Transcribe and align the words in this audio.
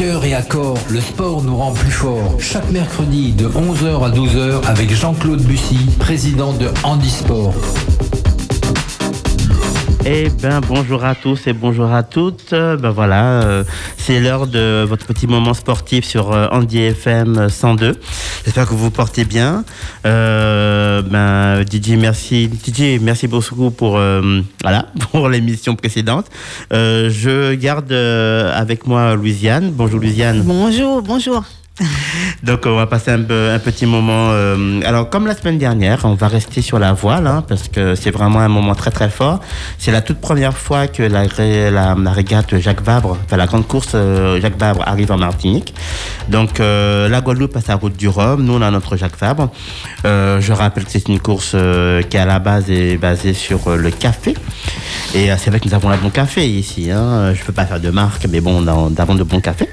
cœur 0.00 0.24
et 0.24 0.32
à 0.32 0.40
corps, 0.40 0.78
le 0.88 0.98
sport 0.98 1.42
nous 1.42 1.58
rend 1.58 1.72
plus 1.72 1.90
forts. 1.90 2.36
Chaque 2.38 2.70
mercredi 2.70 3.32
de 3.32 3.46
11h 3.46 4.02
à 4.02 4.10
12h 4.10 4.64
avec 4.66 4.90
Jean-Claude 4.94 5.42
Bussy, 5.42 5.76
président 5.98 6.54
de 6.54 6.68
Handisport. 6.84 7.52
Eh 10.06 10.30
ben 10.42 10.60
bonjour 10.66 11.04
à 11.04 11.14
tous 11.14 11.46
et 11.46 11.52
bonjour 11.52 11.92
à 11.92 12.02
toutes. 12.02 12.52
Ben 12.52 12.90
voilà, 12.90 13.42
euh, 13.42 13.64
c'est 13.98 14.18
l'heure 14.18 14.46
de 14.46 14.82
votre 14.88 15.04
petit 15.04 15.26
moment 15.26 15.52
sportif 15.52 16.06
sur 16.06 16.32
euh, 16.32 16.46
Andy 16.50 16.78
FM 16.78 17.50
102. 17.50 17.96
J'espère 18.44 18.64
que 18.64 18.70
vous 18.70 18.84
vous 18.84 18.90
portez 18.90 19.24
bien. 19.26 19.62
Euh, 20.06 21.02
ben 21.02 21.64
Didier, 21.64 21.96
merci 21.96 22.48
Didier, 22.48 22.98
merci 22.98 23.28
beaucoup 23.28 23.70
pour 23.70 23.98
euh, 23.98 24.40
voilà 24.62 24.86
pour 25.12 25.28
l'émission 25.28 25.76
précédente. 25.76 26.26
Euh, 26.72 27.10
je 27.10 27.54
garde 27.54 27.92
euh, 27.92 28.58
avec 28.58 28.86
moi 28.86 29.14
Louisiane. 29.14 29.70
Bonjour 29.70 30.00
Louisiane. 30.00 30.42
Bonjour, 30.42 31.02
bonjour. 31.02 31.44
Donc 32.42 32.60
on 32.66 32.76
va 32.76 32.86
passer 32.86 33.10
un, 33.10 33.20
un 33.20 33.58
petit 33.58 33.86
moment. 33.86 34.30
euh, 34.32 34.80
alors 34.84 35.10
comme 35.10 35.26
la 35.26 35.34
semaine 35.34 35.58
dernière, 35.58 36.04
on 36.04 36.14
va 36.14 36.28
rester 36.28 36.62
sur 36.62 36.78
la 36.78 36.92
voile 36.92 37.26
hein, 37.26 37.44
parce 37.46 37.68
que 37.68 37.94
c'est 37.94 38.10
vraiment 38.10 38.40
un 38.40 38.48
moment 38.48 38.74
très 38.74 38.90
très 38.90 39.10
fort. 39.10 39.40
C'est 39.78 39.92
la 39.92 40.00
toute 40.00 40.20
première 40.20 40.56
fois 40.56 40.86
que 40.86 41.02
la, 41.02 41.24
la, 41.70 41.94
la 41.94 42.12
régate 42.12 42.58
Jacques 42.58 42.82
Vabre, 42.82 43.16
enfin 43.24 43.36
la 43.36 43.46
grande 43.46 43.66
course 43.66 43.90
euh, 43.94 44.40
Jacques 44.40 44.58
Vabre 44.58 44.82
arrive 44.86 45.12
en 45.12 45.18
Martinique. 45.18 45.74
Donc 46.28 46.60
euh, 46.60 47.08
la 47.08 47.20
Guadeloupe 47.20 47.56
a 47.56 47.60
sa 47.60 47.74
route 47.76 47.96
du 47.96 48.08
Rhum, 48.08 48.42
nous 48.44 48.54
on 48.54 48.62
a 48.62 48.70
notre 48.70 48.96
Jacques 48.96 49.18
Vabre. 49.18 49.50
Euh, 50.04 50.40
je 50.40 50.52
rappelle 50.52 50.84
que 50.84 50.90
c'est 50.90 51.08
une 51.08 51.20
course 51.20 51.54
qui 52.08 52.16
à 52.16 52.24
la 52.24 52.38
base 52.38 52.70
est 52.70 52.96
basée 52.96 53.34
sur 53.34 53.76
le 53.76 53.90
café. 53.90 54.34
Et 55.14 55.28
c'est 55.38 55.50
vrai 55.50 55.58
que 55.60 55.68
nous 55.68 55.74
avons 55.74 55.88
la 55.88 55.96
bon 55.96 56.10
café 56.10 56.46
ici. 56.48 56.90
Hein. 56.90 57.34
Je 57.34 57.42
peux 57.42 57.52
pas 57.52 57.66
faire 57.66 57.80
de 57.80 57.90
marque, 57.90 58.26
mais 58.30 58.40
bon, 58.40 58.60
nous 58.60 58.68
avons 59.00 59.14
de 59.14 59.22
bons 59.24 59.40
cafés. 59.40 59.68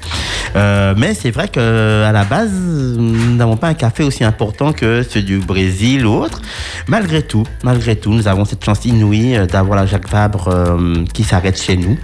Mais 0.54 1.14
c'est 1.14 1.30
vrai 1.30 1.48
que 1.48 1.97
à 2.04 2.12
la 2.12 2.24
base, 2.24 2.50
nous 2.52 3.36
n'avons 3.36 3.56
pas 3.56 3.68
un 3.68 3.74
café 3.74 4.02
aussi 4.02 4.24
important 4.24 4.72
que 4.72 5.02
ceux 5.08 5.22
du 5.22 5.38
Brésil 5.38 6.06
ou 6.06 6.14
autre. 6.14 6.40
Malgré 6.86 7.22
tout, 7.22 7.44
malgré 7.62 7.96
tout, 7.96 8.12
nous 8.12 8.28
avons 8.28 8.44
cette 8.44 8.64
chance 8.64 8.84
inouïe 8.84 9.36
euh, 9.36 9.46
d'avoir 9.46 9.76
la 9.78 9.86
Jacques 9.86 10.08
Vabre 10.08 10.48
euh, 10.48 11.04
qui 11.12 11.24
s'arrête 11.24 11.60
chez 11.60 11.76
nous. 11.76 11.98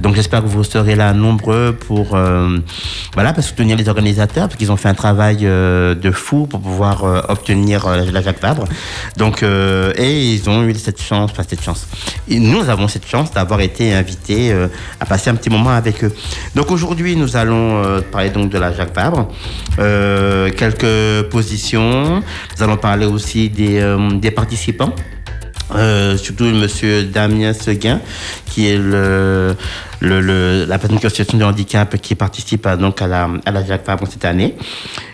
Donc 0.00 0.14
j'espère 0.14 0.42
que 0.42 0.48
vous 0.48 0.64
serez 0.64 0.96
là 0.96 1.12
nombreux 1.12 1.76
pour 1.86 2.14
euh, 2.14 2.58
voilà, 3.14 3.32
pour 3.32 3.44
soutenir 3.44 3.76
les 3.76 3.88
organisateurs 3.88 4.48
parce 4.48 4.56
qu'ils 4.56 4.72
ont 4.72 4.76
fait 4.76 4.88
un 4.88 4.94
travail 4.94 5.38
euh, 5.42 5.94
de 5.94 6.10
fou 6.10 6.46
pour 6.46 6.60
pouvoir 6.60 7.04
euh, 7.04 7.20
obtenir 7.28 7.86
euh, 7.86 8.04
la 8.10 8.22
Jacques 8.22 8.40
Vabre. 8.42 8.64
Donc 9.16 9.42
euh, 9.42 9.92
et 9.96 10.32
ils 10.32 10.48
ont 10.48 10.62
eu 10.64 10.74
cette 10.74 11.00
chance, 11.00 11.30
enfin 11.32 11.42
cette 11.46 11.62
chance. 11.62 11.86
Et 12.28 12.38
nous 12.38 12.68
avons 12.68 12.88
cette 12.88 13.06
chance 13.06 13.30
d'avoir 13.32 13.60
été 13.60 13.92
invités 13.94 14.52
euh, 14.52 14.68
à 15.00 15.06
passer 15.06 15.30
un 15.30 15.34
petit 15.34 15.50
moment 15.50 15.70
avec 15.70 16.04
eux. 16.04 16.12
Donc 16.54 16.70
aujourd'hui, 16.70 17.16
nous 17.16 17.36
allons 17.36 17.82
euh, 17.84 18.00
parler 18.00 18.30
donc 18.30 18.50
de 18.50 18.58
la 18.58 18.72
Jacques 18.72 18.94
Vabre, 18.94 19.28
euh, 19.78 20.50
quelques 20.50 21.28
positions. 21.30 22.22
Nous 22.56 22.62
allons 22.62 22.76
parler 22.76 23.06
aussi 23.06 23.48
des, 23.48 23.80
euh, 23.80 24.10
des 24.12 24.30
participants. 24.30 24.94
Euh, 25.76 26.16
surtout 26.16 26.46
monsieur 26.46 27.04
Damien 27.04 27.52
Seguin, 27.52 28.00
qui 28.44 28.66
est 28.68 28.76
le, 28.76 29.54
le, 30.00 30.20
le- 30.20 30.64
la 30.64 30.78
personne 30.78 30.98
qui 30.98 31.04
est 31.04 31.06
en 31.06 31.10
situation 31.10 31.38
de 31.38 31.44
handicap 31.44 31.96
qui 31.98 32.16
participe 32.16 32.66
à, 32.66 32.76
donc 32.76 33.00
à 33.00 33.06
la, 33.06 33.30
à 33.46 33.52
la 33.52 33.64
Jacques 33.64 33.86
Vabre 33.86 34.08
cette 34.10 34.24
année. 34.24 34.56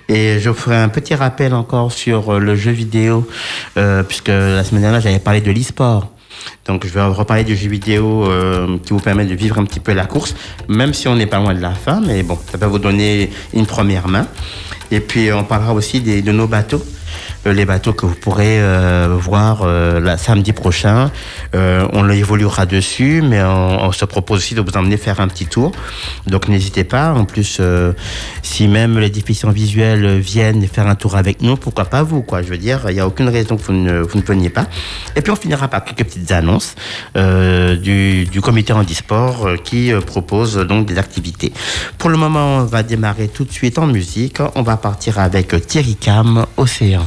Et 0.08 0.38
je 0.40 0.50
ferai 0.54 0.76
un 0.76 0.88
petit 0.88 1.14
rappel 1.14 1.52
encore 1.52 1.92
sur 1.92 2.32
euh, 2.32 2.38
le 2.38 2.56
jeu 2.56 2.70
vidéo, 2.70 3.28
euh, 3.76 4.02
puisque 4.02 4.28
la 4.28 4.64
semaine 4.64 4.80
dernière 4.80 5.02
j'avais 5.02 5.18
parlé 5.18 5.42
de 5.42 5.50
l'e-sport. 5.50 6.10
Donc 6.64 6.86
je 6.86 6.92
vais 6.92 7.02
reparler 7.02 7.44
du 7.44 7.56
jeu 7.56 7.68
vidéo 7.68 8.26
euh, 8.26 8.78
qui 8.84 8.92
vous 8.92 9.00
permet 9.00 9.24
de 9.24 9.34
vivre 9.34 9.58
un 9.58 9.64
petit 9.64 9.80
peu 9.80 9.92
la 9.92 10.06
course, 10.06 10.34
même 10.68 10.94
si 10.94 11.08
on 11.08 11.14
n'est 11.14 11.26
pas 11.26 11.38
loin 11.38 11.54
de 11.54 11.60
la 11.60 11.72
fin, 11.72 12.00
mais 12.00 12.22
bon, 12.22 12.38
ça 12.50 12.58
peut 12.58 12.66
vous 12.66 12.78
donner 12.78 13.30
une 13.54 13.66
première 13.66 14.08
main. 14.08 14.26
Et 14.90 15.00
puis 15.00 15.32
on 15.32 15.44
parlera 15.44 15.74
aussi 15.74 16.00
de 16.00 16.32
nos 16.32 16.46
bateaux, 16.46 16.82
les 17.52 17.64
bateaux 17.64 17.92
que 17.92 18.06
vous 18.06 18.14
pourrez 18.14 18.60
euh, 18.60 19.16
voir 19.18 19.62
euh, 19.62 20.00
la, 20.00 20.16
samedi 20.16 20.52
prochain. 20.52 21.10
Euh, 21.54 21.86
on 21.92 22.08
évoluera 22.08 22.66
dessus, 22.66 23.22
mais 23.22 23.42
on, 23.42 23.84
on 23.84 23.92
se 23.92 24.04
propose 24.04 24.38
aussi 24.38 24.54
de 24.54 24.60
vous 24.60 24.76
emmener 24.76 24.96
faire 24.96 25.20
un 25.20 25.28
petit 25.28 25.46
tour. 25.46 25.72
Donc 26.26 26.48
n'hésitez 26.48 26.84
pas. 26.84 27.12
En 27.12 27.24
plus, 27.24 27.58
euh, 27.60 27.92
si 28.42 28.68
même 28.68 28.98
les 28.98 29.10
déficients 29.10 29.50
visuels 29.50 30.18
viennent 30.18 30.66
faire 30.66 30.86
un 30.86 30.94
tour 30.94 31.16
avec 31.16 31.42
nous, 31.42 31.56
pourquoi 31.56 31.84
pas 31.86 32.02
vous 32.02 32.22
quoi 32.22 32.42
Je 32.42 32.48
veux 32.48 32.58
dire, 32.58 32.86
il 32.88 32.94
n'y 32.94 33.00
a 33.00 33.06
aucune 33.06 33.28
raison 33.28 33.56
que 33.56 33.62
vous 33.62 33.72
ne, 33.72 34.00
vous 34.00 34.18
ne 34.18 34.24
veniez 34.24 34.50
pas. 34.50 34.66
Et 35.14 35.22
puis 35.22 35.32
on 35.32 35.36
finira 35.36 35.68
par 35.68 35.84
quelques 35.84 36.04
petites 36.04 36.32
annonces 36.32 36.74
euh, 37.16 37.76
du, 37.76 38.24
du 38.26 38.40
comité 38.40 38.72
handisport 38.72 39.46
euh, 39.46 39.56
qui 39.56 39.92
euh, 39.92 40.00
propose 40.00 40.58
euh, 40.58 40.64
donc 40.64 40.86
des 40.86 40.98
activités. 40.98 41.52
Pour 41.98 42.10
le 42.10 42.16
moment, 42.16 42.58
on 42.58 42.64
va 42.64 42.82
démarrer 42.82 43.28
tout 43.28 43.44
de 43.44 43.52
suite 43.52 43.78
en 43.78 43.86
musique. 43.86 44.38
On 44.54 44.62
va 44.62 44.76
partir 44.76 45.18
avec 45.18 45.66
Thierry 45.66 45.96
Cam, 45.96 46.46
Océan. 46.56 47.06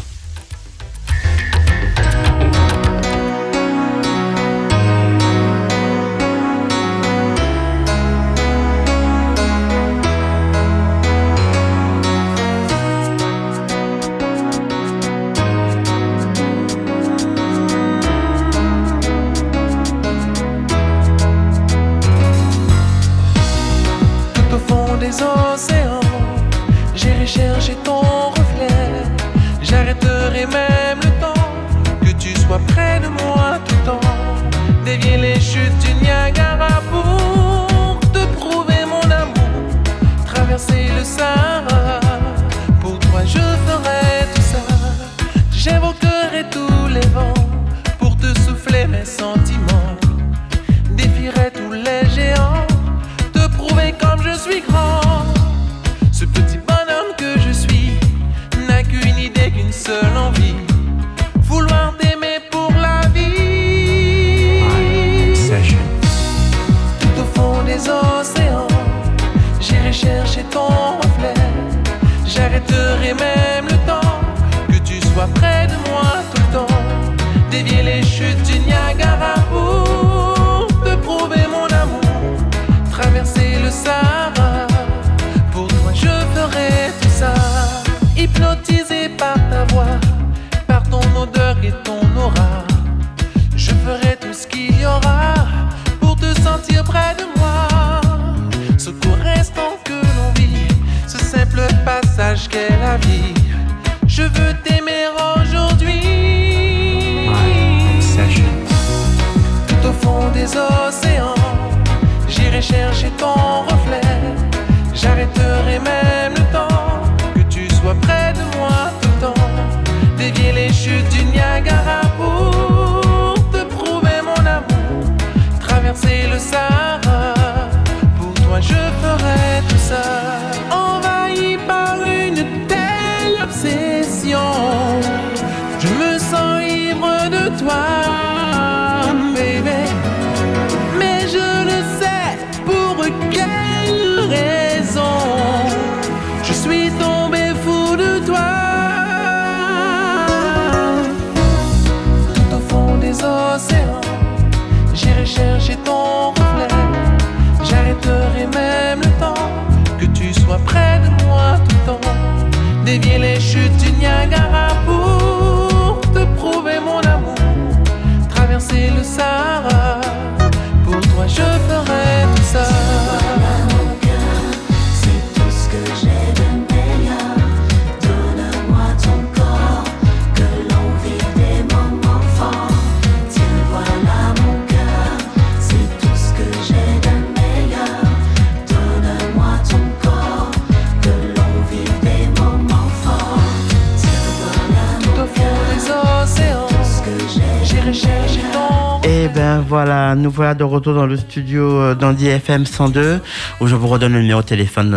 Nous 200.16 200.32
voilà 200.32 200.54
de 200.54 200.64
retour 200.64 200.94
dans 200.94 201.06
le 201.06 201.18
studio 201.18 201.80
euh, 201.80 201.96
d'Andy 201.96 202.28
FM 202.28 202.66
102 202.66 203.22
où 203.60 203.68
je 203.68 203.76
vous 203.76 203.88
redonne 203.88 204.14
le 204.14 204.22
numéro 204.22 204.42
de 204.42 204.48
téléphone 204.48 204.88
de 204.88 204.92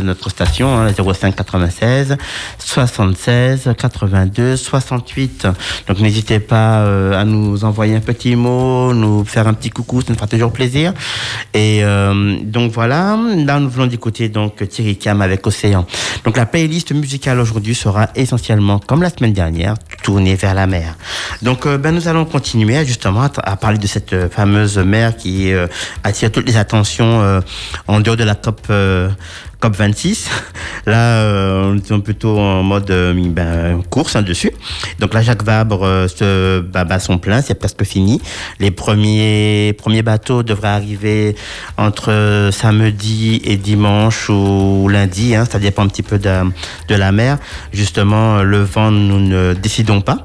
notre, 0.00 0.30
station, 0.30 0.78
hein, 0.78 0.88
05 0.92 1.34
96 1.34 2.16
76 2.58 3.70
82 3.76 4.56
68. 4.56 5.48
Donc 5.88 6.00
n'hésitez 6.00 6.40
pas 6.40 6.80
euh, 6.80 7.20
à 7.20 7.24
nous 7.24 7.64
envoyer 7.64 7.96
un 7.96 8.00
petit 8.00 8.36
mot, 8.36 8.92
nous 8.94 9.24
faire 9.24 9.48
un 9.48 9.54
petit 9.54 9.70
coucou, 9.70 10.00
ça 10.00 10.08
nous 10.10 10.16
fera 10.16 10.26
toujours 10.26 10.52
plaisir. 10.52 10.92
Et 11.54 11.80
euh, 11.82 12.36
donc 12.42 12.72
voilà, 12.72 13.18
là 13.36 13.58
nous 13.60 13.68
venons 13.68 13.86
d'écouter 13.86 14.28
donc 14.28 14.68
Thierry 14.68 14.96
Cam 14.96 15.22
avec 15.22 15.46
Océan. 15.46 15.86
Donc 16.24 16.36
la 16.36 16.46
playlist 16.46 16.92
musicale 16.92 17.40
aujourd'hui 17.40 17.74
sera 17.74 18.08
essentiellement, 18.14 18.78
comme 18.78 19.02
la 19.02 19.10
semaine 19.10 19.32
dernière, 19.32 19.74
tournée 20.02 20.34
vers 20.34 20.54
la 20.54 20.66
mer. 20.66 20.96
Donc 21.42 21.66
ben, 21.66 21.92
nous 21.92 22.08
allons 22.08 22.24
continuer 22.24 22.84
justement 22.84 23.22
à, 23.22 23.30
à 23.42 23.56
parler 23.56 23.78
de 23.78 23.86
cette 23.86 24.12
euh, 24.12 24.28
fameuse 24.50 24.78
mer 24.78 25.16
qui 25.16 25.52
euh, 25.52 25.66
attire 26.02 26.32
toutes 26.32 26.46
les 26.46 26.56
attentions 26.56 27.22
euh, 27.22 27.40
en 27.86 28.00
dehors 28.00 28.16
de 28.16 28.24
la 28.24 28.34
COP. 28.34 28.60
euh, 28.70 29.08
COP 29.60 29.76
26. 29.76 30.30
Là, 30.86 31.22
on 31.66 31.76
est 31.76 32.02
plutôt 32.02 32.38
en 32.38 32.62
mode 32.62 32.86
ben, 32.86 33.82
course 33.90 34.16
hein, 34.16 34.22
dessus. 34.22 34.52
Donc 34.98 35.12
là, 35.12 35.20
Jacques 35.20 35.42
Vabre 35.42 36.06
se 36.08 36.60
bat, 36.60 36.98
son 36.98 37.18
plein, 37.18 37.42
c'est 37.42 37.56
presque 37.56 37.84
fini. 37.84 38.22
Les 38.58 38.70
premiers 38.70 39.74
premiers 39.76 40.00
bateaux 40.00 40.42
devraient 40.42 40.68
arriver 40.68 41.36
entre 41.76 42.48
samedi 42.52 43.42
et 43.44 43.58
dimanche 43.58 44.30
ou 44.30 44.88
lundi. 44.88 45.34
Hein, 45.34 45.44
ça 45.44 45.58
dépend 45.58 45.82
un 45.82 45.88
petit 45.88 46.02
peu 46.02 46.18
de, 46.18 46.40
de 46.88 46.94
la 46.94 47.12
mer. 47.12 47.36
Justement, 47.74 48.42
le 48.42 48.62
vent, 48.62 48.90
nous 48.90 49.20
ne 49.20 49.52
décidons 49.52 50.00
pas. 50.00 50.22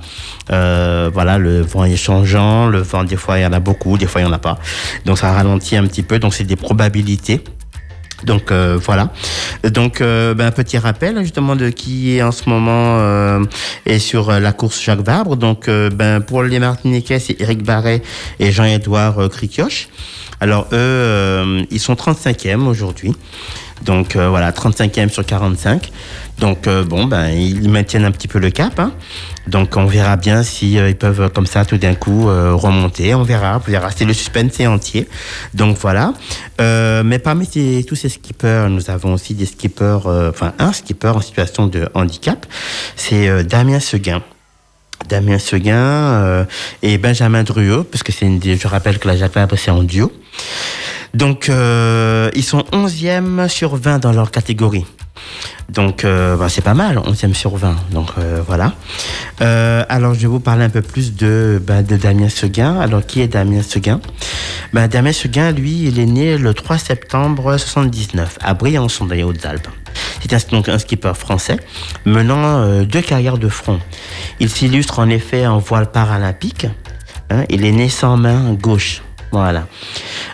Euh, 0.52 1.10
voilà, 1.14 1.38
le 1.38 1.62
vent 1.62 1.86
est 1.86 1.96
changeant. 1.96 2.68
Le 2.68 2.80
vent, 2.80 3.04
des 3.04 3.16
fois, 3.16 3.40
il 3.40 3.44
y 3.44 3.46
en 3.46 3.54
a 3.54 3.60
beaucoup, 3.60 3.98
des 3.98 4.06
fois, 4.06 4.22
il 4.22 4.26
y 4.26 4.28
en 4.28 4.34
a 4.34 4.40
pas. 4.40 4.58
Donc 5.06 5.18
ça 5.18 5.32
ralentit 5.32 5.76
un 5.76 5.86
petit 5.88 6.04
peu. 6.04 6.20
Donc 6.20 6.34
c'est 6.34 6.44
des 6.44 6.56
probabilités. 6.56 7.42
Donc 8.24 8.52
euh, 8.52 8.80
voilà. 8.82 9.12
Donc 9.64 10.02
euh, 10.02 10.34
ben, 10.34 10.52
petit 10.52 10.78
rappel 10.78 11.20
justement 11.22 11.56
de 11.56 11.70
qui 11.70 12.18
est 12.18 12.24
en 12.24 12.32
ce 12.32 12.50
moment 12.50 12.98
euh, 13.00 13.44
est 13.86 14.00
sur 14.00 14.30
euh, 14.30 14.40
la 14.40 14.54
course 14.54 14.82
Jacques 14.82 15.02
Vabre. 15.02 15.36
Donc 15.36 15.68
euh, 15.68 15.90
ben 15.90 16.22
pour 16.22 16.44
les 16.44 16.60
Martiniquais 16.60 17.20
c'est 17.20 17.40
Eric 17.42 17.64
Barret 17.64 18.02
et 18.40 18.52
Jean-Édouard 18.52 19.30
Cricioche. 19.30 19.90
Alors 20.40 20.68
eux 20.72 21.66
ils 21.72 21.80
sont 21.80 21.94
35e 21.94 22.66
aujourd'hui. 22.68 23.14
Donc 23.84 24.16
euh, 24.16 24.30
voilà 24.30 24.52
35e 24.52 25.10
sur 25.10 25.26
45. 25.26 25.92
Donc 26.40 26.68
euh, 26.68 26.84
bon 26.84 27.06
ben 27.06 27.28
ils 27.30 27.70
maintiennent 27.70 28.06
un 28.06 28.12
petit 28.12 28.28
peu 28.28 28.40
le 28.40 28.50
cap. 28.50 28.80
hein. 28.80 28.92
Donc 29.48 29.76
on 29.78 29.86
verra 29.86 30.16
bien 30.16 30.42
si 30.44 30.80
euh, 30.80 30.90
ils 30.90 30.96
peuvent 30.96 31.30
comme 31.32 31.46
ça 31.46 31.66
tout 31.66 31.78
d'un 31.78 31.94
coup 31.94 32.30
euh, 32.30 32.54
remonter. 32.56 33.14
On 33.14 33.24
verra, 33.24 33.62
on 33.66 33.70
verra. 33.70 33.90
C'est 33.96 34.06
le 34.06 34.14
suspense 34.14 34.60
est 34.60 34.68
entier. 34.68 35.08
Donc 35.54 35.78
voilà. 35.78 36.14
Euh, 36.62 37.04
mais 37.04 37.20
parmi 37.20 37.46
ces- 37.46 37.86
tous 37.88 37.96
ces 37.96 38.10
skippers, 38.10 38.68
nous 38.70 38.90
avons 38.90 39.14
aussi 39.14 39.34
des 39.36 39.46
skippers, 39.46 40.00
euh, 40.08 40.30
enfin 40.32 40.54
un 40.58 40.72
skipper 40.74 41.10
en 41.16 41.22
situation 41.22 41.68
de 41.68 41.88
handicap. 41.94 42.46
C'est 42.96 43.44
Damien 43.44 43.80
Seguin. 43.80 44.24
Damien 45.10 45.38
Seguin 45.38 46.48
et 46.82 46.98
Benjamin 46.98 47.44
Druot, 47.44 47.84
parce 47.84 48.02
que 48.02 48.12
c'est 48.12 48.26
une 48.26 48.42
je 48.42 48.68
rappelle 48.68 48.98
que 48.98 49.08
la 49.08 49.16
Vabre 49.28 49.56
c'est 49.58 49.70
en 49.70 49.84
duo. 49.84 50.12
Donc 51.16 51.50
euh, 51.50 52.30
ils 52.36 52.44
sont 52.44 52.64
11e 52.72 53.48
sur 53.48 53.76
20 53.76 54.00
dans 54.00 54.12
leur 54.12 54.30
catégorie. 54.32 54.86
Donc, 55.70 56.04
euh, 56.04 56.36
bah, 56.36 56.50
c'est 56.50 56.62
pas 56.62 56.74
mal, 56.76 56.98
11e 56.98 57.34
sur 57.34 57.56
20. 57.56 57.76
Donc, 57.92 58.10
euh, 58.18 58.42
voilà. 58.46 58.74
Euh, 59.42 59.84
alors, 59.90 60.14
je 60.14 60.20
vais 60.20 60.28
vous 60.28 60.40
parler 60.40 60.64
un 60.66 60.70
peu 60.70 60.82
plus 60.84 61.16
de, 61.16 61.60
bah, 61.66 61.82
Damien 61.82 62.30
Seguin. 62.30 62.80
Alors, 62.80 63.04
qui 63.06 63.22
est 63.22 63.28
Damien 63.28 63.64
Seguin? 63.64 64.00
Bah, 64.74 64.88
Damien 64.88 65.14
Seguin, 65.14 65.52
lui, 65.52 65.86
il 65.88 66.00
est 66.00 66.06
né 66.06 66.38
le 66.38 66.54
3 66.54 66.78
septembre 66.78 67.58
79 67.58 68.38
à 68.44 68.54
Briançon, 68.54 69.06
dans 69.06 69.16
les 69.16 69.24
Hautes-Alpes. 69.24 69.68
C'est 70.22 70.52
donc 70.52 70.70
un 70.70 70.80
skipper 70.80 71.14
français 71.16 71.58
menant 72.06 72.62
euh, 72.62 72.84
deux 72.84 73.02
carrières 73.02 73.38
de 73.38 73.48
front. 73.50 73.80
Il 74.40 74.50
s'illustre 74.50 75.00
en 75.00 75.10
effet 75.10 75.48
en 75.48 75.60
voile 75.60 75.92
paralympique. 75.92 76.68
hein. 77.30 77.44
il 77.50 77.66
est 77.66 77.72
né 77.72 77.90
sans 77.90 78.18
main 78.18 78.54
gauche. 78.54 79.02
Voilà. 79.42 79.68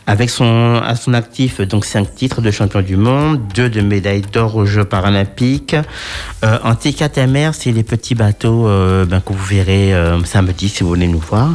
Avec 0.06 0.30
son, 0.30 0.80
à 0.86 0.96
son 0.96 1.14
actif, 1.14 1.60
donc 1.62 1.86
cinq 1.86 2.14
titres 2.14 2.42
de 2.42 2.52
champion 2.52 2.82
du 2.82 2.98
monde, 2.98 3.42
deux 3.56 3.70
de 3.70 3.82
médailles 3.82 4.22
d'or 4.22 4.56
aux 4.56 4.66
Jeux 4.66 4.86
paralympiques. 4.86 5.76
Euh, 6.44 6.60
en 6.64 6.76
TKTMR, 6.76 7.52
c'est 7.54 7.72
les 7.72 7.84
petits 7.84 8.16
bateaux 8.16 8.68
euh, 8.68 9.06
ben, 9.06 9.20
que 9.20 9.34
vous 9.34 9.44
verrez 9.44 9.94
euh, 9.94 10.24
samedi 10.24 10.70
si 10.70 10.84
vous 10.84 10.92
venez 10.92 11.08
nous 11.08 11.20
voir. 11.20 11.50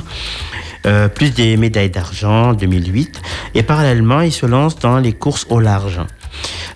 Euh, 0.87 1.09
plus 1.09 1.31
des 1.31 1.57
médailles 1.57 1.91
d'argent 1.91 2.53
2008. 2.53 3.21
Et 3.55 3.63
parallèlement, 3.65 4.21
il 4.21 4.33
se 4.33 4.47
lance 4.47 4.79
dans 4.79 4.99
les 4.99 5.13
courses 5.13 5.47
au 5.51 5.59
large. 5.59 6.01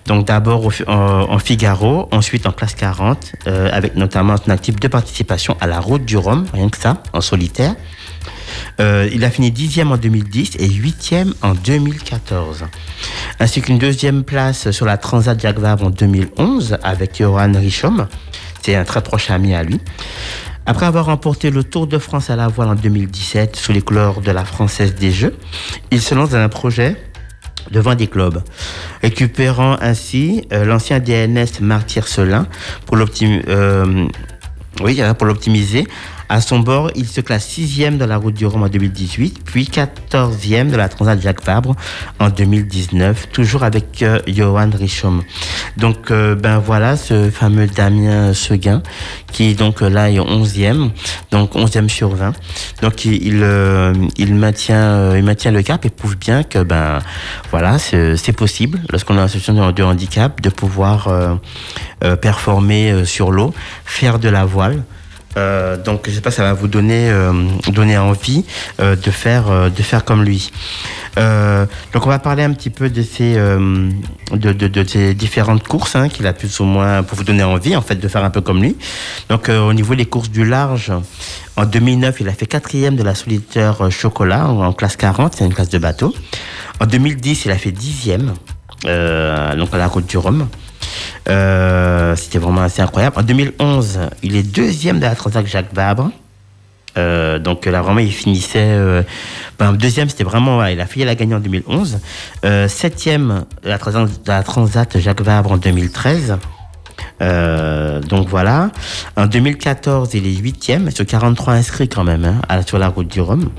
Donc 0.05 0.27
d'abord 0.27 0.69
en, 0.87 1.39
Figaro, 1.39 2.09
ensuite 2.11 2.45
en 2.45 2.51
classe 2.51 2.75
40, 2.75 3.33
euh, 3.47 3.69
avec 3.71 3.95
notamment 3.95 4.35
son 4.35 4.49
actif 4.49 4.79
de 4.79 4.87
participation 4.87 5.55
à 5.61 5.67
la 5.67 5.79
route 5.79 6.03
du 6.03 6.17
Rhum, 6.17 6.45
rien 6.53 6.69
que 6.69 6.77
ça, 6.77 7.03
en 7.13 7.21
solitaire. 7.21 7.75
Euh, 8.79 9.09
il 9.11 9.23
a 9.23 9.29
fini 9.29 9.51
dixième 9.51 9.91
en 9.91 9.97
2010 9.97 10.57
et 10.59 10.67
huitième 10.69 11.33
en 11.41 11.53
2014. 11.53 12.65
Ainsi 13.39 13.61
qu'une 13.61 13.77
deuxième 13.77 14.23
place 14.23 14.71
sur 14.71 14.85
la 14.85 14.97
Transat 14.97 15.39
Jacques 15.39 15.63
en 15.63 15.89
2011 15.89 16.77
avec 16.83 17.17
Johan 17.17 17.53
Richom. 17.55 18.07
C'est 18.61 18.75
un 18.75 18.83
très 18.83 19.01
proche 19.01 19.31
ami 19.31 19.55
à 19.55 19.63
lui. 19.63 19.79
Après 20.65 20.85
avoir 20.85 21.05
remporté 21.05 21.49
le 21.49 21.63
Tour 21.63 21.87
de 21.87 21.97
France 21.97 22.29
à 22.29 22.35
la 22.35 22.47
voile 22.47 22.69
en 22.69 22.75
2017 22.75 23.55
sous 23.55 23.71
les 23.71 23.81
couleurs 23.81 24.21
de 24.21 24.31
la 24.31 24.45
Française 24.45 24.93
des 24.93 25.11
Jeux, 25.11 25.35
il 25.89 26.01
se 26.01 26.13
lance 26.13 26.29
dans 26.29 26.37
un 26.37 26.49
projet 26.49 26.95
devant 27.71 27.95
des 27.95 28.07
clubs, 28.07 28.41
récupérant 29.01 29.77
ainsi 29.81 30.47
euh, 30.51 30.65
l'ancien 30.65 30.99
DNS 30.99 31.61
Martyr 31.61 32.05
euh, 32.19 32.43
pour 32.85 32.97
l'optimiser. 35.25 35.87
À 36.31 36.39
son 36.39 36.59
bord, 36.59 36.91
il 36.95 37.07
se 37.07 37.19
classe 37.19 37.45
sixième 37.45 37.97
dans 37.97 38.07
la 38.07 38.15
route 38.15 38.33
du 38.33 38.45
Rhum 38.45 38.63
en 38.63 38.69
2018, 38.69 39.41
puis 39.43 39.67
quatorzième 39.67 40.71
de 40.71 40.77
la 40.77 40.87
Transat 40.87 41.21
Jacques 41.21 41.43
Vabre 41.43 41.75
en 42.21 42.29
2019, 42.29 43.27
toujours 43.33 43.63
avec 43.63 44.01
euh, 44.01 44.21
Johan 44.27 44.69
Richom. 44.73 45.23
Donc, 45.75 46.09
euh, 46.09 46.35
ben 46.35 46.59
voilà, 46.59 46.95
ce 46.95 47.29
fameux 47.29 47.67
Damien 47.67 48.33
Seguin, 48.33 48.81
qui 49.33 49.55
donc 49.55 49.81
euh, 49.81 49.89
là 49.89 50.09
est 50.09 50.21
onzième, 50.21 50.91
donc 51.31 51.53
onzième 51.57 51.89
sur 51.89 52.15
20. 52.15 52.31
Donc, 52.81 53.03
il, 53.03 53.45
il, 54.15 54.33
maintient, 54.33 55.13
il 55.13 55.25
maintient 55.25 55.51
le 55.51 55.63
cap 55.63 55.83
et 55.85 55.89
prouve 55.89 56.15
bien 56.15 56.43
que 56.43 56.63
ben 56.63 56.99
voilà, 57.49 57.77
c'est 57.77 58.31
possible 58.37 58.79
lorsqu'on 58.89 59.17
a 59.17 59.23
une 59.23 59.27
situation 59.27 59.69
de, 59.73 59.83
handicap 59.83 60.39
de 60.39 60.49
pouvoir 60.49 61.09
performer 62.21 63.03
sur 63.03 63.31
l'eau, 63.31 63.53
faire 63.83 64.17
de 64.17 64.29
la 64.29 64.45
voile. 64.45 64.81
Euh, 65.37 65.77
donc 65.77 66.03
je 66.07 66.11
sais 66.11 66.21
pas, 66.21 66.31
ça 66.31 66.43
va 66.43 66.53
vous 66.53 66.67
donner 66.67 67.09
euh, 67.09 67.31
donner 67.69 67.97
envie 67.97 68.43
euh, 68.79 68.95
de 68.95 69.11
faire 69.11 69.49
euh, 69.49 69.69
de 69.69 69.81
faire 69.81 70.03
comme 70.03 70.23
lui. 70.23 70.51
Euh, 71.17 71.65
donc 71.93 72.05
on 72.05 72.09
va 72.09 72.19
parler 72.19 72.43
un 72.43 72.51
petit 72.53 72.69
peu 72.69 72.89
de 72.89 73.01
ces 73.01 73.35
euh, 73.37 73.89
de, 74.31 74.51
de, 74.51 74.67
de 74.67 74.87
ces 74.87 75.13
différentes 75.13 75.67
courses 75.67 75.95
hein, 75.95 76.09
qu'il 76.09 76.27
a 76.27 76.33
plus 76.33 76.59
ou 76.59 76.65
moins 76.65 77.03
pour 77.03 77.17
vous 77.17 77.23
donner 77.23 77.43
envie 77.43 77.75
en 77.75 77.81
fait 77.81 77.95
de 77.95 78.07
faire 78.07 78.23
un 78.23 78.29
peu 78.29 78.41
comme 78.41 78.61
lui. 78.61 78.75
Donc 79.29 79.49
au 79.49 79.73
niveau 79.73 79.95
des 79.95 80.05
courses 80.05 80.29
du 80.29 80.45
large, 80.45 80.91
en 81.55 81.65
2009 81.65 82.21
il 82.21 82.29
a 82.29 82.33
fait 82.33 82.45
quatrième 82.45 82.95
de 82.95 83.03
la 83.03 83.15
solitaire 83.15 83.89
chocolat 83.91 84.47
en, 84.47 84.73
classe 84.73 84.97
40, 84.97 85.35
c'est 85.37 85.45
une 85.45 85.53
classe 85.53 85.69
de 85.69 85.77
bateau. 85.77 86.13
En 86.79 86.85
2010 86.85 87.45
il 87.45 87.51
a 87.51 87.57
fait 87.57 87.71
dixième 87.71 88.33
donc 88.83 89.73
à 89.73 89.77
la 89.77 89.89
côte 89.89 90.07
du 90.07 90.17
Rhum. 90.17 90.47
Euh, 91.29 92.15
C'était 92.15 92.39
vraiment 92.39 92.61
assez 92.61 92.81
incroyable. 92.81 93.17
En 93.19 93.23
2011, 93.23 93.99
il 94.23 94.35
est 94.35 94.43
deuxième 94.43 94.97
de 94.99 95.05
la 95.05 95.15
Transat 95.15 95.45
Jacques 95.45 95.73
Vabre. 95.73 96.11
Euh, 96.97 97.39
donc 97.39 97.65
là 97.67 97.81
vraiment 97.81 98.01
il 98.01 98.11
finissait 98.11 98.59
euh, 98.65 99.01
ben, 99.57 99.71
deuxième 99.71 100.09
c'était 100.09 100.25
vraiment 100.25 100.55
voilà, 100.55 100.71
il 100.73 100.81
a 100.81 100.85
failli 100.85 101.05
la 101.05 101.15
gagner 101.15 101.35
en 101.35 101.39
2011 101.39 101.99
euh, 102.43 102.67
septième 102.67 103.45
la, 103.63 103.77
Trans- 103.77 104.07
la 104.27 104.43
Transat 104.43 104.97
Jacques 104.99 105.21
Vabre 105.21 105.53
en 105.53 105.57
2013 105.57 106.37
euh, 107.21 108.01
donc 108.01 108.27
voilà. 108.27 108.71
En 109.15 109.25
2014, 109.27 110.09
il 110.15 110.27
est 110.27 110.35
huitième 110.35 110.91
sur 110.91 111.05
43 111.05 111.53
inscrits 111.53 111.87
quand 111.87 112.03
même 112.03 112.25
hein, 112.49 112.61
sur 112.67 112.77
la 112.77 112.89
route 112.89 113.07
du 113.07 113.21
Rhum. 113.21 113.49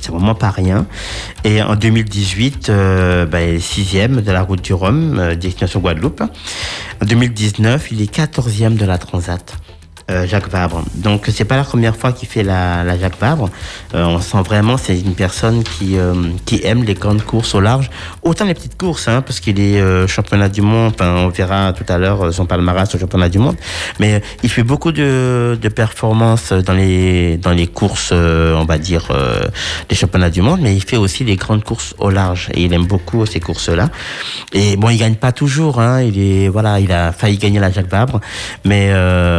C'est 0.00 0.10
vraiment 0.10 0.34
pas 0.34 0.50
rien. 0.50 0.86
Et 1.44 1.62
en 1.62 1.76
2018, 1.76 2.68
euh, 2.68 3.26
bah, 3.26 3.42
il 3.42 3.56
est 3.56 3.60
sixième 3.60 4.20
de 4.20 4.32
la 4.32 4.42
route 4.42 4.62
du 4.62 4.74
Rhum, 4.74 5.18
euh, 5.18 5.34
destination 5.34 5.80
Guadeloupe. 5.80 6.22
En 7.02 7.06
2019, 7.06 7.92
il 7.92 8.02
est 8.02 8.06
quatorzième 8.06 8.76
de 8.76 8.84
la 8.84 8.98
Transat. 8.98 9.56
Euh, 10.10 10.26
Jacques 10.26 10.50
Vabre. 10.50 10.84
Donc 10.96 11.30
c'est 11.32 11.46
pas 11.46 11.56
la 11.56 11.64
première 11.64 11.96
fois 11.96 12.12
qu'il 12.12 12.28
fait 12.28 12.42
la, 12.42 12.84
la 12.84 12.98
Jacques 12.98 13.18
Vabre. 13.18 13.48
Euh, 13.94 14.04
on 14.04 14.20
sent 14.20 14.42
vraiment 14.44 14.76
c'est 14.76 15.00
une 15.00 15.14
personne 15.14 15.64
qui 15.64 15.96
euh, 15.96 16.12
qui 16.44 16.60
aime 16.62 16.84
les 16.84 16.92
grandes 16.92 17.22
courses 17.22 17.54
au 17.54 17.60
large, 17.60 17.88
autant 18.22 18.44
les 18.44 18.52
petites 18.52 18.76
courses, 18.76 19.08
hein, 19.08 19.22
parce 19.22 19.40
qu'il 19.40 19.58
est 19.58 20.06
championnat 20.06 20.50
du 20.50 20.60
monde. 20.60 20.92
Enfin, 20.94 21.14
on 21.16 21.28
verra 21.28 21.72
tout 21.72 21.90
à 21.90 21.96
l'heure 21.96 22.34
son 22.34 22.44
palmarès 22.44 22.94
au 22.94 22.98
championnat 22.98 23.30
du 23.30 23.38
monde. 23.38 23.56
Mais 23.98 24.20
il 24.42 24.50
fait 24.50 24.62
beaucoup 24.62 24.92
de, 24.92 25.58
de 25.60 25.68
performances 25.70 26.52
dans 26.52 26.74
les 26.74 27.38
dans 27.38 27.52
les 27.52 27.66
courses, 27.66 28.12
on 28.12 28.66
va 28.66 28.76
dire 28.76 29.08
des 29.88 29.94
championnats 29.94 30.28
du 30.28 30.42
monde, 30.42 30.60
mais 30.60 30.74
il 30.76 30.84
fait 30.84 30.98
aussi 30.98 31.24
les 31.24 31.36
grandes 31.36 31.64
courses 31.64 31.94
au 31.98 32.10
large 32.10 32.50
et 32.52 32.64
il 32.64 32.74
aime 32.74 32.84
beaucoup 32.84 33.24
ces 33.24 33.40
courses-là. 33.40 33.88
Et 34.52 34.76
bon, 34.76 34.90
il 34.90 34.98
gagne 34.98 35.14
pas 35.14 35.32
toujours. 35.32 35.80
Hein, 35.80 36.02
il 36.02 36.18
est 36.18 36.48
voilà, 36.48 36.78
il 36.78 36.92
a 36.92 37.12
failli 37.12 37.38
gagner 37.38 37.58
la 37.58 37.70
Jacques 37.70 37.90
Vabre, 37.90 38.20
mais 38.66 38.92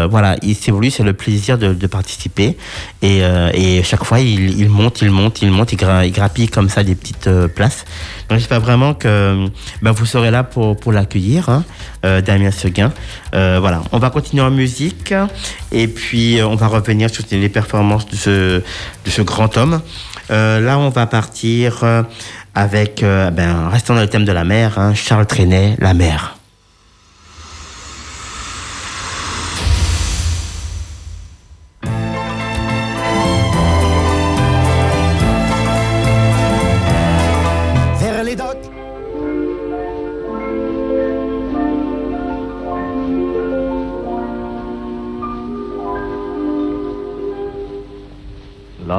voilà, 0.10 0.38
il 0.42 0.55
lui 0.80 0.92
c'est 0.92 1.04
le 1.04 1.14
plaisir 1.14 1.58
de, 1.58 1.88
participer 1.88 2.58
et, 3.02 3.24
euh, 3.24 3.50
et 3.54 3.84
chaque 3.84 4.04
fois 4.04 4.20
il, 4.20 4.60
il 4.60 4.70
monte, 4.70 5.02
il 5.02 5.12
monte, 5.12 5.42
il 5.42 5.52
monte, 5.52 5.72
il, 5.74 5.78
gra- 5.78 6.06
il 6.06 6.12
grappille 6.12 6.48
comme 6.48 6.70
ça 6.70 6.84
des 6.84 6.96
petites 6.96 7.28
euh, 7.28 7.48
places. 7.48 7.86
Donc 8.30 8.40
j'espère 8.40 8.60
vraiment 8.62 8.94
que 8.94 9.48
ben, 9.82 9.92
vous 9.92 10.06
serez 10.06 10.32
là 10.32 10.44
pour, 10.44 10.76
pour 10.78 10.92
l'accueillir, 10.92 11.50
hein, 11.50 11.64
euh, 12.06 12.22
Damien 12.22 12.52
Seguin. 12.52 12.92
Euh, 13.36 13.58
voilà, 13.60 13.84
on 13.92 14.00
va 14.00 14.10
continuer 14.10 14.42
en 14.42 14.52
musique 14.52 15.14
et 15.72 15.88
puis 15.88 16.40
on 16.44 16.56
va 16.56 16.68
revenir 16.68 17.10
sur 17.10 17.24
les 17.32 17.50
performances 17.50 18.08
de 18.08 18.16
ce, 18.16 18.30
de 19.06 19.10
ce 19.10 19.22
grand 19.22 19.56
homme. 19.58 19.82
Là, 20.30 20.80
on 20.80 20.90
va 20.90 21.06
partir 21.06 21.86
avec, 22.56 23.02
ben, 23.02 23.70
restant 23.70 23.94
dans 23.94 24.02
le 24.02 24.08
thème 24.08 24.26
de 24.26 24.32
la 24.32 24.44
mer, 24.44 24.80
hein, 24.80 24.96
Charles 24.96 25.28
Trenet, 25.28 25.76
la 25.80 25.94
mer. 25.94 26.38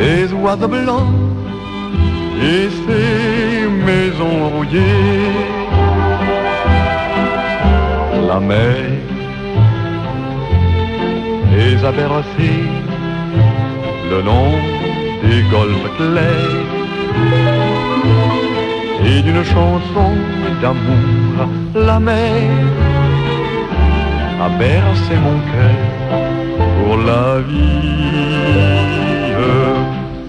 ces 0.00 0.32
oiseaux 0.32 0.68
blancs 0.68 1.12
et 2.42 2.68
ces 2.84 3.68
maisons 3.88 4.48
rouillées. 4.54 5.30
La 8.28 8.40
mer 8.40 8.76
les 11.52 11.84
a 11.84 11.92
bercés 11.92 12.68
le 14.10 14.18
long 14.28 14.52
des 15.24 15.42
golfes 15.54 15.90
clairs 15.98 16.70
et 19.04 19.22
d'une 19.22 19.44
chanson 19.44 20.10
d'amour 20.62 21.48
la 21.74 21.98
mer 22.00 22.48
a 24.46 24.48
bercé 24.58 25.14
mon 25.26 25.38
cœur 25.52 25.78
pour 26.78 26.96
la 27.08 27.40
vie, 27.40 28.30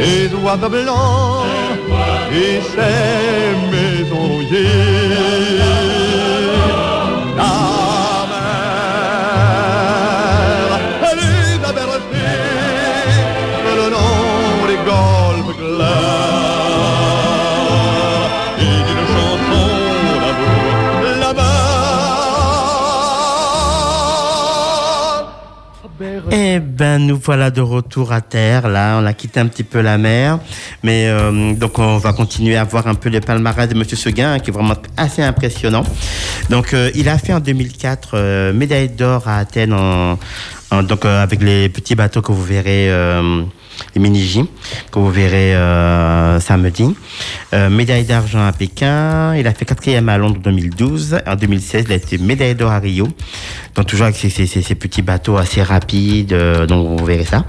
ces 0.00 0.34
oiseaux 0.34 0.68
blancs 0.68 1.44
et 2.32 2.60
ces 2.72 3.54
maisons 3.70 4.40
ben, 26.78 27.04
nous 27.04 27.20
voilà 27.20 27.50
de 27.50 27.60
retour 27.60 28.12
à 28.12 28.20
terre. 28.20 28.68
Là, 28.68 29.00
on 29.02 29.04
a 29.04 29.12
quitté 29.12 29.40
un 29.40 29.48
petit 29.48 29.64
peu 29.64 29.80
la 29.80 29.98
mer, 29.98 30.38
mais 30.84 31.08
euh, 31.08 31.52
donc 31.52 31.80
on 31.80 31.98
va 31.98 32.12
continuer 32.12 32.56
à 32.56 32.62
voir 32.62 32.86
un 32.86 32.94
peu 32.94 33.08
le 33.08 33.20
palmarès 33.20 33.68
de 33.68 33.74
Monsieur 33.74 33.96
Seguin, 33.96 34.34
hein, 34.34 34.38
qui 34.38 34.50
est 34.50 34.52
vraiment 34.52 34.76
assez 34.96 35.20
impressionnant. 35.20 35.82
Donc, 36.50 36.74
euh, 36.74 36.92
il 36.94 37.08
a 37.08 37.18
fait 37.18 37.32
en 37.32 37.40
2004 37.40 38.10
euh, 38.14 38.52
médaille 38.52 38.90
d'or 38.90 39.26
à 39.26 39.38
Athènes 39.38 39.74
donc 40.82 41.04
avec 41.04 41.42
les 41.42 41.68
petits 41.68 41.94
bateaux 41.94 42.20
que 42.20 42.30
vous 42.30 42.44
verrez, 42.44 42.90
les 43.94 44.00
mini-J, 44.00 44.44
que 44.92 44.98
vous 44.98 45.10
verrez 45.10 45.54
euh, 45.54 46.40
samedi. 46.40 46.94
Euh, 47.54 47.70
médaille 47.70 48.04
d'argent 48.04 48.46
à 48.46 48.52
Pékin. 48.52 49.34
Il 49.36 49.46
a 49.46 49.54
fait 49.54 49.64
quatrième 49.64 50.08
à 50.08 50.18
Londres 50.18 50.36
en 50.38 50.50
2012. 50.50 51.18
En 51.26 51.36
2016, 51.36 51.84
il 51.86 51.92
a 51.92 51.96
été 51.96 52.18
médaille 52.18 52.54
d'or 52.54 52.70
à 52.70 52.78
Rio. 52.78 53.08
Donc 53.74 53.86
toujours 53.86 54.06
avec 54.06 54.16
ces 54.16 54.74
petits 54.74 55.02
bateaux 55.02 55.36
assez 55.36 55.62
rapides. 55.62 56.32
euh, 56.32 56.66
donc 56.66 56.98
vous 56.98 57.04
verrez 57.04 57.24
ça. 57.24 57.44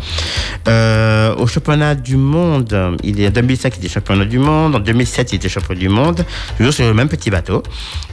Au 1.38 1.48
championnat 1.48 1.96
du 1.96 2.16
monde, 2.16 2.98
il 3.04 3.20
est 3.20 3.28
en 3.28 3.32
2005, 3.32 3.74
il 3.76 3.80
était 3.80 3.94
championnat 3.94 4.26
du 4.26 4.40
monde. 4.40 4.76
En 4.76 4.80
2007, 4.80 5.34
il 5.34 5.36
était 5.36 5.50
champion 5.50 5.76
du 5.76 5.90
monde. 5.90 6.26
Toujours 6.58 6.74
sur 6.74 6.86
le 6.86 6.94
même 6.94 7.10
petit 7.10 7.30
bateau. 7.30 7.64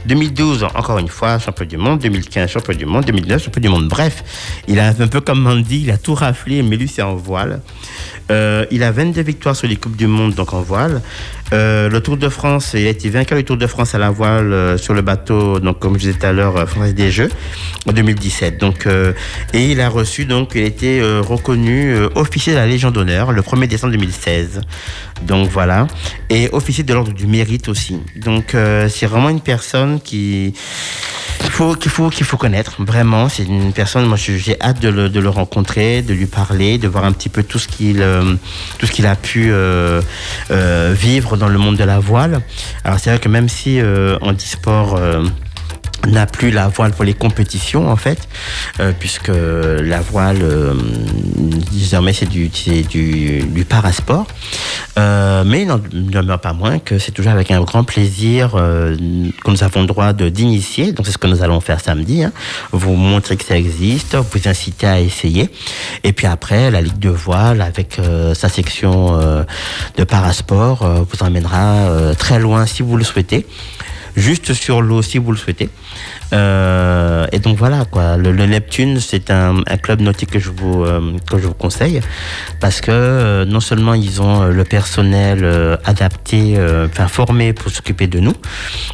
2012, 0.05 0.63
encore 0.63 0.97
une 0.99 1.07
fois, 1.07 1.39
champion 1.39 1.65
du 1.65 1.77
monde. 1.77 1.99
2015, 1.99 2.49
champion 2.49 2.73
du 2.73 2.85
monde. 2.85 3.05
2019, 3.05 3.43
champion 3.43 3.61
du 3.61 3.69
monde. 3.69 3.87
Bref, 3.87 4.23
il 4.67 4.79
a 4.79 4.89
un 4.99 5.07
peu 5.07 5.21
comme 5.21 5.41
Mandy, 5.41 5.83
il 5.83 5.91
a 5.91 5.97
tout 5.97 6.13
raflé, 6.13 6.63
mais 6.63 6.75
lui, 6.77 6.87
c'est 6.87 7.01
en 7.01 7.15
voile. 7.15 7.61
Euh, 8.31 8.65
il 8.71 8.83
a 8.83 8.91
22 8.91 9.21
victoires 9.21 9.55
sur 9.55 9.67
les 9.67 9.75
Coupes 9.75 9.95
du 9.95 10.07
Monde, 10.07 10.33
donc 10.33 10.53
en 10.53 10.61
voile. 10.61 11.01
Euh, 11.53 11.89
le 11.89 12.01
Tour 12.01 12.17
de 12.17 12.27
France, 12.29 12.71
il 12.73 12.85
a 12.85 12.89
été 12.89 13.09
vainqueur 13.09 13.37
du 13.37 13.45
Tour 13.45 13.57
de 13.57 13.67
France 13.67 13.95
à 13.95 13.97
la 13.97 14.09
voile 14.09 14.51
euh, 14.51 14.77
sur 14.77 14.93
le 14.93 15.01
bateau, 15.01 15.59
donc 15.59 15.79
comme 15.79 15.93
je 15.93 15.99
disais 15.99 16.13
tout 16.13 16.25
à 16.25 16.33
l'heure, 16.33 16.67
France 16.67 16.93
des 16.93 17.09
Jeux, 17.11 17.29
en 17.87 17.93
2017. 17.93 18.57
Donc, 18.59 18.87
et 19.53 19.71
il 19.71 19.79
a 19.81 19.89
reçu, 19.89 20.25
donc, 20.25 20.51
il 20.55 20.63
a 20.63 20.65
été 20.65 21.01
reconnu 21.01 21.95
officier 22.15 22.53
de 22.53 22.57
la 22.57 22.65
Légion 22.65 22.91
d'honneur 22.91 23.31
le 23.31 23.41
1er 23.41 23.67
décembre 23.67 23.93
2016. 23.93 24.61
Donc 25.23 25.49
voilà. 25.49 25.87
Et 26.29 26.49
officier 26.51 26.83
de 26.83 26.93
l'ordre 26.93 27.13
du 27.13 27.27
mérite 27.27 27.69
aussi. 27.69 27.99
Donc 28.15 28.55
c'est 28.89 29.05
vraiment 29.05 29.29
une 29.29 29.41
personne 29.41 29.99
qui 30.01 30.53
qu'il 31.39 31.51
faut 31.51 31.75
qu'il 31.75 31.91
faut 31.91 32.09
qu'il 32.09 32.25
faut 32.25 32.37
connaître 32.37 32.83
vraiment 32.83 33.29
c'est 33.29 33.43
une 33.43 33.73
personne 33.73 34.05
moi 34.05 34.17
j'ai 34.17 34.59
hâte 34.61 34.79
de 34.79 34.89
le, 34.89 35.09
de 35.09 35.19
le 35.19 35.29
rencontrer 35.29 36.01
de 36.01 36.13
lui 36.13 36.25
parler 36.25 36.77
de 36.77 36.87
voir 36.87 37.05
un 37.05 37.11
petit 37.11 37.29
peu 37.29 37.43
tout 37.43 37.59
ce 37.59 37.67
qu'il 37.67 37.96
euh, 38.01 38.35
tout 38.77 38.85
ce 38.85 38.91
qu'il 38.91 39.05
a 39.05 39.15
pu 39.15 39.49
euh, 39.51 40.01
euh, 40.51 40.95
vivre 40.97 41.37
dans 41.37 41.47
le 41.47 41.57
monde 41.57 41.77
de 41.77 41.83
la 41.83 41.99
voile. 41.99 42.41
Alors 42.83 42.99
c'est 42.99 43.09
vrai 43.09 43.19
que 43.19 43.29
même 43.29 43.49
si 43.49 43.79
handisport 44.21 44.95
euh, 44.95 45.23
n'a 46.11 46.25
plus 46.25 46.51
la 46.51 46.67
voile 46.67 46.91
pour 46.91 47.05
les 47.05 47.13
compétitions 47.13 47.89
en 47.89 47.95
fait, 47.95 48.27
euh, 48.79 48.91
puisque 48.97 49.29
la 49.29 50.01
voile 50.01 50.39
euh, 50.41 50.73
désormais 51.71 52.13
c'est 52.13 52.29
du, 52.29 52.49
du, 52.49 53.41
du 53.43 53.65
parasport. 53.65 54.27
Euh, 54.97 55.43
mais 55.45 55.61
il 55.61 55.67
n'en 55.67 55.79
demeure 55.91 56.39
pas 56.39 56.53
moins 56.53 56.79
que 56.79 56.97
c'est 56.97 57.11
toujours 57.11 57.31
avec 57.31 57.51
un 57.51 57.61
grand 57.61 57.83
plaisir 57.83 58.55
euh, 58.55 58.95
que 59.43 59.51
nous 59.51 59.63
avons 59.63 59.81
le 59.81 59.87
droit 59.87 60.13
d'initier. 60.13 60.91
Donc 60.91 61.05
c'est 61.05 61.11
ce 61.11 61.17
que 61.17 61.27
nous 61.27 61.43
allons 61.43 61.59
faire 61.59 61.79
samedi. 61.79 62.23
hein. 62.23 62.31
Vous 62.71 62.95
montrer 62.95 63.37
que 63.37 63.43
ça 63.45 63.57
existe, 63.57 64.15
vous 64.15 64.47
inciter 64.47 64.87
à 64.87 64.99
essayer. 64.99 65.49
Et 66.03 66.13
puis 66.13 66.25
après, 66.27 66.71
la 66.71 66.81
Ligue 66.81 66.99
de 66.99 67.09
voile 67.09 67.61
avec 67.61 67.99
euh, 67.99 68.33
sa 68.33 68.49
section 68.49 69.19
euh, 69.19 69.43
de 69.97 70.03
parasport 70.03 70.87
vous 71.09 71.25
emmènera 71.25 72.13
très 72.17 72.39
loin 72.39 72.65
si 72.65 72.81
vous 72.81 72.97
le 72.97 73.03
souhaitez 73.03 73.45
juste 74.17 74.53
sur 74.53 74.81
l'eau 74.81 75.01
si 75.01 75.19
vous 75.19 75.31
le 75.31 75.37
souhaitez. 75.37 75.69
Euh, 76.33 77.25
et 77.31 77.39
donc 77.39 77.57
voilà 77.57 77.85
quoi. 77.85 78.17
Le, 78.17 78.31
Neptune, 78.33 78.99
c'est 78.99 79.31
un, 79.31 79.63
club 79.81 80.01
nautique 80.01 80.31
que 80.31 80.39
je 80.39 80.49
vous 80.49 80.83
euh, 80.83 81.13
que 81.29 81.37
je 81.37 81.47
vous 81.47 81.53
conseille 81.53 82.01
parce 82.59 82.81
que 82.81 82.91
euh, 82.91 83.45
non 83.45 83.61
seulement 83.61 83.93
ils 83.93 84.21
ont 84.21 84.45
le 84.47 84.63
personnel 84.63 85.45
adapté, 85.85 86.57
enfin 86.85 87.07
formé 87.07 87.53
pour 87.53 87.71
s'occuper 87.71 88.07
de 88.07 88.19
nous, 88.19 88.33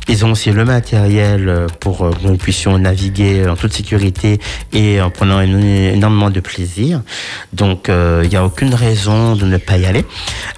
ils 0.08 0.26
ont 0.26 0.32
aussi 0.32 0.52
le 0.52 0.66
matériel 0.66 1.68
pour 1.80 2.00
que 2.00 2.28
nous 2.28 2.38
puissions 2.38 2.78
naviguer 2.78 3.48
en 3.48 3.56
toute 3.56 3.74
sécurité 3.74 4.40
et 4.74 5.02
en 5.02 5.10
prenant 5.10 5.42
éno- 5.42 5.94
énormément 5.94 6.30
de 6.30 6.42
plaisir. 6.42 7.02
Donc 7.54 7.90
il 7.90 8.30
n'y 8.30 8.36
a 8.36 8.46
aucune 8.46 8.74
raison 8.76 9.36
de 9.36 9.46
ne 9.46 9.58
pas 9.58 9.78
y 9.78 9.86
aller. 9.86 10.06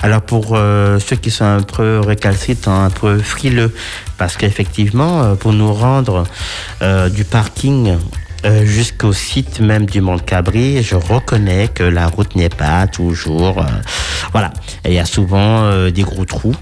Alors 0.01 0.21
pour 0.23 0.57
ceux 0.57 1.15
qui 1.15 1.31
sont 1.31 1.45
un 1.45 1.61
peu 1.61 1.99
récalcitrants, 1.99 2.83
un 2.85 2.89
peu 2.89 3.19
frileux, 3.19 3.73
parce 4.17 4.37
qu'effectivement, 4.37 5.23
euh, 5.23 5.35
pour 5.35 5.53
nous 5.53 5.73
rendre 5.73 6.23
euh, 6.81 7.09
du 7.09 7.23
parking 7.23 7.97
euh, 8.45 8.65
jusqu'au 8.65 9.13
site 9.13 9.59
même 9.59 9.85
du 9.85 10.01
Mont 10.01 10.19
Cabri, 10.19 10.83
je 10.83 10.95
reconnais 10.95 11.67
que 11.67 11.83
la 11.83 12.07
route 12.07 12.35
n'est 12.35 12.49
pas 12.49 12.87
toujours... 12.87 13.65
voilà, 14.31 14.51
il 14.85 14.93
y 14.93 14.99
a 14.99 15.05
souvent 15.05 15.89
des 15.89 16.03
gros 16.03 16.25
trous. 16.25 16.55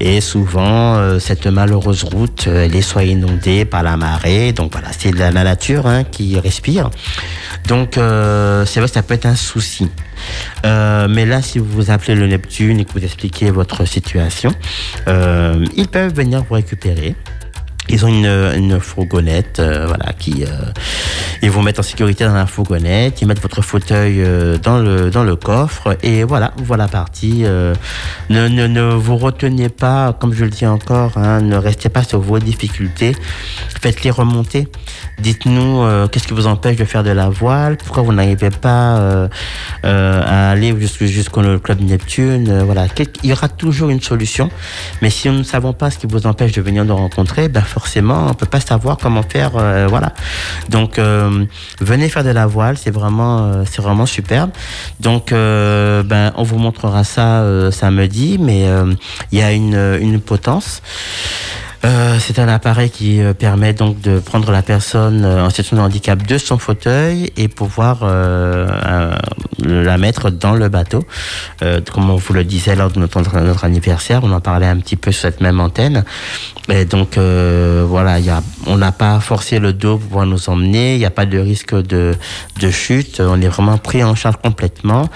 Et 0.00 0.20
souvent, 0.20 0.96
euh, 0.96 1.18
cette 1.18 1.46
malheureuse 1.46 2.04
route, 2.04 2.46
euh, 2.48 2.64
elle 2.64 2.76
est 2.76 2.82
soit 2.82 3.04
inondée 3.04 3.64
par 3.64 3.82
la 3.82 3.96
marée. 3.96 4.52
Donc 4.52 4.72
voilà, 4.72 4.88
c'est 4.96 5.12
la, 5.12 5.30
la 5.30 5.44
nature 5.44 5.86
hein, 5.86 6.04
qui 6.04 6.38
respire. 6.38 6.90
Donc 7.66 7.96
euh, 7.96 8.66
c'est 8.66 8.80
vrai 8.80 8.88
que 8.88 8.94
ça 8.94 9.02
peut 9.02 9.14
être 9.14 9.26
un 9.26 9.36
souci. 9.36 9.90
Mais 10.64 11.24
là, 11.24 11.40
si 11.40 11.58
vous 11.58 11.90
appelez 11.90 12.14
le 12.14 12.26
Neptune 12.26 12.80
et 12.80 12.84
que 12.84 12.92
vous 12.92 13.04
expliquez 13.04 13.50
votre 13.50 13.84
situation, 13.84 14.50
ils 15.06 15.88
peuvent 15.88 16.12
venir 16.12 16.42
vous 16.48 16.54
récupérer. 16.54 17.14
Ils 17.88 18.04
ont 18.04 18.08
une, 18.08 18.26
une 18.26 18.80
fourgonnette, 18.80 19.60
euh, 19.60 19.86
voilà, 19.86 20.12
qui 20.12 20.44
euh, 20.44 20.48
ils 21.42 21.50
vont 21.50 21.62
mettre 21.62 21.80
en 21.80 21.82
sécurité 21.82 22.24
dans 22.24 22.34
la 22.34 22.46
fourgonnette, 22.46 23.20
ils 23.22 23.28
mettent 23.28 23.42
votre 23.42 23.62
fauteuil 23.62 24.22
euh, 24.22 24.58
dans 24.58 24.78
le 24.78 25.10
dans 25.10 25.22
le 25.24 25.36
coffre 25.36 25.96
et 26.02 26.24
voilà, 26.24 26.52
voilà 26.56 26.88
parti. 26.88 27.42
Euh, 27.44 27.74
ne, 28.30 28.48
ne 28.48 28.66
ne 28.66 28.82
vous 28.82 29.16
retenez 29.16 29.68
pas, 29.68 30.12
comme 30.18 30.34
je 30.34 30.44
le 30.44 30.50
dis 30.50 30.66
encore, 30.66 31.16
hein, 31.16 31.40
ne 31.40 31.56
restez 31.56 31.88
pas 31.88 32.02
sur 32.02 32.20
vos 32.20 32.38
difficultés, 32.38 33.14
faites-les 33.80 34.10
remonter. 34.10 34.68
Dites-nous 35.18 35.82
euh, 35.82 36.08
qu'est-ce 36.08 36.26
qui 36.26 36.34
vous 36.34 36.46
empêche 36.46 36.76
de 36.76 36.84
faire 36.84 37.02
de 37.04 37.10
la 37.10 37.28
voile, 37.28 37.76
pourquoi 37.76 38.02
vous 38.02 38.12
n'arrivez 38.12 38.50
pas 38.50 38.98
euh, 38.98 39.28
à 39.82 40.50
aller 40.50 40.74
jusqu'au 40.78 41.06
jusqu'au 41.06 41.42
club 41.58 41.80
Neptune, 41.80 42.62
voilà, 42.62 42.86
il 43.22 43.30
y 43.30 43.32
aura 43.32 43.48
toujours 43.48 43.90
une 43.90 44.00
solution. 44.00 44.50
Mais 45.02 45.10
si 45.10 45.28
nous 45.28 45.38
ne 45.38 45.42
savons 45.42 45.72
pas 45.72 45.90
ce 45.90 45.98
qui 45.98 46.06
vous 46.06 46.26
empêche 46.26 46.52
de 46.52 46.62
venir 46.62 46.84
nous 46.84 46.96
rencontrer, 46.96 47.48
ben 47.48 47.62
forcément, 47.78 48.28
on 48.30 48.32
peut 48.32 48.46
pas 48.46 48.60
savoir 48.60 48.96
comment 48.96 49.22
faire, 49.22 49.52
euh, 49.54 49.86
voilà. 49.86 50.14
Donc, 50.70 50.98
euh, 50.98 51.44
venez 51.80 52.08
faire 52.08 52.24
de 52.24 52.30
la 52.30 52.46
voile, 52.46 52.78
c'est 52.78 52.90
vraiment, 52.90 53.34
euh, 53.38 53.64
c'est 53.70 53.82
vraiment 53.82 54.06
superbe. 54.06 54.50
Donc, 54.98 55.24
ben, 55.30 56.32
on 56.36 56.42
vous 56.42 56.56
montrera 56.56 57.04
ça 57.04 57.28
samedi, 57.70 58.38
mais 58.40 58.62
il 59.32 59.38
y 59.38 59.42
a 59.42 59.52
une, 59.52 59.98
une 60.00 60.20
potence. 60.20 60.80
Euh, 61.84 62.18
c'est 62.18 62.38
un 62.38 62.48
appareil 62.48 62.90
qui 62.90 63.20
euh, 63.20 63.34
permet 63.34 63.72
donc 63.72 64.00
de 64.00 64.18
prendre 64.18 64.50
la 64.50 64.62
personne 64.62 65.24
euh, 65.24 65.44
en 65.44 65.50
situation 65.50 65.76
de 65.76 65.82
handicap 65.82 66.26
de 66.26 66.38
son 66.38 66.58
fauteuil 66.58 67.32
et 67.36 67.48
pouvoir 67.48 68.00
euh, 68.02 69.14
la 69.58 69.98
mettre 69.98 70.30
dans 70.30 70.54
le 70.54 70.68
bateau. 70.68 71.04
Euh, 71.62 71.80
comme 71.92 72.10
on 72.10 72.16
vous 72.16 72.32
le 72.32 72.44
disait 72.44 72.74
lors 72.74 72.90
de 72.90 72.98
notre, 72.98 73.64
anniversaire, 73.64 74.20
on 74.24 74.32
en 74.32 74.40
parlait 74.40 74.66
un 74.66 74.78
petit 74.78 74.96
peu 74.96 75.12
sur 75.12 75.22
cette 75.22 75.40
même 75.40 75.60
antenne. 75.60 76.04
Et 76.68 76.84
donc 76.84 77.16
voilà, 77.16 78.18
il 78.18 78.24
y 78.24 78.30
a, 78.30 78.42
on 78.66 78.76
n'a 78.76 78.90
pas 78.90 79.20
forcé 79.20 79.60
le 79.60 79.72
dos 79.72 79.98
pour 79.98 80.08
pouvoir 80.08 80.26
nous 80.26 80.50
emmener, 80.50 80.94
il 80.94 80.98
n'y 80.98 81.04
a 81.04 81.10
pas 81.10 81.24
de 81.24 81.38
risque 81.38 81.74
de, 81.74 82.16
de 82.60 82.70
chute, 82.70 83.20
on 83.20 83.40
est 83.40 83.46
vraiment 83.46 83.78
pris 83.78 84.02
en 84.02 84.16
charge 84.16 84.36
complètement. 84.42 85.08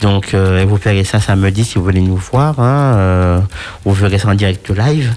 Donc 0.00 0.34
vous 0.34 0.76
verrez 0.76 1.04
ça 1.04 1.20
samedi 1.20 1.64
si 1.64 1.76
vous 1.76 1.84
voulez 1.84 2.00
nous 2.00 2.16
voir, 2.16 2.58
hein, 2.58 3.40
vous 3.84 3.92
verrez 3.92 4.18
ça 4.18 4.28
en 4.30 4.34
direct 4.34 4.68
live. 4.70 5.14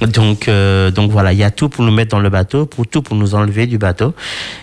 Donc 0.00 0.41
euh, 0.48 0.90
donc 0.90 1.10
voilà, 1.10 1.32
il 1.32 1.38
y 1.38 1.44
a 1.44 1.50
tout 1.50 1.68
pour 1.68 1.84
nous 1.84 1.92
mettre 1.92 2.10
dans 2.10 2.20
le 2.20 2.30
bateau, 2.30 2.66
pour 2.66 2.86
tout 2.86 3.02
pour 3.02 3.16
nous 3.16 3.34
enlever 3.34 3.66
du 3.66 3.78
bateau 3.78 4.14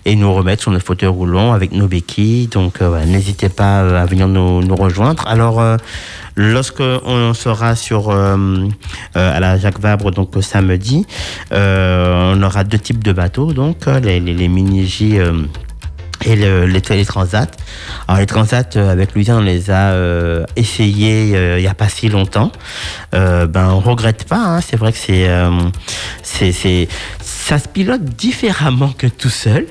et 0.06 0.16
nous 0.16 0.34
remettre 0.34 0.64
sur 0.64 0.72
notre 0.72 0.86
fauteuil 0.86 1.10
roulant 1.10 1.54
avec 1.54 1.72
nos 1.72 1.88
béquilles. 1.88 2.48
Donc 2.48 2.82
euh, 2.82 2.90
voilà, 2.90 3.06
n'hésitez 3.06 3.50
pas 3.50 3.82
euh, 3.82 4.02
à 4.02 4.06
venir 4.06 4.28
nous, 4.28 4.76
rejoindre. 4.76 5.28
Alors 5.28 5.60
euh, 5.60 5.78
Lorsque 6.36 6.80
on 6.80 7.34
sera 7.34 7.76
sur 7.76 8.12
euh, 8.12 8.70
à 9.14 9.40
la 9.42 9.58
Jacques 9.58 9.82
Vabre 9.82 10.10
donc 10.12 10.30
samedi, 10.40 11.06
on 11.52 12.42
aura 12.42 12.64
deux 12.64 12.80
types 12.80 13.04
de 13.04 13.12
bateaux 13.12 13.52
donc 13.52 13.88
les, 13.88 14.22
les, 14.22 14.48
mini-J 14.48 15.20
et 16.26 16.36
le, 16.36 16.66
les, 16.66 16.82
les 16.90 17.06
transats. 17.06 17.52
Alors 18.08 18.20
les 18.20 18.26
transats 18.26 18.76
euh, 18.76 18.92
avec 18.92 19.16
Louisiane 19.16 19.38
on 19.38 19.42
les 19.42 19.72
a 19.72 19.92
euh, 19.92 20.46
essayés 20.56 21.36
euh, 21.36 21.60
il 21.60 21.64
y 21.64 21.68
a 21.68 21.74
pas 21.74 21.90
si 21.90 22.10
longtemps. 22.10 22.52
Euh, 23.14 23.48
ben 23.48 23.70
on 23.70 23.80
regrette 23.80 24.26
pas. 24.26 24.38
Hein, 24.38 24.62
c'est 24.62 24.76
vrai 24.78 24.92
que 24.92 24.98
c'est 24.98 25.30
euh, 25.30 25.50
c'est 26.24 26.52
c'est 26.52 26.88
ça 27.22 27.58
se 27.60 27.68
pilote 27.68 28.04
différemment 28.04 28.92
que 28.98 29.08
tout 29.08 29.30
seul. 29.30 29.66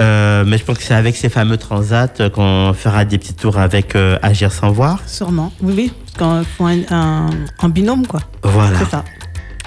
Euh, 0.00 0.44
mais 0.46 0.56
je 0.56 0.64
pense 0.64 0.78
que 0.78 0.84
c'est 0.84 0.94
avec 0.94 1.14
ces 1.14 1.28
fameux 1.28 1.58
transats 1.58 2.30
qu'on 2.32 2.72
fera 2.72 3.04
des 3.04 3.18
petits 3.18 3.34
tours 3.34 3.58
avec 3.58 3.94
euh, 3.96 4.18
Agir 4.22 4.50
sans 4.50 4.70
voir. 4.70 5.00
Sûrement. 5.06 5.52
Oui, 5.60 5.74
oui. 5.76 5.92
Quand 6.18 6.42
font 6.44 6.68
un, 6.68 6.80
un, 6.90 7.30
un 7.58 7.68
binôme, 7.68 8.06
quoi. 8.06 8.20
Voilà. 8.42 8.78
C'est 8.78 8.90
ça. 8.90 9.04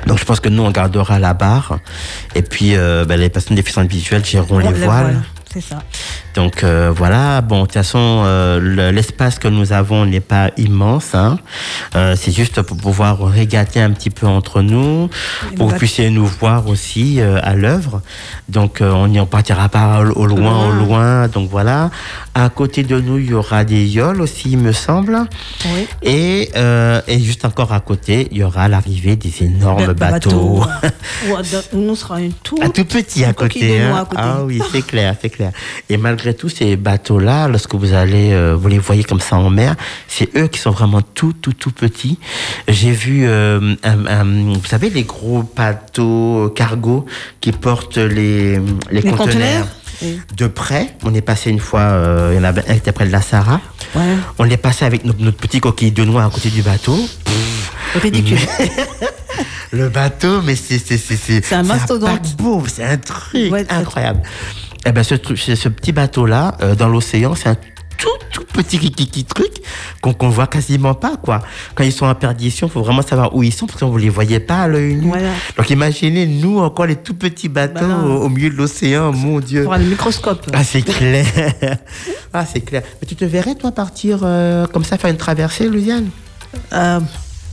Donc 0.07 0.19
je 0.19 0.25
pense 0.25 0.39
que 0.39 0.49
nous 0.49 0.61
on 0.61 0.71
gardera 0.71 1.17
la 1.19 1.33
barre 1.33 1.79
et 2.35 2.43
puis 2.43 2.75
euh, 2.75 3.05
ben, 3.05 3.19
les 3.19 3.29
personnes 3.29 3.55
déficientes 3.55 3.89
visuelles 3.89 4.23
géreront 4.23 4.59
les 4.59 4.71
voiles. 4.71 4.77
voile, 4.83 5.23
C'est 5.55 5.61
ça. 5.61 5.79
Donc 6.35 6.65
euh, 6.65 6.91
voilà, 6.93 7.39
bon, 7.39 7.61
de 7.61 7.65
toute 7.67 7.73
façon, 7.75 8.23
euh, 8.25 8.59
le- 8.59 8.91
l'espace 8.91 9.39
que 9.39 9.47
nous 9.47 9.71
avons 9.71 10.05
n'est 10.05 10.19
pas 10.19 10.51
immense. 10.57 11.15
Hein. 11.15 11.39
Euh, 11.95 12.17
c'est 12.19 12.33
juste 12.33 12.61
pour 12.61 12.75
pouvoir 12.75 13.23
régater 13.25 13.79
un 13.79 13.91
petit 13.91 14.09
peu 14.09 14.27
entre 14.27 14.61
nous, 14.61 15.07
pour 15.07 15.49
que 15.51 15.55
vous 15.59 15.65
bateaux. 15.67 15.77
puissiez 15.77 16.09
nous 16.09 16.25
voir 16.25 16.67
aussi 16.67 17.21
à 17.21 17.55
l'œuvre. 17.55 18.01
Donc 18.49 18.79
on 18.81 19.07
n'y 19.07 19.17
en 19.19 19.25
partira 19.25 19.69
pas 19.69 20.01
au, 20.01 20.25
loin, 20.25 20.67
au 20.67 20.71
loin. 20.73 21.29
Donc 21.29 21.49
voilà. 21.49 21.89
À 22.33 22.49
côté 22.49 22.83
de 22.83 22.99
nous, 22.99 23.17
il 23.17 23.29
y 23.29 23.33
aura 23.33 23.63
des 23.63 23.85
yoles 23.87 24.19
aussi, 24.19 24.51
il 24.51 24.57
me 24.57 24.73
semble. 24.73 25.17
Oui. 25.73 25.87
Et, 26.03 26.51
et 27.07 27.19
juste 27.21 27.45
encore 27.45 27.71
à 27.71 27.79
côté, 27.79 28.27
il 28.31 28.39
y 28.39 28.43
aura 28.43 28.67
l'arrivée 28.67 29.15
des 29.15 29.41
énormes 29.43 29.93
Ba- 29.93 30.11
bateaux. 30.11 30.65
Dans- 31.25 31.63
nous 31.79 31.95
sera 31.95 32.19
une 32.19 32.33
tout. 32.33 32.59
Un 32.61 32.69
tout 32.71 32.83
petit 32.83 33.23
à 33.23 33.31
côté, 33.33 33.81
hein. 33.81 33.95
à 33.95 34.03
côté. 34.05 34.21
Ah 34.21 34.43
oui, 34.43 34.61
c'est 34.73 34.85
clair, 34.85 35.15
c'est 35.21 35.29
clair. 35.29 35.44
Et 35.89 35.97
malgré 35.97 36.33
tout, 36.33 36.49
ces 36.49 36.75
bateaux-là, 36.75 37.47
lorsque 37.47 37.75
vous 37.75 37.93
allez, 37.93 38.31
euh, 38.33 38.55
vous 38.55 38.67
les 38.67 38.77
voyez 38.79 39.03
comme 39.03 39.19
ça 39.19 39.35
en 39.37 39.49
mer, 39.49 39.75
c'est 40.07 40.35
eux 40.37 40.47
qui 40.47 40.59
sont 40.59 40.71
vraiment 40.71 41.01
tout, 41.01 41.33
tout, 41.33 41.53
tout 41.53 41.71
petits. 41.71 42.17
J'ai 42.67 42.91
vu, 42.91 43.25
euh, 43.25 43.75
un- 43.83 44.05
un- 44.07 44.53
vous 44.53 44.65
savez, 44.65 44.89
les 44.89 45.03
gros 45.03 45.43
bateaux 45.55 46.51
cargo 46.55 47.05
qui 47.41 47.51
portent 47.51 47.97
les, 47.97 48.57
les, 48.57 48.61
Les 48.91 49.01
conteneurs. 49.01 49.17
conteneurs 49.17 49.67
Oui. 50.01 50.19
De 50.37 50.47
près, 50.47 50.95
on 51.03 51.13
est 51.13 51.21
passé 51.21 51.49
une 51.49 51.59
fois, 51.59 51.79
euh, 51.81 52.31
il 52.33 52.37
y 52.37 52.39
en 52.39 52.43
avait 52.43 52.61
un 52.67 52.73
qui 52.73 52.79
était 52.79 52.91
près 52.91 53.05
de 53.07 53.11
la 53.13 53.21
Sarah. 53.21 53.61
Ouais, 53.95 54.01
On 54.39 54.49
est 54.49 54.57
passé 54.57 54.83
avec 54.83 55.05
notre, 55.05 55.21
notre 55.21 55.37
petit 55.37 55.61
coquille 55.61 55.91
de 55.91 56.03
noix 56.03 56.25
à 56.25 56.29
côté 56.29 56.49
du 56.49 56.61
bateau. 56.61 56.97
ridicule. 58.01 58.37
Le 59.71 59.89
bateau, 59.89 60.41
mais 60.41 60.55
c'est 60.55 60.79
c'est 60.79 61.53
un 61.53 61.63
mastodonte. 61.63 62.35
c'est 62.67 62.83
un 62.83 62.97
truc 62.97 63.51
Ouais, 63.51 63.65
incroyable. 63.69 64.21
Eh 64.85 64.91
ben 64.91 65.03
ce 65.03 65.15
ce 65.15 65.69
petit 65.69 65.91
bateau 65.91 66.25
là 66.25 66.57
dans 66.77 66.87
l'océan, 66.87 67.35
c'est 67.35 67.49
un 67.49 67.55
tout 67.97 68.09
tout 68.31 68.43
petit 68.45 69.23
truc 69.23 69.51
qu'on 70.01 70.13
qu'on 70.13 70.29
voit 70.29 70.47
quasiment 70.47 70.93
pas 70.93 71.17
quoi. 71.17 71.41
Quand 71.73 71.83
ils 71.83 71.91
sont 71.91 72.05
en 72.05 72.15
perdition, 72.15 72.67
faut 72.67 72.81
vraiment 72.81 73.01
savoir 73.01 73.35
où 73.35 73.43
ils 73.43 73.53
sont 73.53 73.65
parce 73.65 73.79
qu'on 73.79 73.89
vous 73.89 73.97
les 73.97 74.09
voyez 74.09 74.39
pas 74.39 74.61
à 74.63 74.67
l'œil 74.67 74.95
nu. 74.95 75.07
Voilà. 75.07 75.31
Donc 75.57 75.69
imaginez 75.69 76.25
nous 76.27 76.59
encore 76.59 76.85
les 76.85 76.97
tout 76.97 77.15
petits 77.15 77.49
bateaux 77.49 77.87
Bah 77.87 78.03
au, 78.05 78.25
au 78.25 78.29
milieu 78.29 78.49
de 78.49 78.55
l'océan, 78.55 79.11
mon 79.11 79.39
Dieu. 79.39 79.63
Pour 79.63 79.75
le 79.75 79.85
microscope. 79.85 80.45
Ah 80.53 80.63
c'est 80.63 80.81
clair. 80.81 81.25
ah 82.33 82.45
c'est 82.45 82.61
clair. 82.61 82.83
Mais 83.01 83.07
tu 83.07 83.15
te 83.15 83.25
verrais 83.25 83.55
toi 83.55 83.71
partir 83.71 84.19
euh, 84.23 84.67
comme 84.67 84.83
ça 84.83 84.97
faire 84.97 85.09
une 85.09 85.17
traversée, 85.17 85.67
Louisiane? 85.67 86.09
Euh, 86.73 86.99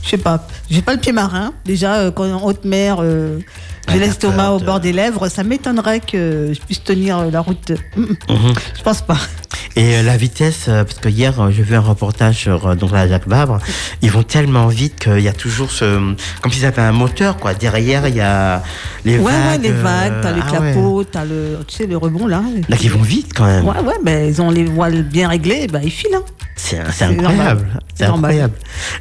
je 0.03 0.09
sais 0.09 0.17
pas. 0.17 0.45
J'ai 0.69 0.81
pas 0.81 0.93
le 0.93 0.99
pied 0.99 1.11
marin. 1.11 1.53
Déjà, 1.65 1.95
euh, 1.95 2.11
quand 2.11 2.29
en 2.29 2.43
haute 2.43 2.65
mer, 2.65 2.97
euh, 2.99 3.39
j'ai 3.91 3.99
l'estomac 3.99 4.51
au 4.51 4.59
bord 4.59 4.79
des 4.79 4.93
lèvres. 4.93 5.27
Ça 5.29 5.43
m'étonnerait 5.43 5.99
que 5.99 6.51
je 6.53 6.59
puisse 6.59 6.83
tenir 6.83 7.19
euh, 7.19 7.31
la 7.31 7.41
route. 7.41 7.71
Mm, 7.95 8.01
mm. 8.01 8.15
Mhm. 8.29 8.53
Je 8.77 8.81
pense 8.83 9.01
pas. 9.01 9.17
Et 9.75 9.95
euh, 9.97 10.03
la 10.03 10.17
vitesse, 10.17 10.65
euh, 10.67 10.83
parce 10.83 10.99
que 10.99 11.09
hier 11.09 11.39
euh, 11.41 11.49
j'ai 11.51 11.63
vu 11.63 11.75
un 11.75 11.79
reportage 11.79 12.35
sur 12.37 12.67
euh, 12.67 12.75
donc 12.75 12.91
la 12.91 13.07
Jacques 13.07 13.27
Vabre, 13.27 13.57
ils 14.03 14.11
vont 14.11 14.21
tellement 14.21 14.67
vite 14.67 14.99
qu'il 14.99 15.19
y 15.21 15.27
a 15.27 15.33
toujours 15.33 15.71
ce, 15.71 16.15
comme 16.41 16.51
s'ils 16.51 16.65
avaient 16.65 16.81
un 16.83 16.91
moteur 16.91 17.37
quoi. 17.37 17.53
Derrière 17.55 18.07
il 18.07 18.15
y 18.15 18.21
a 18.21 18.61
les 19.03 19.17
Ouais, 19.17 19.31
vagues. 19.31 19.45
ouais, 19.51 19.57
les 19.69 19.71
vagues, 19.71 20.13
t'as 20.21 20.29
euh, 20.29 20.35
les 20.35 20.41
ah 20.47 20.51
ouais. 20.51 20.71
clapots, 20.73 21.03
t'as 21.05 21.25
le, 21.25 21.59
tu 21.67 21.75
sais, 21.77 21.87
le 21.87 21.97
rebond 21.97 22.27
là. 22.27 22.41
Donc 22.69 22.83
ils 22.83 22.91
vont 22.91 23.01
vite 23.01 23.31
quand 23.33 23.45
même. 23.45 23.65
Ouais, 23.67 23.79
ouais, 23.79 23.95
ben 24.03 24.27
ils 24.29 24.41
ont 24.41 24.51
les 24.51 24.65
voiles 24.65 25.01
bien 25.03 25.27
réglées, 25.29 25.65
ben 25.67 25.81
ils 25.83 25.91
filent. 25.91 26.15
Hein. 26.15 26.23
C'est 26.55 27.03
incroyable. 27.03 27.67
C'est 27.95 28.05
incroyable. 28.05 28.53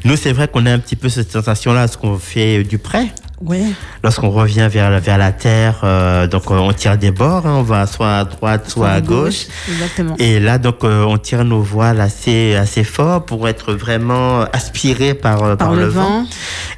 Nous 0.05 0.17
c'est 0.17 0.33
vrai 0.33 0.49
qu'on 0.49 0.65
a 0.65 0.73
un 0.73 0.79
petit 0.79 0.97
peu 0.97 1.11
cette 1.11 1.31
sensation 1.31 1.75
là, 1.75 1.83
lorsqu'on 1.83 2.17
fait 2.19 2.65
du 2.65 2.79
prêt. 2.79 3.09
Ouais. 3.45 3.65
Lorsqu'on 4.05 4.31
revient 4.31 4.69
vers, 4.71 4.91
la- 4.91 5.01
vers 5.01 5.19
la 5.19 5.33
terre, 5.33 5.81
euh, 5.85 6.27
donc 6.27 6.45
euh, 6.51 6.55
on 6.59 6.73
tire 6.73 6.97
des 6.97 7.11
bords, 7.11 7.47
hein, 7.47 7.57
on 7.59 7.63
va 7.63 7.87
soit 7.87 8.19
à 8.19 8.25
droite, 8.25 8.69
soit 8.71 8.91
à 8.91 9.01
gauche. 9.01 9.47
Exactement. 9.71 10.15
Et 10.19 10.39
là, 10.39 10.59
donc, 10.59 10.85
euh, 10.85 11.05
on 11.05 11.19
tire 11.19 11.45
nos 11.45 11.61
voiles 11.61 12.01
assez, 12.01 12.55
assez 12.55 12.85
fort 12.85 13.25
pour 13.25 13.49
être 13.49 13.73
vraiment 13.75 14.43
aspiré 14.53 15.15
par, 15.15 15.57
Par 15.57 15.73
le 15.75 15.87
vent. 15.87 16.25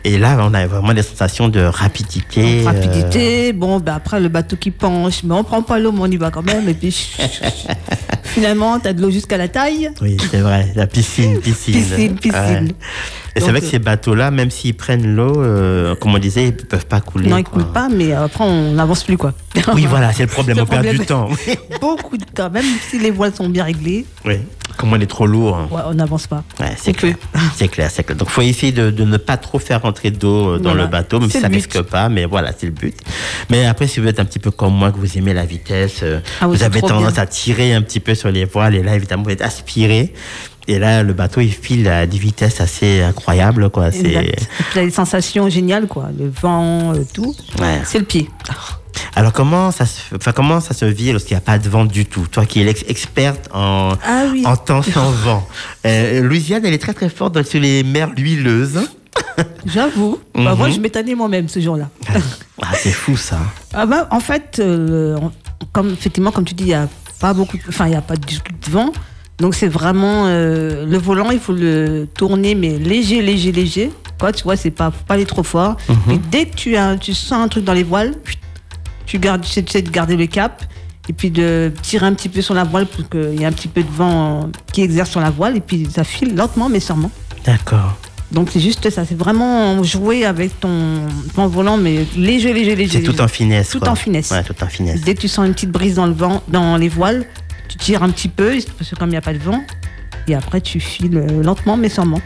Et 0.04 0.16
là, 0.18 0.36
on 0.40 0.54
a 0.54 0.66
vraiment 0.66 0.94
des 0.94 1.02
sensations 1.02 1.48
de 1.48 1.60
rapidité. 1.60 2.64
Donc, 2.64 2.74
euh, 2.74 2.78
rapidité, 2.78 3.52
bon, 3.52 3.78
ben 3.80 3.94
après 3.94 4.20
le 4.20 4.28
bateau 4.28 4.56
qui 4.56 4.70
penche, 4.70 5.22
mais 5.22 5.34
on 5.34 5.44
prend 5.44 5.62
pas 5.62 5.78
l'eau, 5.78 5.92
mais 5.92 6.00
on 6.02 6.06
y 6.10 6.16
va 6.16 6.30
quand 6.30 6.42
même. 6.42 6.68
Et 6.68 6.74
puis 6.74 7.16
finalement, 8.24 8.78
t'as 8.80 8.92
de 8.92 9.02
l'eau 9.02 9.10
jusqu'à 9.10 9.36
la 9.36 9.48
taille. 9.48 9.90
Oui, 10.00 10.16
c'est 10.30 10.40
vrai. 10.40 10.72
La 10.74 10.86
piscine, 10.86 11.38
piscine. 11.42 11.74
Piscine, 11.74 12.14
piscine. 12.16 12.64
Ouais. 12.68 12.74
Et 13.36 13.40
c'est 13.40 13.50
vrai 13.50 13.60
que 13.60 13.66
euh, 13.66 13.70
ces 13.70 13.78
bateaux-là, 13.80 14.30
même 14.30 14.50
s'ils 14.50 14.74
prennent 14.74 15.14
l'eau, 15.14 15.42
euh, 15.42 15.94
comme 15.96 16.14
on 16.14 16.18
disait, 16.18 16.48
ils 16.48 16.56
peuvent 16.56 16.86
pas 16.86 17.00
couler. 17.00 17.28
non, 17.28 17.38
ils 17.38 17.44
quoi. 17.44 17.62
coulent 17.62 17.72
pas, 17.72 17.88
mais 17.88 18.12
après 18.12 18.44
on 18.44 18.72
n'avance 18.72 19.02
plus 19.02 19.16
quoi. 19.16 19.32
Oui, 19.74 19.86
voilà, 19.88 20.12
c'est 20.12 20.22
le 20.22 20.28
problème. 20.28 20.58
On 20.62 20.66
perd 20.66 20.86
du 20.86 21.00
temps. 21.00 21.28
Beaucoup 21.80 22.16
de 22.16 22.24
temps, 22.24 22.50
même 22.50 22.64
si 22.88 22.98
les 22.98 23.10
voiles 23.10 23.34
sont 23.34 23.48
bien 23.48 23.64
réglées, 23.64 24.06
oui. 24.24 24.38
Comme 24.84 24.92
on 24.92 25.00
est 25.00 25.06
trop 25.06 25.26
lourd. 25.26 25.56
ouais, 25.70 25.80
on 25.86 25.94
n'avance 25.94 26.26
pas. 26.26 26.44
Ouais, 26.60 26.74
c'est 26.76 26.92
clair. 26.92 27.16
C'est 27.56 27.68
clair, 27.68 27.90
c'est 27.90 28.04
clair. 28.04 28.16
Donc, 28.18 28.28
faut 28.28 28.42
essayer 28.42 28.70
de, 28.72 28.90
de 28.90 29.04
ne 29.04 29.16
pas 29.16 29.36
trop 29.38 29.58
faire 29.58 29.80
rentrer 29.82 30.10
d'eau 30.10 30.54
euh, 30.54 30.58
dans 30.58 30.70
Voilà. 30.70 30.82
le 30.84 30.88
bateau, 30.88 31.20
même 31.20 31.30
si 31.30 31.36
C'est 31.38 31.40
ça 31.42 31.48
risque 31.48 31.80
pas. 31.82 32.08
Mais 32.08 32.26
voilà, 32.26 32.52
c'est 32.56 32.66
le 32.66 32.72
but. 32.72 32.94
Mais 33.50 33.64
après, 33.64 33.86
si 33.86 34.00
vous 34.00 34.06
êtes 34.08 34.20
un 34.20 34.24
petit 34.26 34.38
peu 34.38 34.50
comme 34.50 34.74
moi, 34.74 34.92
que 34.92 34.98
vous 34.98 35.16
aimez 35.18 35.32
la 35.32 35.44
vitesse, 35.46 36.00
euh, 36.02 36.20
Ah 36.40 36.46
vous 36.46 36.62
avez 36.62 36.80
tendance 36.80 37.14
bien. 37.14 37.22
à 37.22 37.26
tirer 37.26 37.72
un 37.74 37.80
petit 37.82 38.00
peu 38.00 38.14
sur 38.14 38.30
les 38.30 38.44
voiles. 38.44 38.74
Et 38.74 38.82
là, 38.82 38.94
évidemment, 38.94 39.22
vous 39.22 39.30
êtes 39.30 39.42
aspiré. 39.42 40.12
Et 40.68 40.78
là, 40.78 41.02
le 41.02 41.12
bateau, 41.12 41.40
il 41.40 41.52
file 41.52 41.88
à 41.88 42.06
des 42.06 42.18
vitesses 42.18 42.60
assez 42.60 43.02
incroyables, 43.02 43.70
quoi. 43.70 43.90
C'est, 43.90 44.34
des 44.74 44.90
sensations 44.90 45.48
géniales 45.48 45.86
quoi, 45.86 46.08
le 46.18 46.30
vent, 46.42 46.94
euh, 46.94 47.04
tout. 47.12 47.34
Ouais. 47.58 47.80
C'est 47.84 47.98
le 47.98 48.04
pied. 48.04 48.28
Alors 49.16 49.32
comment 49.32 49.70
ça 49.70 49.86
se, 49.86 50.14
enfin, 50.14 50.32
comment 50.32 50.60
ça 50.60 50.74
se 50.74 50.84
vit 50.84 51.12
lorsqu'il 51.12 51.34
n'y 51.34 51.38
a 51.38 51.40
pas 51.42 51.58
de 51.58 51.68
vent 51.68 51.84
du 51.84 52.06
tout? 52.06 52.26
Toi 52.30 52.46
qui 52.46 52.60
es 52.60 52.64
l'experte 52.64 53.48
en, 53.52 53.92
Ah 54.06 54.24
oui. 54.30 54.44
en 54.46 54.56
temps 54.56 54.82
sans 54.82 55.10
vent. 55.10 55.46
Euh, 55.86 56.22
Louisiane, 56.22 56.64
elle 56.64 56.72
est 56.72 56.78
très 56.78 56.94
très 56.94 57.10
forte 57.10 57.42
sur 57.42 57.60
les 57.60 57.82
mers 57.82 58.10
huileuses. 58.16 58.80
J'avoue. 59.66 60.18
Bah, 60.34 60.52
Mhm. 60.52 60.58
moi, 60.58 60.70
je 60.70 60.80
m'étonnais 60.80 61.14
moi-même 61.14 61.48
ce 61.48 61.60
jour-là. 61.60 61.88
Ah, 62.62 62.68
c'est 62.74 62.92
fou, 62.92 63.16
ça. 63.16 63.38
Ah 63.74 63.84
bah, 63.84 64.06
en 64.10 64.20
fait, 64.20 64.58
euh, 64.60 65.18
comme, 65.72 65.90
effectivement, 65.92 66.30
comme 66.30 66.44
tu 66.44 66.54
dis, 66.54 66.62
il 66.64 66.68
n'y 66.68 66.74
a 66.74 66.88
pas 67.20 67.34
beaucoup, 67.34 67.58
enfin, 67.68 67.86
il 67.86 67.90
n'y 67.90 67.96
a 67.96 68.00
pas 68.00 68.16
du 68.16 68.38
tout 68.40 68.52
de 68.66 68.70
vent. 68.70 68.92
Donc, 69.38 69.54
c'est 69.56 69.68
vraiment 69.68 70.26
euh, 70.28 70.86
le 70.86 70.96
volant, 70.96 71.30
il 71.32 71.40
faut 71.40 71.52
le 71.52 72.06
tourner, 72.14 72.54
mais 72.54 72.78
léger, 72.78 73.20
léger, 73.20 73.50
léger. 73.52 73.90
Quoi, 74.20 74.32
tu 74.32 74.44
vois, 74.44 74.56
c'est 74.56 74.70
pas, 74.70 74.90
faut 74.92 75.04
pas 75.06 75.14
aller 75.14 75.26
trop 75.26 75.42
fort. 75.42 75.76
Puis 76.06 76.18
dès 76.30 76.46
que 76.46 76.54
tu, 76.54 76.76
as, 76.76 76.96
tu 76.96 77.12
sens 77.12 77.32
un 77.44 77.48
truc 77.48 77.64
dans 77.64 77.74
les 77.74 77.82
voiles, 77.82 78.14
tu 79.06 79.18
gardes, 79.18 79.42
tu 79.42 79.50
sais 79.50 79.82
de 79.82 79.90
garder 79.90 80.16
le 80.16 80.26
cap. 80.26 80.62
Et 81.06 81.12
puis 81.12 81.30
de 81.30 81.70
tirer 81.82 82.06
un 82.06 82.14
petit 82.14 82.30
peu 82.30 82.40
sur 82.40 82.54
la 82.54 82.64
voile 82.64 82.86
pour 82.86 83.06
qu'il 83.10 83.38
y 83.38 83.42
ait 83.42 83.46
un 83.46 83.52
petit 83.52 83.68
peu 83.68 83.82
de 83.82 83.90
vent 83.90 84.44
euh, 84.44 84.46
qui 84.72 84.80
exerce 84.80 85.10
sur 85.10 85.20
la 85.20 85.28
voile. 85.30 85.56
Et 85.56 85.60
puis 85.60 85.86
ça 85.92 86.02
file 86.02 86.34
lentement 86.34 86.70
mais 86.70 86.80
sûrement. 86.80 87.10
D'accord. 87.44 87.98
Donc 88.32 88.48
c'est 88.50 88.60
juste 88.60 88.88
ça. 88.88 89.04
C'est 89.04 89.16
vraiment 89.16 89.82
jouer 89.82 90.24
avec 90.24 90.58
ton, 90.60 91.02
ton 91.34 91.46
volant, 91.46 91.76
mais 91.76 92.06
léger, 92.16 92.54
léger, 92.54 92.74
léger. 92.74 92.98
C'est 92.98 93.12
tout 93.12 93.20
en 93.20 93.28
finesse. 93.28 93.68
Tout 93.68 93.80
quoi. 93.80 93.90
en 93.90 93.94
finesse. 93.94 94.30
Ouais, 94.30 94.42
tout 94.42 94.54
en 94.62 94.66
finesse. 94.66 95.02
Dès 95.02 95.14
que 95.14 95.20
tu 95.20 95.28
sens 95.28 95.46
une 95.46 95.52
petite 95.52 95.70
brise 95.70 95.96
dans 95.96 96.06
le 96.06 96.14
vent, 96.14 96.42
dans 96.48 96.76
les 96.76 96.88
voiles, 96.88 97.26
tu 97.68 97.76
tires 97.76 98.02
un 98.02 98.10
petit 98.10 98.28
peu, 98.28 98.58
parce 98.78 98.90
que 98.90 98.96
comme 98.96 99.08
il 99.08 99.12
n'y 99.12 99.18
a 99.18 99.22
pas 99.22 99.34
de 99.34 99.38
vent, 99.38 99.62
et 100.28 100.34
après 100.34 100.60
tu 100.60 100.80
files 100.80 101.16
euh, 101.18 101.42
lentement 101.42 101.76
mais 101.76 101.88
sûrement. 101.88 102.20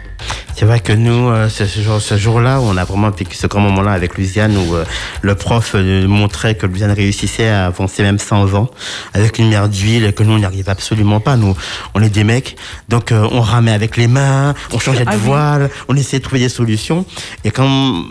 C'est 0.57 0.65
vrai 0.65 0.81
que 0.81 0.93
nous, 0.93 1.29
euh, 1.29 1.49
ce, 1.49 1.63
jour, 1.81 2.01
ce 2.01 2.17
jour-là, 2.17 2.59
où 2.61 2.65
on 2.65 2.77
a 2.77 2.83
vraiment 2.85 3.11
vécu 3.11 3.37
ce 3.37 3.47
grand 3.47 3.61
moment-là 3.61 3.93
avec 3.93 4.17
Louisiane, 4.19 4.57
où 4.57 4.75
euh, 4.75 4.85
le 5.23 5.37
prof 5.37 5.73
euh, 5.77 6.09
montrait 6.09 6.57
que 6.57 6.67
Louisiane 6.67 6.91
réussissait 6.91 7.49
à 7.49 7.67
avancer 7.67 8.03
même 8.03 8.19
sans 8.19 8.45
vent, 8.45 8.69
avec 9.15 9.39
une 9.39 9.51
mer 9.51 9.69
d'huile, 9.69 10.05
et 10.05 10.13
que 10.13 10.25
nous, 10.25 10.33
on 10.33 10.39
n'y 10.39 10.45
arrivait 10.45 10.69
absolument 10.73 11.21
pas. 11.21 11.37
Nous, 11.37 11.55
on 11.95 12.03
est 12.03 12.09
des 12.11 12.25
mecs, 12.25 12.57
donc 12.89 13.13
on 13.13 13.41
ramait 13.41 13.71
avec 13.71 13.97
les 13.97 14.09
mains, 14.09 14.53
on 14.73 14.81
changeait 14.81 15.05
de 15.05 15.11
Ah 15.11 15.15
oui. 15.15 15.21
voile, 15.23 15.71
on 15.89 15.95
essayait 15.95 16.19
de 16.19 16.25
trouver 16.25 16.41
des 16.41 16.49
solutions. 16.49 17.05
Et 17.45 17.53
quand 17.53 17.69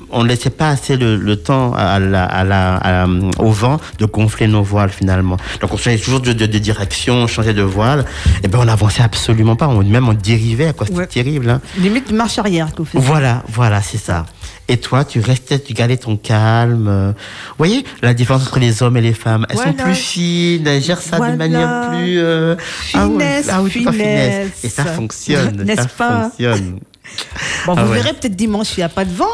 on 0.09 0.23
ne 0.23 0.29
laissait 0.29 0.49
pas 0.49 0.69
assez 0.69 0.95
le, 0.95 1.17
le 1.17 1.35
temps 1.35 1.73
à 1.73 1.99
la, 1.99 2.23
à 2.23 2.45
la, 2.45 2.75
à- 2.77 3.07
au 3.39 3.51
vent 3.51 3.77
de 3.99 4.05
gonfler 4.05 4.47
nos 4.47 4.63
voiles 4.63 4.91
finalement. 4.91 5.35
Donc 5.59 5.73
on 5.73 5.77
changeait 5.77 5.97
toujours 5.97 6.21
de, 6.21 6.31
de, 6.31 6.45
de 6.45 6.57
direction, 6.59 7.15
on 7.15 7.27
changeait 7.27 7.53
de 7.53 7.61
voile, 7.61 8.05
et 8.41 8.47
ben 8.47 8.59
on 8.61 8.65
n'avançait 8.65 9.03
absolument 9.03 9.57
pas. 9.57 9.67
On, 9.67 9.76
même 9.83 10.07
on 10.09 10.13
dérivait, 10.13 10.73
quoi. 10.73 10.85
C'était 10.87 10.99
Ouais. 10.99 11.07
terrible. 11.07 11.49
Hein. 11.49 11.61
Limite 11.77 12.11
marche 12.11 12.37
arrière 12.39 12.73
que 12.73 12.81
vous. 12.81 12.87
Voilà, 12.93 13.43
voilà, 13.49 13.81
c'est 13.81 13.97
ça. 13.97 14.25
Et 14.69 14.77
toi, 14.77 15.05
tu 15.05 15.19
restais, 15.21 15.59
tu 15.59 15.73
gardais 15.73 15.97
ton 15.97 16.17
calme. 16.17 16.87
euh. 16.89 17.11
Vous 17.11 17.55
voyez 17.57 17.85
la 18.01 18.13
différence 18.13 18.43
entre 18.43 18.59
les 18.59 18.83
hommes 18.83 18.97
et 18.97 19.01
les 19.01 19.13
femmes 19.13 19.45
Elles 19.49 19.57
sont 19.57 19.73
plus 19.73 19.95
fines, 19.95 20.67
elles 20.67 20.81
gèrent 20.83 21.01
ça 21.01 21.17
Voilà. 21.17 21.31
d'une 21.31 21.37
manière 21.39 21.89
plus... 21.89 22.19
euh, 22.19 22.55
ah 22.93 23.05
Finesse, 23.05 23.47
ah 23.49 23.61
oui, 23.61 23.85
en 23.87 23.91
finesse. 23.91 24.63
Et 24.63 24.69
ça 24.69 24.83
fonctionne. 24.99 25.63
N'est-ce 25.63 25.83
ça 25.83 25.87
pas 25.87 26.23
fonctionne. 26.23 26.79
Bon, 27.65 27.73
Ah 27.77 27.85
vous 27.85 27.91
ouais. 27.93 27.99
verrez 27.99 28.11
peut-être 28.13 28.35
dimanche, 28.35 28.75
il 28.75 28.81
n'y 28.81 28.83
a 28.83 28.89
pas 28.89 29.05
de 29.05 29.13
vent. 29.13 29.25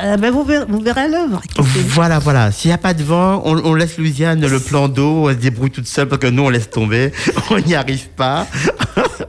Euh, 0.00 0.16
ben 0.16 0.30
vous, 0.32 0.44
verrez, 0.44 0.64
vous 0.68 0.78
verrez 0.80 1.00
à 1.02 1.08
l'œuvre. 1.08 1.42
Voilà, 1.88 2.20
voilà. 2.20 2.52
S'il 2.52 2.68
n'y 2.70 2.74
a 2.74 2.78
pas 2.78 2.94
de 2.94 3.02
vent, 3.02 3.42
on, 3.44 3.58
on 3.64 3.74
laisse 3.74 3.98
Louisiane 3.98 4.46
le 4.46 4.60
plan 4.60 4.86
d'eau, 4.88 5.28
elle 5.28 5.34
se 5.34 5.40
débrouille 5.40 5.72
toute 5.72 5.88
seule 5.88 6.06
parce 6.06 6.20
que 6.22 6.28
nous, 6.28 6.44
on 6.44 6.48
laisse 6.48 6.70
tomber. 6.70 7.10
On 7.50 7.58
n'y 7.58 7.74
arrive 7.74 8.08
pas. 8.10 8.46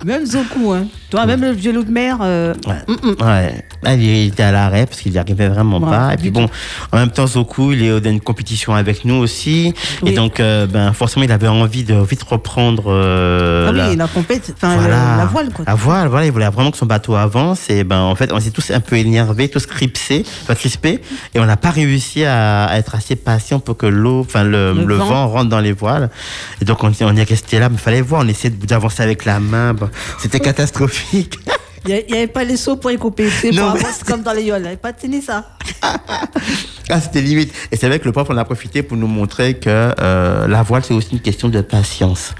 Même 0.05 0.25
Zoku, 0.25 0.71
hein. 0.73 0.85
Toi, 1.09 1.25
même 1.25 1.41
le 1.41 1.51
vieux 1.51 1.71
loup 1.73 1.83
de 1.83 1.91
mer. 1.91 2.17
euh, 2.21 2.53
Ouais. 2.67 2.95
Ouais. 3.25 3.65
Là, 3.81 3.93
il 3.95 4.27
était 4.27 4.43
à 4.43 4.51
l'arrêt 4.51 4.85
parce 4.85 4.99
qu'il 5.01 5.11
n'y 5.11 5.17
arrivait 5.17 5.47
vraiment 5.47 5.79
Ouais, 5.79 5.89
pas. 5.89 6.13
Et 6.13 6.17
du 6.17 6.21
puis 6.23 6.31
bon, 6.31 6.47
en 6.91 6.97
même 6.97 7.09
temps, 7.09 7.25
Zoku, 7.25 7.71
il 7.73 7.83
est 7.83 7.99
dans 7.99 8.09
une 8.11 8.19
compétition 8.21 8.75
avec 8.75 9.05
nous 9.05 9.15
aussi. 9.15 9.73
Oui. 10.03 10.11
Et 10.11 10.13
donc, 10.15 10.39
euh, 10.39 10.67
ben, 10.67 10.93
forcément, 10.93 11.23
il 11.25 11.31
avait 11.31 11.47
envie 11.47 11.83
de 11.83 11.95
vite 11.95 12.21
reprendre 12.23 12.83
euh, 12.87 13.67
Ah 13.69 13.71
la, 13.71 13.89
oui, 13.89 13.95
la 13.95 14.07
compète, 14.07 14.53
enfin, 14.55 14.75
voilà. 14.77 15.17
la 15.17 15.25
voile, 15.25 15.49
quoi. 15.51 15.65
La 15.67 15.73
voile, 15.75 16.07
voilà, 16.09 16.25
il 16.27 16.31
voulait 16.31 16.49
vraiment 16.49 16.71
que 16.71 16.77
son 16.77 16.85
bateau 16.85 17.15
avance. 17.15 17.69
Et 17.69 17.83
ben, 17.83 17.99
en 18.01 18.15
fait, 18.15 18.31
on 18.31 18.39
s'est 18.39 18.51
tous 18.51 18.69
un 18.71 18.79
peu 18.79 18.97
énervés, 18.97 19.49
tous 19.49 19.65
cripsés, 19.65 20.23
enfin, 20.43 20.55
crispés. 20.55 21.01
Et 21.33 21.39
on 21.39 21.45
n'a 21.45 21.57
pas 21.57 21.71
réussi 21.71 22.23
à, 22.25 22.65
à 22.65 22.77
être 22.77 22.95
assez 22.95 23.15
patient 23.15 23.59
pour 23.59 23.77
que 23.77 23.85
l'eau, 23.87 24.19
enfin, 24.21 24.43
le, 24.43 24.73
Le 24.73 24.85
le 24.85 24.95
vent. 24.95 25.05
vent. 25.05 25.27
rentre 25.27 25.49
dans 25.49 25.59
les 25.59 25.71
voiles. 25.73 26.09
Et 26.61 26.65
donc, 26.65 26.83
on, 26.83 26.91
on 27.01 27.15
est 27.15 27.23
resté 27.29 27.57
là, 27.59 27.69
mais 27.69 27.75
il 27.75 27.81
fallait 27.81 28.01
voir. 28.01 28.21
On 28.23 28.27
essayait 28.27 28.53
d'avancer 28.53 29.01
avec 29.01 29.25
la 29.25 29.39
main. 29.39 29.73
Bon, 29.73 29.88
C'était 30.17 30.39
catastrophique. 30.39 31.39
Il 31.85 32.05
n'y 32.09 32.17
avait 32.17 32.27
pas 32.27 32.43
les 32.43 32.57
seaux 32.57 32.75
pour 32.75 32.91
y 32.91 32.97
couper. 32.97 33.29
C'est 33.29 33.51
comme 34.05 34.21
dans 34.21 34.33
les 34.33 34.43
yoles. 34.43 34.59
Il 34.59 34.63
n'y 34.63 34.67
avait 34.67 34.77
pas 34.77 34.91
de 34.91 34.99
tennis, 34.99 35.25
ça. 35.25 35.45
Ah, 36.91 36.99
c'était 36.99 37.21
limite. 37.21 37.53
Et 37.71 37.77
c'est 37.77 37.87
vrai 37.87 37.99
que 37.99 38.05
le 38.05 38.11
prof 38.11 38.29
en 38.29 38.37
a 38.37 38.43
profité 38.43 38.83
pour 38.83 38.97
nous 38.97 39.07
montrer 39.07 39.53
que 39.53 39.93
euh, 39.99 40.47
la 40.47 40.63
voile, 40.63 40.83
c'est 40.83 40.93
aussi 40.93 41.13
une 41.13 41.21
question 41.21 41.47
de 41.47 41.61
patience. 41.61 42.33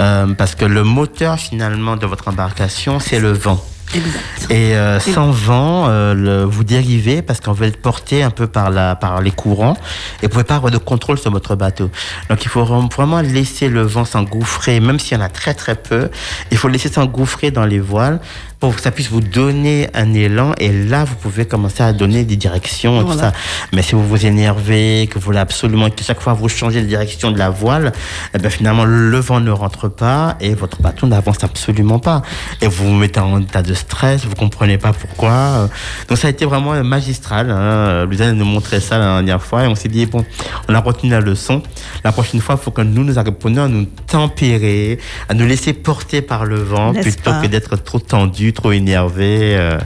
Euh, 0.00 0.26
parce 0.34 0.54
que 0.54 0.64
le 0.64 0.84
moteur, 0.84 1.38
finalement, 1.38 1.96
de 1.96 2.06
votre 2.06 2.28
embarcation, 2.28 2.98
c'est 2.98 3.20
le 3.20 3.32
vent. 3.32 3.62
Exact. 3.94 4.50
Et 4.50 4.76
euh, 4.76 5.00
sans 5.00 5.30
vent, 5.30 5.86
euh, 5.88 6.14
le- 6.14 6.44
vous 6.44 6.64
dérivez 6.64 7.22
parce 7.22 7.40
qu'on 7.40 7.52
veut 7.52 7.66
être 7.66 7.80
porté 7.80 8.22
un 8.22 8.30
peu 8.30 8.46
par, 8.46 8.70
la, 8.70 8.94
par 8.94 9.20
les 9.20 9.30
courants 9.32 9.76
et 10.22 10.26
vous 10.26 10.28
pouvez 10.30 10.44
pas 10.44 10.56
avoir 10.56 10.70
de 10.72 10.78
contrôle 10.78 11.18
sur 11.18 11.30
votre 11.30 11.56
bateau. 11.56 11.90
Donc 12.28 12.44
il 12.44 12.48
faut 12.48 12.64
vraiment- 12.64 13.20
laisser 13.20 13.68
le 13.68 13.82
vent 13.82 14.04
s'engouffrer, 14.04 14.80
même 14.80 14.98
s'il 14.98 15.18
y 15.18 15.20
en 15.20 15.24
a 15.24 15.28
très 15.28 15.54
très 15.54 15.74
peu, 15.74 16.08
il 16.50 16.56
faut 16.56 16.68
laisser 16.68 16.88
s'engouffrer 16.88 17.50
dans 17.50 17.64
les 17.64 17.80
voiles 17.80 18.20
pour 18.60 18.76
que 18.76 18.82
ça 18.82 18.90
puisse 18.90 19.08
vous 19.10 19.22
donner 19.22 19.88
un 19.94 20.12
élan 20.12 20.52
et 20.58 20.70
là 20.70 21.04
vous 21.04 21.14
pouvez 21.14 21.46
commencer 21.46 21.82
à 21.82 21.92
donner 21.94 22.24
des 22.24 22.36
directions 22.36 23.00
et 23.00 23.04
tout 23.04 23.18
ça. 23.18 23.32
Mais 23.72 23.80
si 23.82 23.94
vous 23.94 24.06
vous 24.06 24.26
énervez, 24.26 25.08
que 25.10 25.14
vous 25.18 25.24
voulez 25.24 25.38
absolument 25.38 25.88
que 25.88 26.04
chaque 26.04 26.20
fois 26.20 26.34
vous 26.34 26.48
changez 26.48 26.82
de 26.82 26.86
direction 26.86 27.30
de 27.30 27.38
la 27.38 27.48
voile, 27.48 27.92
eh 28.34 28.38
ben 28.38 28.50
finalement 28.50 28.84
le 28.84 29.18
vent 29.18 29.40
ne 29.40 29.50
rentre 29.50 29.88
pas 29.88 30.36
et 30.40 30.54
votre 30.54 30.82
bateau 30.82 31.06
n'avance 31.06 31.42
absolument 31.42 31.98
pas. 31.98 32.20
Et 32.60 32.66
vous 32.66 32.88
vous 32.88 32.94
mettez 32.94 33.20
en 33.20 33.40
état 33.40 33.62
de 33.62 33.72
stress, 33.80 34.24
vous 34.24 34.34
comprenez 34.34 34.78
pas 34.78 34.92
pourquoi. 34.92 35.68
Donc 36.08 36.18
ça 36.18 36.28
a 36.28 36.30
été 36.30 36.44
vraiment 36.44 36.82
magistral. 36.84 37.50
Hein. 37.50 38.06
Luzanne 38.06 38.36
nous 38.36 38.44
montrait 38.44 38.80
ça 38.80 38.98
la 38.98 39.04
dernière 39.06 39.42
fois 39.42 39.64
et 39.64 39.66
on 39.66 39.74
s'est 39.74 39.88
dit 39.88 40.06
bon, 40.06 40.24
on 40.68 40.74
a 40.74 40.80
retenu 40.80 41.10
la 41.10 41.20
leçon. 41.20 41.62
La 42.04 42.12
prochaine 42.12 42.40
fois, 42.40 42.56
il 42.58 42.62
faut 42.64 42.70
que 42.70 42.82
nous 42.82 43.04
nous 43.04 43.18
apprenons 43.18 43.64
à 43.64 43.68
nous 43.68 43.86
tempérer, 44.06 44.98
à 45.28 45.34
nous 45.34 45.46
laisser 45.46 45.72
porter 45.72 46.22
par 46.22 46.44
le 46.44 46.56
vent 46.56 46.92
plutôt 46.92 47.30
pas? 47.30 47.40
que 47.42 47.46
d'être 47.46 47.76
trop 47.76 47.98
tendu, 47.98 48.52
trop 48.52 48.72
énervé. 48.72 49.56
euh. 49.56 49.78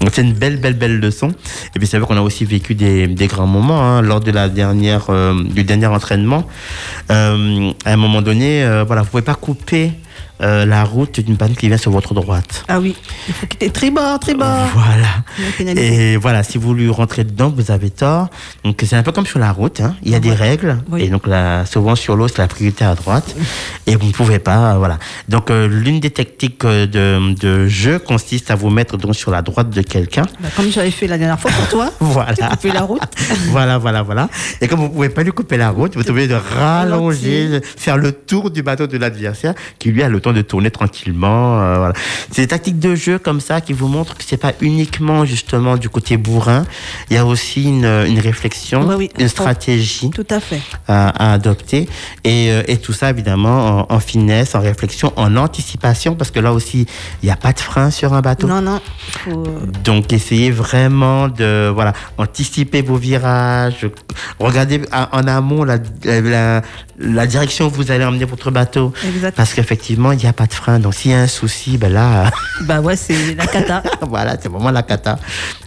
Donc 0.00 0.10
c'est 0.14 0.22
une 0.22 0.32
belle, 0.32 0.56
belle, 0.56 0.74
belle 0.74 0.98
leçon. 0.98 1.28
Et 1.74 1.78
puis 1.78 1.86
c'est 1.86 1.98
vrai 1.98 2.06
qu'on 2.06 2.16
a 2.16 2.22
aussi 2.22 2.44
vécu 2.46 2.74
des, 2.74 3.06
des 3.06 3.26
grands 3.26 3.46
moments 3.46 3.82
hein, 3.82 4.00
lors 4.00 4.20
de 4.20 4.30
la 4.30 4.48
dernière, 4.48 5.06
euh, 5.10 5.34
du 5.44 5.62
dernier 5.64 5.86
entraînement. 5.86 6.46
Euh, 7.10 7.72
à 7.84 7.92
un 7.92 7.96
moment 7.96 8.22
donné, 8.22 8.66
voilà, 8.86 9.02
vous 9.02 9.08
pouvez 9.10 9.22
pas 9.22 9.34
couper 9.34 9.92
euh, 10.42 10.64
la 10.66 10.84
route 10.84 11.20
d'une 11.20 11.36
panne 11.36 11.54
qui 11.54 11.68
vient 11.68 11.76
sur 11.76 11.90
votre 11.90 12.14
droite. 12.14 12.64
Ah 12.68 12.80
oui, 12.80 12.96
il 13.28 13.34
faut 13.34 13.46
quitter 13.46 13.70
tribord, 13.70 14.18
tribord. 14.20 14.66
Voilà. 14.74 15.74
Et 15.80 16.16
voilà, 16.16 16.42
si 16.42 16.58
vous 16.58 16.74
lui 16.74 16.88
rentrez 16.90 17.24
dedans, 17.24 17.52
vous 17.54 17.70
avez 17.70 17.90
tort. 17.90 18.28
Donc 18.64 18.82
c'est 18.86 18.96
un 18.96 19.02
peu 19.02 19.12
comme 19.12 19.26
sur 19.26 19.38
la 19.38 19.52
route. 19.52 19.80
hein. 19.80 19.94
Il 20.02 20.10
y 20.10 20.14
a 20.14 20.20
des 20.20 20.32
règles. 20.32 20.78
Oui. 20.90 21.02
Et 21.02 21.08
donc 21.08 21.26
là, 21.26 21.64
souvent 21.66 21.94
sur 21.94 22.16
l'eau, 22.16 22.28
c'est 22.28 22.38
la 22.38 22.48
priorité 22.48 22.84
à 22.84 22.94
droite. 22.94 23.34
Et 23.86 23.96
vous 23.96 24.06
ne 24.06 24.12
pouvez 24.12 24.38
pas. 24.38 24.72
euh, 24.74 24.78
Voilà. 24.78 24.98
Donc 25.28 25.50
euh, 25.50 25.68
l'une 25.68 26.00
des 26.00 26.10
techniques 26.10 26.64
euh, 26.64 26.86
de, 26.86 27.34
de 27.34 27.66
jeu 27.68 27.98
consiste 27.98 28.50
à 28.50 28.54
vous 28.54 28.70
mettre 28.70 28.96
donc 28.96 29.14
sur 29.14 29.30
la 29.30 29.42
droite 29.42 29.70
de 29.70 29.82
quelqu'un. 29.82 30.22
Bah, 30.40 30.48
comme 30.56 30.70
j'avais 30.70 30.90
fait 30.90 31.06
la 31.06 31.18
dernière 31.18 31.38
fois 31.40 31.50
pour 31.50 31.68
toi. 31.68 31.90
Voilà. 32.00 32.34
Tu 32.34 32.44
coupé 32.44 32.72
la 32.72 32.82
route. 32.82 33.00
voilà, 33.50 33.78
voilà, 33.78 34.02
voilà. 34.02 34.28
Et 34.60 34.68
comme 34.68 34.80
vous 34.80 34.88
pouvez 34.88 35.08
pas 35.10 35.22
lui 35.22 35.32
couper 35.32 35.56
la 35.56 35.70
route, 35.70 35.96
vous 35.96 36.08
obligé 36.10 36.28
de 36.28 36.34
rallonger, 36.34 37.60
faire 37.62 37.96
le 37.96 38.12
tour 38.12 38.50
du 38.50 38.62
bateau 38.62 38.86
de 38.86 38.96
l'adversaire, 38.98 39.54
qui 39.78 39.90
lui 39.90 40.02
a 40.02 40.08
le 40.08 40.20
temps 40.20 40.29
de 40.32 40.42
tourner 40.42 40.70
tranquillement. 40.70 41.60
euh, 41.60 41.76
voilà. 41.78 41.94
C'est 42.30 42.42
des 42.42 42.48
tactiques 42.48 42.78
de 42.78 42.94
jeu 42.94 43.18
comme 43.18 43.40
ça 43.40 43.60
qui 43.60 43.72
vous 43.72 43.88
montrent 43.88 44.16
que 44.16 44.24
c'est 44.26 44.36
pas 44.36 44.52
uniquement 44.60 45.24
justement 45.24 45.76
du 45.76 45.88
côté 45.88 46.16
bourrin. 46.16 46.64
Il 47.10 47.14
y 47.16 47.18
a 47.18 47.26
aussi 47.26 47.64
une, 47.64 47.84
une 48.06 48.18
réflexion, 48.20 48.86
oui. 48.96 49.10
une 49.18 49.28
stratégie 49.28 50.10
Tout 50.10 50.26
à 50.30 50.40
fait. 50.40 50.60
à, 50.88 51.30
à 51.30 51.32
adopter. 51.34 51.88
Et, 52.24 52.50
euh, 52.50 52.62
et 52.68 52.76
tout 52.78 52.92
ça, 52.92 53.10
évidemment, 53.10 53.86
en, 53.90 53.94
en 53.94 54.00
finesse, 54.00 54.54
en 54.54 54.60
réflexion, 54.60 55.12
en 55.16 55.36
anticipation, 55.36 56.14
parce 56.14 56.30
que 56.30 56.40
là 56.40 56.52
aussi, 56.52 56.86
il 57.22 57.26
n'y 57.26 57.30
a 57.32 57.36
pas 57.36 57.52
de 57.52 57.60
frein 57.60 57.90
sur 57.90 58.12
un 58.14 58.20
bateau. 58.20 58.46
Non, 58.46 58.60
non. 58.62 58.80
Faut... 59.24 59.44
euh, 59.46 59.66
Donc 59.84 60.12
essayez 60.12 60.50
vraiment 60.50 61.28
de 61.28 61.70
voilà 61.74 61.92
anticiper 62.18 62.82
vos 62.82 62.96
virages, 62.96 63.86
regardez 64.38 64.80
en 64.92 65.26
amont 65.26 65.64
la, 65.64 65.78
la, 66.04 66.62
la 66.98 67.26
direction 67.26 67.66
où 67.66 67.70
vous 67.70 67.90
allez 67.90 68.04
emmener 68.04 68.24
votre 68.24 68.50
bateau. 68.50 68.92
Parce 69.36 69.54
qu'effectivement, 69.54 70.12
il 70.12 70.19
n'y 70.26 70.30
a 70.30 70.32
pas 70.32 70.46
de 70.46 70.52
frein. 70.52 70.78
Donc 70.78 70.94
s'il 70.94 71.10
y 71.10 71.14
a 71.14 71.20
un 71.20 71.26
souci, 71.26 71.78
ben 71.78 71.92
là, 71.92 72.30
Bah 72.62 72.80
ouais, 72.80 72.96
c'est 72.96 73.34
la 73.34 73.46
cata. 73.46 73.82
voilà, 74.02 74.36
c'est 74.40 74.48
vraiment 74.48 74.70
la 74.70 74.82
cata. 74.82 75.18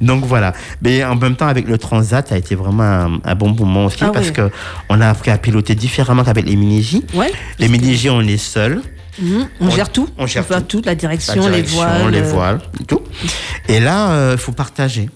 Donc 0.01 0.25
voilà. 0.25 0.53
Mais 0.81 1.03
en 1.03 1.15
même 1.15 1.35
temps, 1.35 1.47
avec 1.47 1.67
le 1.67 1.77
transat, 1.77 2.27
ça 2.27 2.35
a 2.35 2.37
été 2.37 2.55
vraiment 2.55 2.83
un, 2.83 3.19
un 3.23 3.35
bon 3.35 3.51
moment 3.51 3.85
aussi 3.85 3.99
Ah 4.01 4.11
parce 4.13 4.27
oui. 4.27 4.33
que 4.33 4.49
on 4.89 4.99
a 5.01 5.09
appris 5.09 5.31
à 5.31 5.37
piloter 5.37 5.75
différemment 5.75 6.23
qu'avec 6.23 6.45
les 6.45 6.55
mini-J. 6.55 7.05
Ouais. 7.13 7.31
Les 7.59 7.67
mini-J, 7.67 8.09
on 8.09 8.21
est 8.21 8.37
seul. 8.37 8.81
Mhm, 9.21 9.47
On, 9.61 9.67
On- 9.67 9.69
gère 9.69 9.89
tout. 9.91 10.09
on 10.17 10.25
gère 10.25 10.43
fait 10.43 10.55
tout. 10.61 10.79
tout. 10.79 10.81
La 10.85 10.95
direction, 10.95 11.35
La 11.43 11.49
les 11.57 11.61
direction, 11.61 11.77
voiles. 11.99 12.11
les 12.11 12.19
euh, 12.21 12.23
voiles, 12.23 12.59
tout. 12.87 13.01
Et 13.67 13.79
là, 13.79 14.31
il 14.31 14.37
faut 14.39 14.53
partager. 14.53 15.09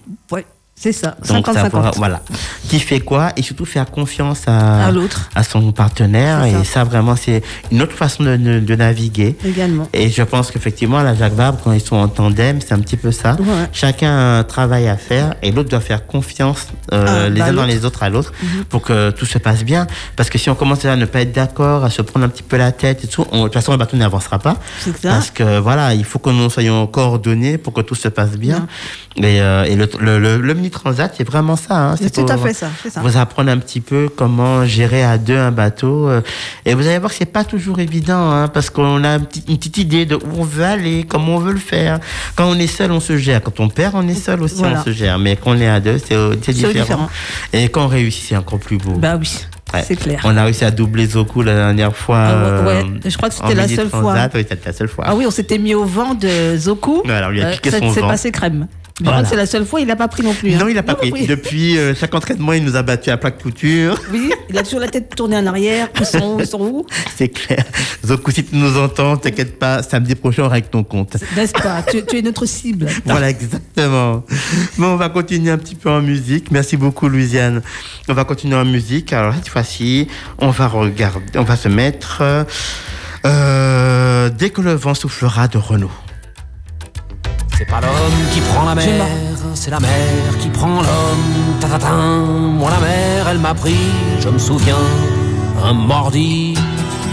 C'est 0.79 0.91
ça. 0.91 1.15
Donc 1.27 1.47
50-50. 1.47 1.53
savoir, 1.53 1.91
voilà, 1.95 2.21
qui 2.69 2.79
fait 2.79 2.99
quoi 2.99 3.31
et 3.35 3.41
surtout 3.41 3.65
faire 3.65 3.89
confiance 3.89 4.43
à, 4.45 4.85
À 4.85 4.91
l'autre. 4.91 5.27
à 5.33 5.41
son 5.43 5.71
partenaire. 5.71 6.45
Et 6.45 6.63
ça. 6.65 6.83
vraiment, 6.83 7.15
c'est 7.15 7.41
une 7.71 7.81
autre 7.81 7.93
façon 7.95 8.23
de, 8.23 8.37
de- 8.37 8.59
de 8.59 8.75
naviguer. 8.75 9.35
Également. 9.43 9.87
Et 9.91 10.09
je 10.09 10.21
pense 10.21 10.51
qu'effectivement, 10.51 11.01
la 11.01 11.15
Jacques 11.15 11.33
Vabre, 11.33 11.57
quand 11.63 11.71
ils 11.71 11.81
sont 11.81 11.95
en 11.95 12.07
tandem, 12.07 12.59
c'est 12.61 12.73
un 12.73 12.79
petit 12.79 12.95
peu 12.95 13.11
ça. 13.11 13.35
Ouais. 13.39 13.45
Chacun 13.73 14.11
a 14.11 14.39
un 14.39 14.43
travail 14.43 14.87
à 14.87 14.97
faire 14.97 15.33
et 15.41 15.51
l'autre 15.51 15.69
doit 15.69 15.79
faire 15.79 16.05
confiance 16.05 16.67
euh, 16.93 17.25
Ah, 17.25 17.29
les 17.29 17.39
bah, 17.39 17.47
uns 17.47 17.53
dans. 17.53 17.61
Mhm. 17.63 17.69
les 17.69 17.83
autres 17.83 18.03
à 18.03 18.09
l'autre 18.09 18.31
pour 18.69 18.83
que 18.83 19.09
tout 19.09 19.25
se 19.25 19.39
passe 19.39 19.63
bien. 19.63 19.87
Parce 20.15 20.29
que 20.29 20.37
si 20.37 20.49
on 20.51 20.55
commence 20.55 20.85
à 20.85 20.95
ne 20.95 21.05
pas 21.05 21.21
être 21.21 21.33
d'accord, 21.33 21.83
à 21.85 21.89
se 21.89 22.03
prendre 22.03 22.25
un 22.27 22.29
petit 22.29 22.43
peu 22.43 22.55
la 22.57 22.71
tête 22.71 23.03
et 23.03 23.07
tout, 23.07 23.25
on- 23.31 23.39
de 23.39 23.43
toute 23.45 23.55
façon, 23.55 23.71
le 23.71 23.79
bateau 23.79 23.97
n'avancera 23.97 24.37
pas. 24.37 24.57
Ça. 24.81 24.91
Parce 25.09 25.31
que 25.31 25.57
voilà, 25.57 25.95
il 25.95 26.05
faut 26.05 26.19
que 26.19 26.29
nous 26.29 26.51
soyons 26.51 26.85
coordonnés 26.85 27.57
pour 27.57 27.73
que 27.73 27.81
tout 27.81 27.95
se 27.95 28.09
passe 28.09 28.37
bien. 28.37 28.67
Et, 29.17 29.41
euh, 29.41 29.63
et 29.63 29.75
le, 29.75 29.89
le, 29.99 30.19
le, 30.19 30.37
le 30.37 30.53
mini 30.67 30.71
transat, 30.71 31.13
c'est 31.17 31.23
vraiment 31.23 31.55
ça. 31.55 31.75
Hein. 31.91 31.95
C'est 31.97 32.09
tout 32.13 32.21
pour 32.25 32.31
à 32.31 32.37
fait 32.37 32.53
ça, 32.53 32.67
c'est 32.83 32.89
ça. 32.89 33.01
Vous 33.01 33.17
apprendre 33.17 33.49
un 33.51 33.57
petit 33.57 33.81
peu 33.81 34.09
comment 34.15 34.65
gérer 34.65 35.03
à 35.03 35.17
deux 35.17 35.37
un 35.37 35.51
bateau. 35.51 36.07
euh, 36.09 36.21
Et 36.65 36.73
vous 36.73 36.85
allez 36.87 36.97
voir 36.99 37.11
que 37.11 37.17
c'est 37.17 37.25
pas 37.25 37.43
toujours 37.43 37.79
évident, 37.79 38.31
hein, 38.31 38.47
parce 38.47 38.69
qu'on 38.69 39.03
a 39.03 39.15
une 39.15 39.25
petite 39.57 39.77
idée 39.77 40.05
de 40.05 40.15
où 40.15 40.39
on 40.39 40.43
veut 40.43 40.63
aller, 40.65 41.05
comment 41.07 41.35
on 41.35 41.39
veut 41.39 41.53
le 41.53 41.59
faire. 41.59 41.99
Quand 42.35 42.45
on 42.49 42.55
est 42.59 42.67
seul, 42.67 42.91
on 42.91 42.99
se 42.99 43.17
gère. 43.17 43.41
Quand 43.41 43.59
on 43.59 43.69
perd, 43.69 43.93
on 43.95 44.07
est 44.07 44.13
seul 44.13 44.41
aussi, 44.41 44.55
Voilà. 44.57 44.81
on 44.81 44.83
se 44.83 44.91
gère. 44.91 45.17
Mais 45.19 45.35
quand 45.35 45.51
on 45.51 45.57
est 45.59 45.67
à 45.69 45.79
deux, 45.79 45.97
c'est 45.97 46.15
euh, 46.15 46.35
c'est 46.41 46.53
différent. 46.53 46.73
différent. 46.73 47.09
Et 47.53 47.69
quand 47.69 47.85
on 47.85 47.87
réussit, 47.87 48.25
c'est 48.29 48.37
encore 48.37 48.59
plus 48.59 48.77
beau. 48.77 48.93
Bah 48.93 49.15
oui, 49.19 49.29
Ouais. 49.73 49.83
c'est 49.85 49.97
clair. 49.97 50.21
On 50.23 50.37
a 50.37 50.45
réussi 50.45 50.63
à 50.63 50.71
doubler 50.71 51.05
Zoku 51.07 51.41
la 51.43 51.53
dernière 51.53 51.93
fois. 51.95 52.19
Ah 52.25 52.35
ouais, 52.35 52.67
ouais. 52.67 52.83
euh, 52.85 53.09
Je 53.09 53.17
crois 53.17 53.27
que 53.29 53.35
c'était 53.35 53.53
la 53.53 53.67
seule 53.67 53.89
transat. 53.89 54.31
fois. 54.31 54.39
Oui, 54.39 54.45
c'était 54.49 54.65
la 54.65 54.73
seule 54.73 54.87
fois. 54.87 55.03
Ah 55.07 55.15
oui, 55.15 55.25
on 55.27 55.31
s'était 55.31 55.57
mis 55.57 55.73
au 55.75 55.83
vent 55.83 56.13
de 56.13 56.55
Zoku. 56.57 57.01
Ouais, 57.05 57.11
alors, 57.11 57.31
lui 57.31 57.41
a 57.41 57.51
piqué 57.51 57.71
ça 57.71 57.79
son 57.79 57.93
s'est 57.93 57.99
vent. 57.99 58.07
passé 58.07 58.31
crème. 58.31 58.67
Voilà. 59.03 59.25
c'est 59.25 59.35
la 59.35 59.45
seule 59.45 59.65
fois, 59.65 59.79
il 59.79 59.87
n'a 59.87 59.95
pas 59.95 60.07
pris 60.07 60.23
non 60.23 60.33
plus. 60.33 60.53
hein. 60.53 60.57
Non, 60.59 60.67
il 60.67 60.73
n'a 60.75 60.81
pas 60.83 60.95
pris. 60.95 61.11
oui. 61.11 61.27
Depuis 61.27 61.77
euh, 61.77 61.93
chaque 61.93 62.15
entraînement, 62.15 62.53
il 62.53 62.63
nous 62.63 62.75
a 62.75 62.81
battu 62.81 63.09
à 63.11 63.17
plaque 63.17 63.41
couture. 63.41 63.99
Oui, 64.11 64.31
il 64.49 64.57
a 64.57 64.63
toujours 64.63 64.79
la 64.79 64.87
tête 64.87 65.15
tournée 65.15 65.37
en 65.37 65.45
arrière. 65.45 65.87
Ils 65.99 66.05
sont 66.05 66.35
où 66.35 66.39
Ils 66.39 66.47
sont 66.47 66.61
où 66.61 66.85
C'est 67.15 67.29
clair. 67.29 67.63
Zoku, 68.05 68.31
si 68.31 68.43
tu 68.43 68.55
nous 68.55 68.77
entends, 68.79 69.15
t'inquiète 69.17 69.59
pas, 69.59 69.83
samedi 69.83 70.15
prochain, 70.15 70.43
on 70.43 70.47
règle 70.49 70.69
ton 70.69 70.83
compte. 70.83 71.17
N'est-ce 71.35 71.51
pas? 71.53 71.83
Tu, 71.83 72.03
tu 72.05 72.17
es 72.17 72.21
notre 72.21 72.45
cible. 72.45 72.87
Voilà, 73.05 73.29
exactement. 73.29 74.23
Bon, 74.77 74.87
on 74.93 74.95
va 74.95 75.09
continuer 75.09 75.51
un 75.51 75.57
petit 75.57 75.75
peu 75.75 75.89
en 75.89 76.01
musique. 76.01 76.49
Merci 76.51 76.75
beaucoup, 76.77 77.07
Louisiane. 77.07 77.61
On 78.09 78.13
va 78.13 78.23
continuer 78.25 78.55
en 78.55 78.65
musique. 78.65 79.13
Alors, 79.13 79.33
cette 79.35 79.49
fois-ci, 79.49 80.07
on 80.39 80.49
va 80.49 80.67
regarder, 80.67 81.37
on 81.37 81.43
va 81.43 81.55
se 81.55 81.67
mettre 81.67 82.23
euh, 83.25 84.29
Dès 84.29 84.49
que 84.49 84.61
le 84.61 84.73
vent 84.73 84.93
soufflera 84.93 85.47
de 85.47 85.57
Renault. 85.57 85.91
C'est 87.57 87.65
pas 87.65 87.81
l'homme 87.81 88.29
qui 88.33 88.39
prend 88.39 88.65
la 88.65 88.75
mer, 88.75 88.85
c'est 89.55 89.71
la 89.71 89.79
mer 89.79 89.89
qui 90.39 90.47
prend 90.49 90.75
l'homme. 90.75 91.57
Ta-ta-tin. 91.59 92.19
Moi 92.53 92.69
la 92.69 92.79
mer, 92.79 93.27
elle 93.29 93.39
m'a 93.39 93.55
pris, 93.55 93.79
je 94.19 94.29
me 94.29 94.37
souviens, 94.37 94.77
un 95.63 95.73
mordi. 95.73 96.53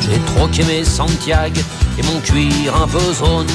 J'ai 0.02 0.20
troqué 0.34 0.62
mes 0.64 0.84
Santiago 0.84 1.62
et 1.98 2.02
mon 2.02 2.20
cuir 2.20 2.76
un 2.76 2.86
peu 2.86 3.14
zone 3.14 3.46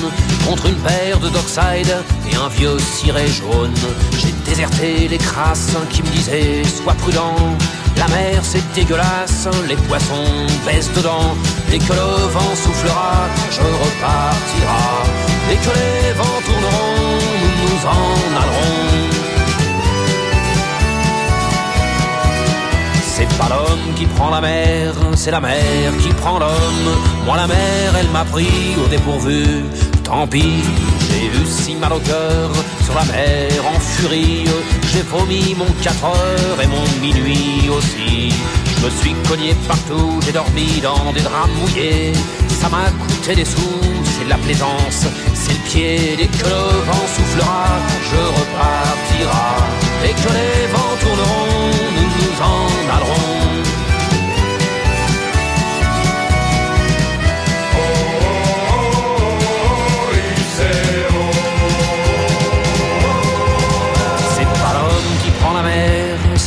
contre 0.48 0.66
une 0.66 0.78
paire 0.78 1.20
de 1.20 1.30
Dockside 1.30 1.96
et 2.32 2.36
un 2.36 2.48
vieux 2.48 2.80
ciré 2.80 3.28
jaune. 3.28 3.76
J'ai 4.18 4.34
déserté 4.44 5.08
les 5.10 5.20
crasses 5.20 5.76
qui 5.92 6.02
me 6.02 6.10
disaient 6.10 6.64
sois 6.64 6.96
prudent 6.96 7.36
La 8.00 8.08
mer 8.08 8.40
c'est 8.44 8.64
dégueulasse, 8.74 9.48
les 9.68 9.76
poissons 9.76 10.32
baissent 10.66 10.94
dedans. 10.94 11.36
Dès 11.70 11.80
que 11.80 11.94
le 11.94 12.10
vent 12.34 12.56
soufflera, 12.56 13.28
je 13.52 13.62
repartira. 13.84 14.86
Dès 15.50 15.58
que 15.58 15.72
les 15.80 16.14
vents 16.14 16.42
tourneront, 16.46 17.20
nous 17.42 17.54
nous 17.62 17.82
en 17.86 18.12
allerons. 18.42 19.20
C'est 23.14 23.38
pas 23.38 23.50
l'homme 23.50 23.94
qui 23.98 24.06
prend 24.06 24.30
la 24.30 24.40
mer, 24.40 24.94
c'est 25.16 25.32
la 25.32 25.42
mer 25.42 25.92
qui 26.02 26.10
prend 26.22 26.40
l'homme. 26.40 26.90
Moi 27.26 27.36
la 27.36 27.48
mer, 27.48 27.94
elle 28.00 28.10
m'a 28.10 28.24
pris 28.24 28.76
au 28.82 28.88
dépourvu. 28.88 29.66
Tant 30.10 30.26
pis, 30.26 30.64
j'ai 31.08 31.28
eu 31.28 31.46
si 31.46 31.76
mal 31.76 31.94
au 31.94 32.00
cœur 32.00 32.50
sur 32.84 32.96
la 32.96 33.06
mer 33.06 33.52
en 33.64 33.80
furie. 33.80 34.44
J'ai 34.92 35.04
vomi 35.04 35.54
mon 35.56 35.68
4 35.84 36.04
heures 36.04 36.62
et 36.64 36.66
mon 36.66 36.84
minuit 37.00 37.70
aussi. 37.70 38.34
Je 38.66 38.86
me 38.86 38.90
suis 38.90 39.14
cogné 39.30 39.54
partout, 39.68 40.20
j'ai 40.26 40.32
dormi 40.32 40.82
dans 40.82 41.14
des 41.14 41.22
draps 41.22 41.52
mouillés. 41.60 42.14
Ça 42.60 42.70
m'a 42.70 42.90
coûté 42.90 43.36
des 43.36 43.46
sous, 43.46 43.82
c'est 44.18 44.26
de 44.26 44.30
la 44.30 44.38
plaisance, 44.38 45.06
c'est 45.36 45.54
le 45.54 45.64
pied. 45.70 46.16
Dès 46.18 46.26
que 46.26 46.44
le 46.44 46.64
vent 46.88 47.06
soufflera, 47.14 47.66
je 48.10 48.22
repartira. 48.38 49.48
Dès 50.02 50.14
que 50.22 50.30
les 50.38 50.66
vents 50.74 50.96
tourneront, 51.02 51.70
nous 51.96 52.10
nous 52.18 52.36
en 52.52 52.96
allerons. 52.96 53.39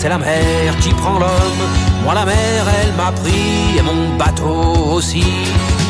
C'est 0.00 0.08
la 0.08 0.16
mer 0.16 0.74
qui 0.80 0.90
prend 0.94 1.18
l'homme. 1.18 1.62
Moi 2.02 2.14
la 2.14 2.24
mer, 2.24 2.64
elle 2.80 2.92
m'a 2.94 3.12
pris 3.12 3.78
et 3.78 3.82
mon 3.82 4.16
bateau 4.16 4.94
aussi. 4.94 5.22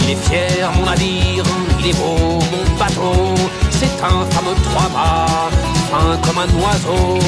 Il 0.02 0.10
est 0.10 0.16
fier 0.16 0.68
mon 0.76 0.84
navire, 0.84 1.44
il 1.78 1.86
est 1.90 1.96
beau 1.96 2.40
mon 2.50 2.64
bateau. 2.76 3.34
C'est 3.70 3.96
un 4.02 4.24
fameux 4.32 4.56
trois-mâts, 4.64 5.50
fin 5.90 6.18
comme 6.24 6.38
un 6.38 6.50
oiseau. 6.60 7.18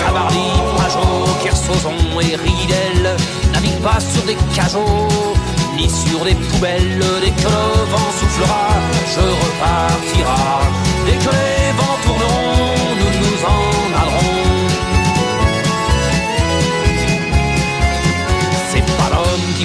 Cavarly, 0.00 0.48
Pajot, 0.78 1.26
Kersozon 1.42 2.20
et 2.20 2.36
Ridel 2.36 3.16
naviguent 3.52 3.82
pas 3.82 4.00
sur 4.00 4.22
des 4.22 4.38
cajots 4.54 5.34
ni 5.76 5.90
sur 5.90 6.24
des 6.24 6.34
poubelles. 6.34 7.04
Dès 7.20 7.32
que 7.32 7.48
le 7.48 7.84
vent 7.92 8.10
soufflera, 8.18 8.68
je 9.14 9.24
repartira. 9.42 10.60
Dès 11.04 11.18
que 11.22 11.32
les 11.38 11.72
vents 11.76 11.98
tourneront, 12.02 12.94
nous 12.98 13.12
nous 13.20 13.38
en 13.44 14.00
allerons. 14.00 14.53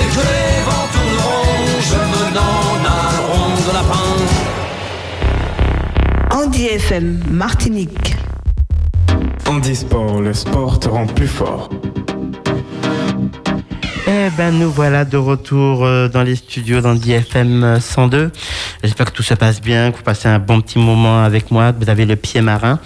Dès 0.00 0.06
que 0.06 0.22
les 0.30 0.62
vents 0.66 0.88
tourneront, 0.94 1.56
je 1.90 2.00
me 2.12 2.22
n'en 2.34 2.64
allerons 2.96 3.54
de 3.66 3.72
lapin. 3.76 4.08
Andy 6.34 6.64
FM, 6.68 7.08
Martinique. 7.30 8.16
Handisport, 9.46 10.20
le 10.22 10.32
sport 10.32 10.78
te 10.78 10.88
rend 10.88 11.06
plus 11.06 11.28
fort. 11.28 11.68
Eh 14.06 14.19
ben 14.40 14.58
nous 14.58 14.70
voilà 14.70 15.04
de 15.04 15.18
retour 15.18 15.84
euh, 15.84 16.08
dans 16.08 16.22
les 16.22 16.34
studios 16.34 16.80
d'Andy 16.80 17.12
FM 17.12 17.78
102. 17.78 18.30
J'espère 18.82 19.04
que 19.04 19.12
tout 19.12 19.22
se 19.22 19.34
passe 19.34 19.60
bien, 19.60 19.90
que 19.90 19.98
vous 19.98 20.02
passez 20.02 20.28
un 20.28 20.38
bon 20.38 20.62
petit 20.62 20.78
moment 20.78 21.22
avec 21.22 21.50
moi, 21.50 21.72
vous 21.78 21.90
avez 21.90 22.06
le 22.06 22.16
pied 22.16 22.40
marin. 22.40 22.78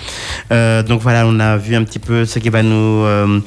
Euh, 0.50 0.82
donc 0.82 1.00
voilà, 1.00 1.24
on 1.28 1.38
a 1.38 1.56
vu 1.56 1.76
un 1.76 1.84
petit 1.84 2.00
peu 2.00 2.24
ce 2.24 2.40
qui 2.40 2.48
va 2.48 2.64
nous, 2.64 3.04
euh, 3.04 3.38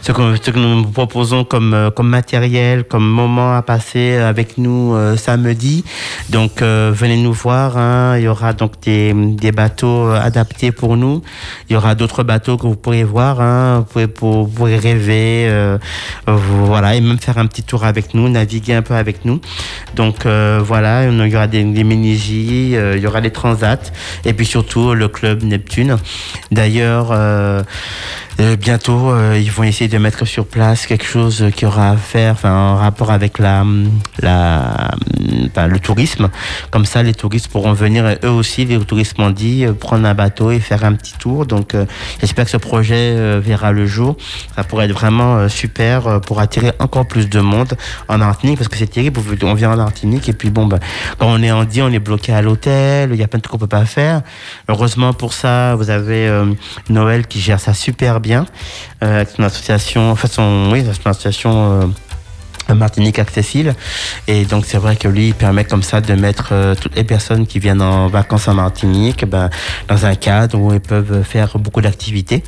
ce, 0.00 0.12
que, 0.12 0.56
nous 0.56 0.84
proposons 0.84 1.42
comme 1.42 1.74
euh, 1.74 1.90
comme 1.90 2.08
matériel, 2.08 2.84
comme 2.84 3.04
moment 3.04 3.56
à 3.56 3.62
passer 3.62 4.14
avec 4.14 4.58
nous 4.58 4.94
euh, 4.94 5.16
samedi. 5.16 5.84
Donc 6.30 6.62
euh, 6.62 6.92
venez 6.94 7.16
nous 7.16 7.32
voir. 7.32 7.76
hein. 7.78 8.16
Il 8.16 8.22
y 8.22 8.28
aura 8.28 8.52
donc 8.52 8.74
des, 8.82 9.12
des 9.12 9.50
bateaux 9.50 10.06
euh, 10.06 10.20
adaptés 10.20 10.70
pour 10.70 10.96
nous. 10.96 11.20
Il 11.68 11.72
y 11.72 11.76
aura 11.76 11.96
d'autres 11.96 12.22
bateaux 12.22 12.56
que 12.58 12.66
vous 12.68 12.76
pourrez 12.76 13.02
voir. 13.02 13.40
Hein. 13.40 13.78
Vous, 13.78 13.84
pourrez, 13.86 14.06
pour- 14.06 14.46
vous 14.46 14.64
rêver, 14.64 15.46
euh, 15.48 15.78
voilà, 16.28 16.94
et 16.94 17.00
même 17.00 17.18
faire 17.18 17.38
un 17.38 17.46
petit 17.46 17.55
tour 17.62 17.84
avec 17.84 18.14
nous, 18.14 18.28
naviguer 18.28 18.74
un 18.74 18.82
peu 18.82 18.94
avec 18.94 19.24
nous. 19.24 19.40
Donc 19.94 20.26
euh, 20.26 20.60
voilà, 20.62 21.04
il 21.04 21.28
y 21.28 21.36
aura 21.36 21.46
des, 21.46 21.64
des 21.64 21.84
euh, 21.84 22.96
il 22.96 23.02
y 23.02 23.06
aura 23.06 23.20
les 23.20 23.32
transats, 23.32 23.92
et 24.24 24.32
puis 24.32 24.46
surtout 24.46 24.94
le 24.94 25.08
club 25.08 25.42
Neptune. 25.42 25.96
D'ailleurs, 26.50 27.12
bientôt, 28.38 29.10
euh, 29.12 29.40
ils 29.40 29.50
vont 29.50 29.62
essayer 29.62 29.88
de 29.88 29.96
mettre 29.96 30.26
sur 30.26 30.46
place 30.46 30.86
quelque 30.86 31.06
chose 31.06 31.46
qui 31.56 31.64
aura 31.64 31.90
à 31.90 31.96
faire, 31.96 32.36
en 32.44 32.76
rapport 32.76 33.10
avec 33.10 33.38
la, 33.38 33.64
la, 34.20 34.90
enfin, 35.46 35.66
le 35.66 35.78
tourisme. 35.78 36.28
Comme 36.70 36.84
ça, 36.84 37.02
les 37.02 37.14
touristes 37.14 37.48
pourront 37.48 37.72
venir 37.72 38.04
eux 38.24 38.28
aussi, 38.28 38.66
les 38.66 38.78
touristes 38.80 39.16
m'ont 39.18 39.34
euh, 39.40 39.72
prendre 39.72 40.06
un 40.06 40.12
bateau 40.12 40.50
et 40.50 40.60
faire 40.60 40.84
un 40.84 40.92
petit 40.92 41.14
tour. 41.14 41.46
Donc, 41.46 41.74
euh, 41.74 41.86
j'espère 42.20 42.44
que 42.44 42.50
ce 42.50 42.58
projet 42.58 43.40
verra 43.40 43.72
le 43.72 43.86
jour. 43.86 44.16
Ça 44.54 44.64
pourrait 44.64 44.84
être 44.84 44.92
vraiment 44.92 45.48
super 45.48 46.20
pour 46.20 46.40
attirer 46.40 46.72
encore 46.78 47.08
plus 47.08 47.30
de 47.30 47.40
monde 47.40 47.74
en 48.08 48.18
Martinique, 48.18 48.58
parce 48.58 48.68
que 48.68 48.76
c'est 48.76 48.86
terrible. 48.86 49.20
On 49.42 49.54
vient 49.54 49.72
en 49.72 49.76
Martinique 49.76 50.28
et 50.28 50.32
puis 50.34 50.50
bon, 50.50 50.66
ben, 50.66 50.78
quand 51.18 51.28
on 51.28 51.42
est 51.42 51.52
en 51.52 51.64
dit, 51.64 51.80
on 51.80 51.90
est 51.90 51.98
bloqué 51.98 52.32
à 52.32 52.42
l'hôtel. 52.42 53.10
Il 53.12 53.18
y 53.18 53.22
a 53.22 53.28
plein 53.28 53.38
de 53.38 53.42
trucs 53.42 53.52
qu'on 53.52 53.58
peut 53.58 53.66
pas 53.66 53.86
faire. 53.86 54.22
Heureusement 54.68 55.12
pour 55.14 55.32
ça, 55.32 55.74
vous 55.76 55.88
avez 55.88 56.30
Noël 56.90 57.26
qui 57.26 57.40
gère 57.40 57.60
ça 57.60 57.72
super 57.72 58.20
bien 58.20 58.25
euh, 58.34 58.44
avec 59.00 59.30
son 59.30 59.42
association, 59.42 60.10
en 60.10 60.16
fait 60.16 60.28
son, 60.28 60.70
oui, 60.72 60.84
son 60.84 61.10
association 61.10 61.82
euh, 61.82 61.86
Martinique 62.74 63.18
Accessible. 63.18 63.74
Et 64.28 64.44
donc 64.44 64.64
c'est 64.66 64.78
vrai 64.78 64.96
que 64.96 65.08
lui, 65.08 65.28
il 65.28 65.34
permet 65.34 65.64
comme 65.64 65.82
ça 65.82 66.00
de 66.00 66.14
mettre 66.14 66.48
euh, 66.52 66.74
toutes 66.74 66.96
les 66.96 67.04
personnes 67.04 67.46
qui 67.46 67.58
viennent 67.58 67.82
en 67.82 68.08
vacances 68.08 68.48
en 68.48 68.54
Martinique 68.54 69.24
ben, 69.24 69.50
dans 69.88 70.04
un 70.06 70.14
cadre 70.14 70.58
où 70.58 70.72
ils 70.72 70.80
peuvent 70.80 71.22
faire 71.22 71.58
beaucoup 71.58 71.80
d'activités. 71.80 72.42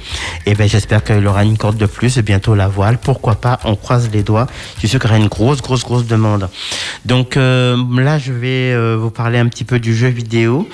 Et 0.47 0.55
ben 0.55 0.69
j'espère 0.69 1.05
qu'il 1.05 1.27
aura 1.27 1.45
une 1.45 1.57
corde 1.59 1.77
de 1.77 1.87
plus 1.87 2.19
et 2.19 2.23
bientôt 2.23 2.55
la 2.55 2.69
voile. 2.69 2.99
Pourquoi 2.99 3.35
pas 3.37 3.59
On 3.65 3.77
croise 3.77 4.11
les 4.13 4.23
doigts. 4.23 4.47
Je 4.75 4.81
suis 4.81 4.89
sûr 4.89 4.99
qu'il 5.01 5.09
y 5.11 5.13
aura 5.13 5.21
une 5.23 5.29
grosse, 5.29 5.63
grosse, 5.63 5.85
grosse 5.85 6.07
demande. 6.07 6.49
Donc 7.05 7.37
euh, 7.37 7.77
là, 7.99 8.19
je 8.19 8.33
vais 8.33 8.73
euh, 8.73 8.97
vous 9.01 9.11
parler 9.11 9.39
un 9.39 9.47
petit 9.49 9.65
peu 9.65 9.79
du 9.79 9.95
jeu 9.97 10.09
vidéo 10.09 10.69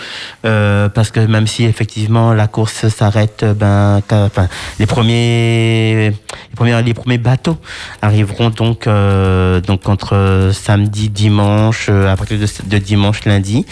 euh, 0.45 0.89
parce 0.89 1.11
que 1.11 1.21
même 1.21 1.47
si 1.47 1.65
effectivement 1.65 2.33
la 2.33 2.47
course 2.47 2.89
s'arrête, 2.89 3.45
ben, 3.57 4.01
quand- 4.09 4.25
enfin, 4.25 4.49
les 4.79 4.87
premiers, 4.87 6.11
les 6.11 6.57
premiers, 6.57 6.83
les 6.83 6.95
premiers 6.95 7.19
bateaux 7.19 7.57
arriveront 8.03 8.51
donc 8.51 8.87
euh, 8.87 9.34
donc 9.61 9.89
entre 9.89 10.51
samedi, 10.53 11.09
dimanche, 11.09 11.87
euh, 11.89 12.13
à 12.13 12.17
partir 12.17 12.39
de, 12.39 12.47
de 12.67 12.79
dimanche, 12.79 13.25
lundi. 13.25 13.67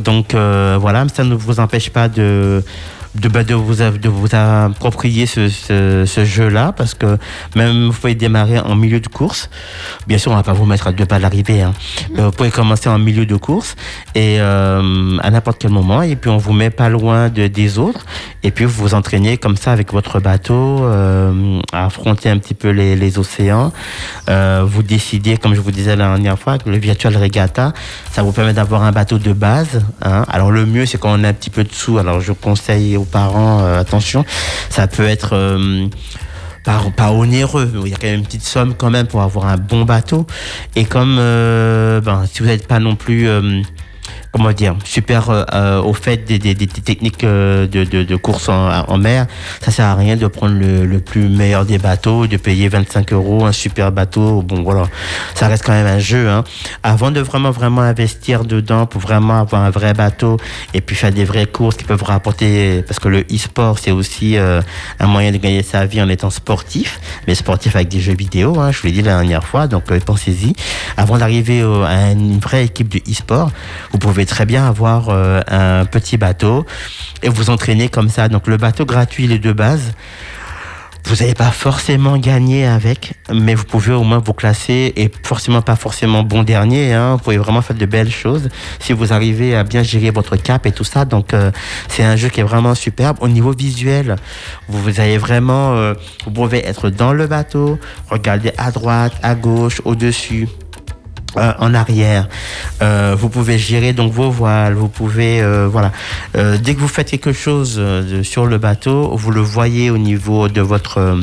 Donc 0.00 0.34
euh, 0.34 0.76
voilà, 0.80 1.06
ça 1.14 1.24
ne 1.24 1.34
vous 1.34 1.60
empêche 1.60 1.90
pas 1.90 2.08
de 2.08 2.62
de, 3.14 3.28
bah, 3.28 3.44
de, 3.44 3.54
vous, 3.54 3.76
de 3.76 4.08
vous 4.08 4.28
approprier 4.32 5.26
ce, 5.26 5.48
ce, 5.48 6.04
ce 6.06 6.24
jeu-là, 6.24 6.72
parce 6.72 6.94
que 6.94 7.18
même 7.56 7.86
vous 7.86 7.92
pouvez 7.92 8.14
démarrer 8.14 8.58
en 8.58 8.74
milieu 8.74 9.00
de 9.00 9.08
course. 9.08 9.50
Bien 10.06 10.18
sûr, 10.18 10.32
on 10.32 10.36
va 10.36 10.42
pas 10.42 10.52
vous 10.52 10.66
mettre 10.66 10.86
à 10.88 10.92
deux 10.92 11.06
pas 11.06 11.18
l'arrivée. 11.18 11.62
Hein. 11.62 11.72
Mais 12.14 12.22
vous 12.22 12.30
pouvez 12.30 12.50
commencer 12.50 12.88
en 12.88 12.98
milieu 12.98 13.26
de 13.26 13.36
course 13.36 13.76
et 14.14 14.40
euh, 14.40 15.18
à 15.22 15.30
n'importe 15.30 15.58
quel 15.60 15.70
moment, 15.70 16.02
et 16.02 16.16
puis 16.16 16.30
on 16.30 16.38
vous 16.38 16.52
met 16.52 16.70
pas 16.70 16.88
loin 16.88 17.28
de, 17.28 17.46
des 17.46 17.78
autres, 17.78 18.04
et 18.42 18.50
puis 18.50 18.64
vous 18.64 18.82
vous 18.82 18.94
entraînez 18.94 19.36
comme 19.38 19.56
ça 19.56 19.72
avec 19.72 19.92
votre 19.92 20.20
bateau 20.20 20.84
euh, 20.84 21.60
à 21.72 21.86
affronter 21.86 22.30
un 22.30 22.38
petit 22.38 22.54
peu 22.54 22.70
les, 22.70 22.96
les 22.96 23.18
océans. 23.18 23.72
Euh, 24.28 24.64
vous 24.66 24.82
décidez, 24.82 25.36
comme 25.36 25.54
je 25.54 25.60
vous 25.60 25.70
disais 25.70 25.96
la 25.96 26.08
dernière 26.08 26.38
fois, 26.38 26.58
que 26.58 26.68
le 26.68 26.78
virtual 26.78 27.16
regatta, 27.16 27.72
ça 28.10 28.22
vous 28.22 28.32
permet 28.32 28.52
d'avoir 28.52 28.82
un 28.82 28.92
bateau 28.92 29.18
de 29.18 29.32
base. 29.32 29.82
Hein. 30.02 30.24
Alors 30.28 30.50
le 30.50 30.66
mieux, 30.66 30.86
c'est 30.86 30.98
quand 30.98 31.18
on 31.18 31.24
a 31.24 31.28
un 31.28 31.32
petit 31.32 31.50
peu 31.50 31.64
de 31.64 31.72
sous. 31.72 31.98
Alors 31.98 32.20
je 32.20 32.32
conseille 32.32 32.96
parents, 33.04 33.60
euh, 33.60 33.80
attention, 33.80 34.24
ça 34.70 34.86
peut 34.86 35.06
être 35.06 35.30
euh, 35.34 35.86
pas, 36.64 36.80
pas 36.96 37.10
onéreux, 37.12 37.70
il 37.84 37.90
y 37.90 37.94
a 37.94 37.96
quand 37.96 38.06
même 38.06 38.20
une 38.20 38.24
petite 38.24 38.44
somme 38.44 38.74
quand 38.74 38.90
même 38.90 39.06
pour 39.06 39.22
avoir 39.22 39.46
un 39.46 39.56
bon 39.56 39.84
bateau. 39.84 40.26
Et 40.76 40.84
comme 40.84 41.16
euh, 41.18 42.00
ben, 42.00 42.24
si 42.30 42.40
vous 42.40 42.46
n'êtes 42.46 42.66
pas 42.66 42.78
non 42.78 42.96
plus 42.96 43.28
comment 44.34 44.50
dire, 44.50 44.74
super 44.84 45.30
euh, 45.30 45.80
au 45.80 45.94
fait 45.94 46.24
des, 46.24 46.40
des, 46.40 46.56
des 46.56 46.66
techniques 46.66 47.22
euh, 47.22 47.68
de, 47.68 47.84
de, 47.84 48.02
de 48.02 48.16
course 48.16 48.48
en, 48.48 48.68
en 48.88 48.98
mer, 48.98 49.28
ça 49.62 49.70
sert 49.70 49.86
à 49.86 49.94
rien 49.94 50.16
de 50.16 50.26
prendre 50.26 50.58
le, 50.58 50.84
le 50.84 50.98
plus 50.98 51.28
meilleur 51.28 51.64
des 51.64 51.78
bateaux, 51.78 52.26
de 52.26 52.36
payer 52.36 52.68
25 52.68 53.12
euros 53.12 53.44
un 53.44 53.52
super 53.52 53.92
bateau. 53.92 54.42
Bon 54.42 54.64
voilà, 54.64 54.88
ça 55.36 55.46
reste 55.46 55.64
quand 55.64 55.72
même 55.72 55.86
un 55.86 56.00
jeu. 56.00 56.28
Hein. 56.28 56.42
Avant 56.82 57.12
de 57.12 57.20
vraiment 57.20 57.52
vraiment 57.52 57.82
investir 57.82 58.44
dedans 58.44 58.86
pour 58.86 59.00
vraiment 59.00 59.38
avoir 59.38 59.62
un 59.62 59.70
vrai 59.70 59.94
bateau 59.94 60.36
et 60.74 60.80
puis 60.80 60.96
faire 60.96 61.12
des 61.12 61.24
vraies 61.24 61.46
courses 61.46 61.76
qui 61.76 61.84
peuvent 61.84 62.02
rapporter, 62.02 62.82
parce 62.88 62.98
que 62.98 63.06
le 63.06 63.20
e-sport 63.32 63.78
c'est 63.78 63.92
aussi 63.92 64.36
euh, 64.36 64.60
un 64.98 65.06
moyen 65.06 65.30
de 65.30 65.36
gagner 65.36 65.62
sa 65.62 65.86
vie 65.86 66.02
en 66.02 66.08
étant 66.08 66.30
sportif, 66.30 66.98
mais 67.28 67.36
sportif 67.36 67.76
avec 67.76 67.86
des 67.86 68.00
jeux 68.00 68.16
vidéo. 68.16 68.58
Hein, 68.58 68.72
je 68.72 68.80
vous 68.80 68.88
l'ai 68.88 68.94
dit 68.94 69.02
la 69.02 69.12
dernière 69.12 69.44
fois, 69.44 69.68
donc 69.68 69.92
euh, 69.92 70.00
pensez-y. 70.04 70.54
Avant 70.96 71.18
d'arriver 71.18 71.62
à 71.86 72.10
une 72.10 72.40
vraie 72.40 72.64
équipe 72.64 72.88
de 72.88 72.98
e-sport, 73.08 73.52
vous 73.92 73.98
pouvez 73.98 74.23
très 74.26 74.46
bien 74.46 74.66
avoir 74.66 75.08
euh, 75.08 75.40
un 75.48 75.84
petit 75.84 76.16
bateau 76.16 76.66
et 77.22 77.28
vous 77.28 77.50
entraîner 77.50 77.88
comme 77.88 78.08
ça. 78.08 78.28
Donc 78.28 78.46
le 78.46 78.56
bateau 78.56 78.84
gratuit, 78.84 79.26
les 79.26 79.38
deux 79.38 79.52
bases. 79.52 79.92
Vous 81.06 81.16
n'allez 81.16 81.34
pas 81.34 81.50
forcément 81.50 82.16
gagner 82.16 82.66
avec, 82.66 83.12
mais 83.30 83.54
vous 83.54 83.64
pouvez 83.64 83.92
au 83.92 84.04
moins 84.04 84.22
vous 84.24 84.32
classer 84.32 84.94
et 84.96 85.10
forcément 85.22 85.60
pas 85.60 85.76
forcément 85.76 86.22
bon 86.22 86.42
dernier. 86.42 86.94
Hein. 86.94 87.16
Vous 87.16 87.18
pouvez 87.18 87.36
vraiment 87.36 87.60
faire 87.60 87.76
de 87.76 87.84
belles 87.84 88.10
choses 88.10 88.48
si 88.78 88.94
vous 88.94 89.12
arrivez 89.12 89.54
à 89.54 89.64
bien 89.64 89.82
gérer 89.82 90.10
votre 90.10 90.36
cap 90.36 90.64
et 90.64 90.72
tout 90.72 90.84
ça. 90.84 91.04
Donc 91.04 91.34
euh, 91.34 91.50
c'est 91.88 92.04
un 92.04 92.16
jeu 92.16 92.30
qui 92.30 92.40
est 92.40 92.44
vraiment 92.44 92.74
superbe. 92.74 93.18
Au 93.20 93.28
niveau 93.28 93.52
visuel, 93.52 94.16
vous, 94.68 94.82
vous 94.82 94.98
avez 94.98 95.18
vraiment, 95.18 95.74
euh, 95.74 95.92
vous 96.24 96.30
pouvez 96.30 96.66
être 96.66 96.88
dans 96.88 97.12
le 97.12 97.26
bateau, 97.26 97.78
regarder 98.08 98.52
à 98.56 98.70
droite, 98.70 99.12
à 99.22 99.34
gauche, 99.34 99.82
au-dessus. 99.84 100.48
Euh, 101.36 101.52
en 101.58 101.74
arrière. 101.74 102.28
Euh, 102.82 103.14
vous 103.18 103.28
pouvez 103.28 103.58
gérer 103.58 103.92
donc 103.92 104.12
vos 104.12 104.30
voiles. 104.30 104.74
Vous 104.74 104.88
pouvez 104.88 105.40
euh, 105.42 105.68
voilà. 105.70 105.92
Euh, 106.36 106.58
dès 106.58 106.74
que 106.74 106.80
vous 106.80 106.88
faites 106.88 107.10
quelque 107.10 107.32
chose 107.32 107.76
euh, 107.78 108.22
sur 108.22 108.46
le 108.46 108.58
bateau, 108.58 109.16
vous 109.16 109.30
le 109.30 109.40
voyez 109.40 109.90
au 109.90 109.98
niveau 109.98 110.48
de 110.48 110.60
votre 110.60 110.98
euh, 110.98 111.20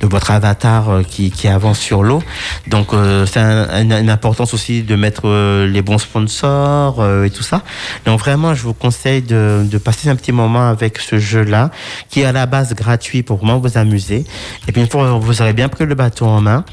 de 0.00 0.06
votre 0.06 0.30
avatar 0.30 1.00
qui, 1.08 1.30
qui 1.30 1.48
avance 1.48 1.78
sur 1.78 2.02
l'eau. 2.02 2.22
Donc 2.66 2.88
c'est 3.26 3.40
un- 3.40 3.68
un- 3.70 4.00
une 4.02 4.10
importance 4.10 4.52
aussi 4.52 4.82
de 4.82 4.94
mettre 4.96 5.26
les 5.66 5.80
bons 5.82 5.98
sponsors 5.98 7.02
et 7.24 7.30
tout 7.30 7.42
ça. 7.42 7.62
Donc 8.04 8.20
vraiment, 8.20 8.54
je 8.54 8.62
vous 8.62 8.74
conseille 8.74 9.22
de, 9.22 9.62
de 9.64 9.78
passer 9.78 10.08
un 10.10 10.16
petit 10.16 10.32
moment 10.32 10.68
avec 10.68 10.98
ce 10.98 11.18
jeu-là, 11.18 11.70
qui 12.10 12.20
est 12.20 12.24
à 12.24 12.32
la 12.32 12.46
base 12.46 12.74
gratuit 12.74 13.22
pour 13.22 13.38
vraiment 13.38 13.58
vous 13.58 13.78
amuser. 13.78 14.24
Et 14.68 14.72
puis 14.72 14.80
une 14.82 14.88
fois 14.88 15.12
vous 15.18 15.40
aurez 15.40 15.52
bien 15.54 15.68
pris 15.68 15.86
le 15.86 15.94
bateau 15.94 16.26
en 16.26 16.40
main, 16.40 16.64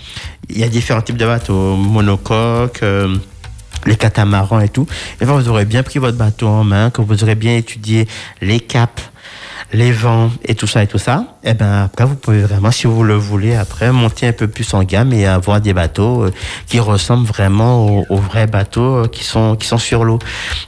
il 0.50 0.58
y 0.60 0.64
a 0.64 0.68
différents 0.68 1.02
types 1.02 1.18
de 1.18 1.26
bateaux, 1.26 1.76
monocoque. 1.78 2.73
Euh, 2.82 3.16
les 3.86 3.96
catamarans 3.96 4.62
et 4.62 4.70
tout. 4.70 4.88
Et 5.22 5.26
quand 5.26 5.36
vous 5.36 5.50
aurez 5.50 5.66
bien 5.66 5.84
pris 5.84 6.00
votre 6.00 6.18
bateau 6.18 6.48
en 6.48 6.64
main, 6.64 6.90
que 6.90 7.02
vous 7.02 7.24
aurez 7.24 7.36
bien 7.36 7.56
étudié 7.56 8.08
les 8.42 8.60
caps, 8.60 9.04
les 9.72 9.92
vents 9.92 10.32
et 10.46 10.56
tout 10.56 10.68
ça 10.68 10.84
et 10.84 10.88
tout 10.88 10.98
ça, 10.98 11.33
et 11.46 11.54
ben 11.54 11.84
après 11.84 12.06
vous 12.06 12.16
pouvez 12.16 12.42
vraiment, 12.42 12.72
si 12.72 12.88
vous 12.88 13.04
le 13.04 13.16
voulez, 13.16 13.56
après 13.56 13.92
monter 13.92 14.28
un 14.28 14.32
peu 14.32 14.48
plus 14.48 14.74
en 14.74 14.84
gamme 14.84 15.12
et 15.12 15.26
avoir 15.26 15.60
des 15.60 15.74
bateaux 15.74 16.24
euh, 16.24 16.32
qui 16.68 16.80
ressemblent 16.80 17.28
vraiment 17.28 18.06
aux, 18.10 18.18
vrais 18.18 18.48
bateaux 18.48 19.04
euh, 19.04 19.08
qui 19.08 19.24
sont 19.24 19.56
qui 19.56 19.68
sont 19.68 19.78
sur 19.78 20.06
l'eau. 20.06 20.20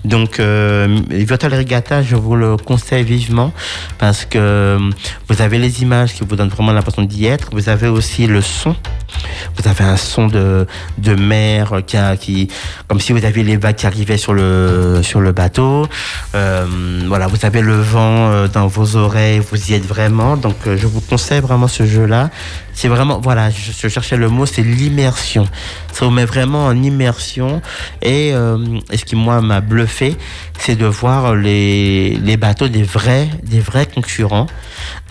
Donc 0.03 0.39
euh, 0.39 0.99
Virtual 1.09 1.53
Regatta, 1.53 2.03
je 2.03 2.15
vous 2.15 2.35
le 2.35 2.57
conseille 2.57 3.03
vivement 3.03 3.53
parce 3.97 4.25
que 4.25 4.37
euh, 4.37 4.79
vous 5.29 5.41
avez 5.41 5.57
les 5.57 5.81
images 5.81 6.13
qui 6.13 6.23
vous 6.27 6.35
donnent 6.35 6.49
vraiment 6.49 6.73
l'impression 6.73 7.03
d'y 7.03 7.25
être. 7.25 7.49
Vous 7.51 7.69
avez 7.69 7.87
aussi 7.87 8.27
le 8.27 8.41
son. 8.41 8.75
Vous 9.55 9.67
avez 9.67 9.83
un 9.83 9.97
son 9.97 10.27
de, 10.27 10.67
de 10.97 11.15
mer 11.15 11.81
qui, 11.87 11.95
a, 11.95 12.17
qui, 12.17 12.49
comme 12.87 12.99
si 12.99 13.13
vous 13.13 13.23
aviez 13.23 13.43
les 13.43 13.57
vagues 13.57 13.75
qui 13.75 13.85
arrivaient 13.85 14.17
sur 14.17 14.33
le, 14.33 15.01
sur 15.03 15.21
le 15.21 15.31
bateau. 15.31 15.87
Euh, 16.35 16.65
voilà, 17.07 17.27
vous 17.27 17.45
avez 17.45 17.61
le 17.61 17.75
vent 17.75 18.47
dans 18.47 18.67
vos 18.67 18.95
oreilles, 18.97 19.39
vous 19.39 19.71
y 19.71 19.73
êtes 19.73 19.85
vraiment. 19.85 20.35
Donc, 20.35 20.64
je 20.75 20.87
vous 20.87 21.01
conseille 21.01 21.41
vraiment 21.41 21.67
ce 21.67 21.85
jeu-là. 21.85 22.29
C'est 22.73 22.87
vraiment, 22.87 23.19
voilà, 23.21 23.49
je, 23.49 23.87
cherchais 23.87 24.17
le 24.17 24.27
mot, 24.27 24.45
c'est 24.45 24.61
l'immersion. 24.61 25.45
Ça 25.93 26.05
vous 26.05 26.11
met 26.11 26.25
vraiment 26.25 26.65
en 26.65 26.83
immersion. 26.83 27.61
Et, 28.01 28.33
euh, 28.33 28.57
ce 28.93 29.05
qui, 29.05 29.15
moi, 29.15 29.41
m'a 29.41 29.61
bluffé, 29.61 30.17
c'est 30.59 30.75
de 30.75 30.85
voir 30.85 31.35
les, 31.35 32.37
bateaux 32.37 32.67
des 32.67 32.83
vrais, 32.83 33.29
des 33.43 33.59
vrais 33.59 33.85
concurrents 33.85 34.47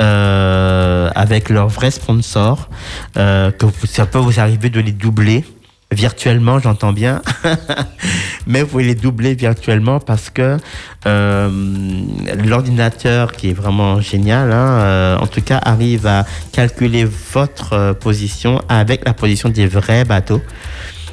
euh, 0.01 1.11
avec 1.15 1.49
leurs 1.49 1.69
vrais 1.69 1.91
sponsors. 1.91 2.69
Euh, 3.17 3.51
que 3.51 3.67
ça 3.87 4.07
peut 4.07 4.19
vous 4.19 4.41
arriver 4.41 4.69
de 4.69 4.81
les 4.81 4.93
doubler 4.93 5.45
virtuellement, 5.91 6.59
j'entends 6.59 6.93
bien, 6.93 7.23
mais 8.47 8.63
vous 8.63 8.69
pouvez 8.69 8.85
les 8.85 8.95
doubler 8.95 9.35
virtuellement 9.35 10.01
parce 10.01 10.31
que 10.31 10.57
euh, 11.07 11.51
l'ordinateur, 12.45 13.33
qui 13.33 13.51
est 13.51 13.53
vraiment 13.53 14.01
génial, 14.01 14.53
hein, 14.53 14.69
euh, 14.81 15.19
en 15.19 15.27
tout 15.27 15.41
cas, 15.41 15.59
arrive 15.59 16.07
à 16.07 16.25
calculer 16.53 17.07
votre 17.33 17.73
euh, 17.75 17.93
position 17.95 18.61
avec 18.69 19.05
la 19.05 19.15
position 19.15 19.49
des 19.49 19.67
vrais 19.67 20.05
bateaux. 20.05 20.43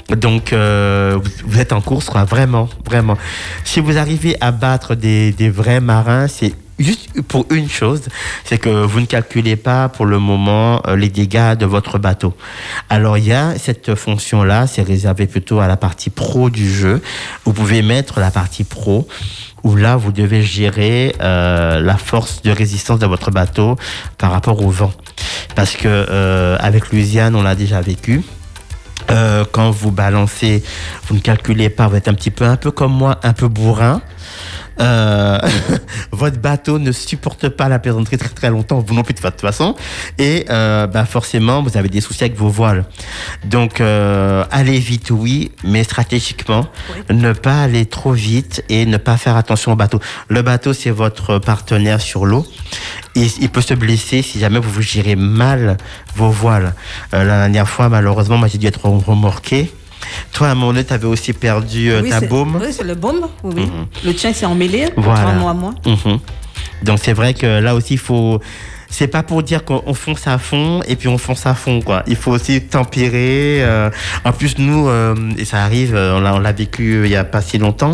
Donc, 0.10 0.54
vous, 0.54 1.60
êtes 1.60 1.72
en 1.72 1.80
course, 1.80 2.10
vraiment, 2.28 2.68
vraiment. 2.86 3.18
Si 3.64 3.80
vous 3.80 3.98
arrivez 3.98 4.36
à 4.42 4.52
battre 4.52 4.94
des, 4.94 5.32
des 5.32 5.50
vrais 5.50 5.80
marins, 5.80 6.28
c'est 6.28 6.54
juste 6.84 7.22
pour 7.28 7.46
une 7.50 7.70
chose, 7.70 8.04
c'est 8.44 8.58
que 8.58 8.70
vous 8.70 9.00
ne 9.00 9.06
calculez 9.06 9.56
pas 9.56 9.90
pour 9.90 10.06
le 10.06 10.20
moment 10.20 10.82
euh, 10.88 10.96
les 10.96 11.10
dégâts 11.10 11.56
de 11.56 11.66
votre 11.66 11.98
bateau. 11.98 12.36
Alors 12.90 13.18
il 13.18 13.26
y 13.26 13.34
a 13.34 13.58
cette 13.58 13.96
fonction-là, 13.96 14.68
c'est 14.68 14.82
réservé 14.82 15.28
plutôt 15.28 15.60
à 15.60 15.68
la 15.68 15.78
partie 15.78 16.10
pro 16.10 16.50
du 16.50 16.72
jeu. 16.72 17.02
Vous 17.46 17.54
pouvez 17.54 17.82
mettre 17.82 18.20
la 18.20 18.32
partie 18.32 18.64
pro 18.64 19.08
où 19.64 19.76
là 19.76 19.96
vous 19.96 20.12
devez 20.12 20.42
gérer 20.42 21.16
euh, 21.22 21.80
la 21.80 21.98
force 21.98 22.42
de 22.42 22.52
résistance 22.52 23.00
de 23.00 23.06
votre 23.06 23.32
bateau 23.32 23.76
par 24.18 24.32
rapport 24.32 24.64
au 24.66 24.70
vent. 24.70 24.92
Parce 25.56 25.76
que 25.76 25.88
euh, 25.88 26.58
avec 26.60 26.92
Louisiane, 26.92 27.36
on 27.36 27.44
l'a 27.44 27.56
déjà 27.56 27.82
vécu. 27.82 28.24
Quand 29.52 29.72
vous 29.72 29.92
balancez, 29.92 30.64
vous 31.08 31.16
ne 31.16 31.20
calculez 31.20 31.70
pas, 31.70 31.90
vous 31.90 31.98
êtes 31.98 32.08
un 32.08 32.14
petit 32.14 32.32
peu, 32.32 32.46
un 32.46 32.56
peu 32.56 32.72
comme 32.72 32.94
moi, 32.94 33.20
un 33.24 33.34
peu 33.34 33.50
bourrin. 33.50 34.02
Euh, 34.82 35.38
votre 36.12 36.40
bateau 36.40 36.80
ne 36.80 36.92
supporte 36.92 37.50
pas 37.50 37.70
la 37.70 37.80
plaisanterie 37.80 38.18
très 38.18 38.30
très 38.30 38.50
longtemps, 38.50 38.80
vous 38.80 38.94
non 38.94 39.04
plus 39.04 39.14
de 39.14 39.20
toute 39.20 39.42
façon, 39.42 39.76
et 40.18 40.46
euh, 40.50 40.88
bah 40.88 41.06
forcément 41.06 41.62
vous 41.62 41.78
avez 41.78 41.90
des 41.90 42.02
soucis 42.02 42.24
avec 42.24 42.38
vos 42.38 42.50
voiles. 42.50 42.86
Donc 43.46 43.80
euh, 43.80 44.44
allez 44.52 44.80
vite, 44.80 45.12
oui, 45.12 45.52
mais 45.64 45.84
stratégiquement, 45.84 46.66
ne 47.10 47.34
pas 47.34 47.62
aller 47.62 47.86
trop 47.86 48.14
vite 48.14 48.64
et 48.70 48.86
ne 48.86 48.98
pas 48.98 49.18
faire 49.18 49.36
attention 49.36 49.74
au 49.74 49.76
bateau. 49.76 50.00
Le 50.30 50.42
bateau 50.42 50.74
c'est 50.74 50.90
votre 50.90 51.38
partenaire 51.38 52.02
sur 52.02 52.26
l'eau. 52.26 52.46
Il, 53.16 53.30
il 53.42 53.50
peut 53.50 53.62
se 53.62 53.74
blesser 53.74 54.22
si 54.22 54.40
jamais 54.40 54.60
vous 54.60 54.72
vous 54.72 54.82
gérez 54.82 55.16
mal 55.16 55.78
vos 56.16 56.30
voiles. 56.30 56.74
La 57.12 57.26
dernière 57.26 57.68
fois, 57.68 57.90
malheureusement, 57.90 58.38
moi 58.38 58.48
j'ai 58.48 58.58
dû 58.58 58.68
être 58.68 58.86
remorqué. 58.86 59.72
Toi, 60.34 60.48
à 60.48 60.52
un 60.52 60.56
moment 60.56 60.68
donné, 60.74 60.86
tu 60.86 60.94
avais 60.94 61.08
aussi 61.08 61.34
perdu 61.34 61.92
euh, 61.92 62.02
Oui, 62.02 62.10
ta 62.10 62.20
c'est- 62.20 62.28
baume. 62.28 62.58
Oui, 62.62 62.68
c'est 62.72 62.84
le 62.84 62.96
baume. 62.96 63.28
Oui. 63.44 63.66
Mhm. 63.66 63.86
Le 64.06 64.14
tien 64.14 64.34
s'est 64.34 64.46
emmêlé. 64.46 64.90
Voilà. 64.98 65.30
À 65.30 65.54
moi. 65.54 65.74
Mhm. 65.86 66.20
Donc 66.84 67.00
c'est 67.02 67.14
vrai 67.14 67.34
que 67.34 67.46
là 67.60 67.76
aussi, 67.76 67.94
il 67.94 68.00
faut. 68.00 68.40
C'est 68.94 69.08
pas 69.08 69.24
pour 69.24 69.42
dire 69.42 69.64
qu'on 69.66 69.82
on 69.86 69.94
fonce 69.96 70.28
à 70.28 70.38
fond 70.38 70.82
et 70.88 70.96
puis 70.96 71.08
on 71.08 71.18
fonce 71.18 71.46
à 71.48 71.56
fond 71.56 71.82
quoi. 71.82 72.04
Il 72.08 72.16
faut 72.18 72.32
aussi 72.32 72.62
tempérer. 72.62 73.64
euh. 73.64 73.90
En 74.26 74.34
plus 74.34 74.58
nous, 74.60 74.88
euh, 74.90 75.16
et 75.38 75.46
ça 75.46 75.64
arrive, 75.64 75.96
euh, 75.96 76.20
on 76.20 76.40
l'a 76.40 76.52
vécu 76.52 76.94
euh, 76.96 77.06
il 77.08 77.12
y 77.12 77.16
a 77.16 77.24
pas 77.24 77.42
si 77.42 77.58
longtemps. 77.58 77.94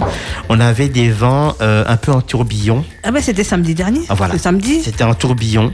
On 0.49 0.59
avait 0.59 0.89
des 0.89 1.09
vents 1.09 1.55
euh, 1.61 1.83
un 1.87 1.97
peu 1.97 2.11
en 2.11 2.21
tourbillon. 2.21 2.83
Ah 3.03 3.11
ben 3.11 3.21
c'était 3.21 3.43
samedi 3.43 3.75
dernier. 3.75 4.01
Ah, 4.09 4.15
voilà. 4.15 4.37
Samedi. 4.37 4.81
C'était 4.83 5.03
en 5.03 5.13
tourbillon. 5.13 5.71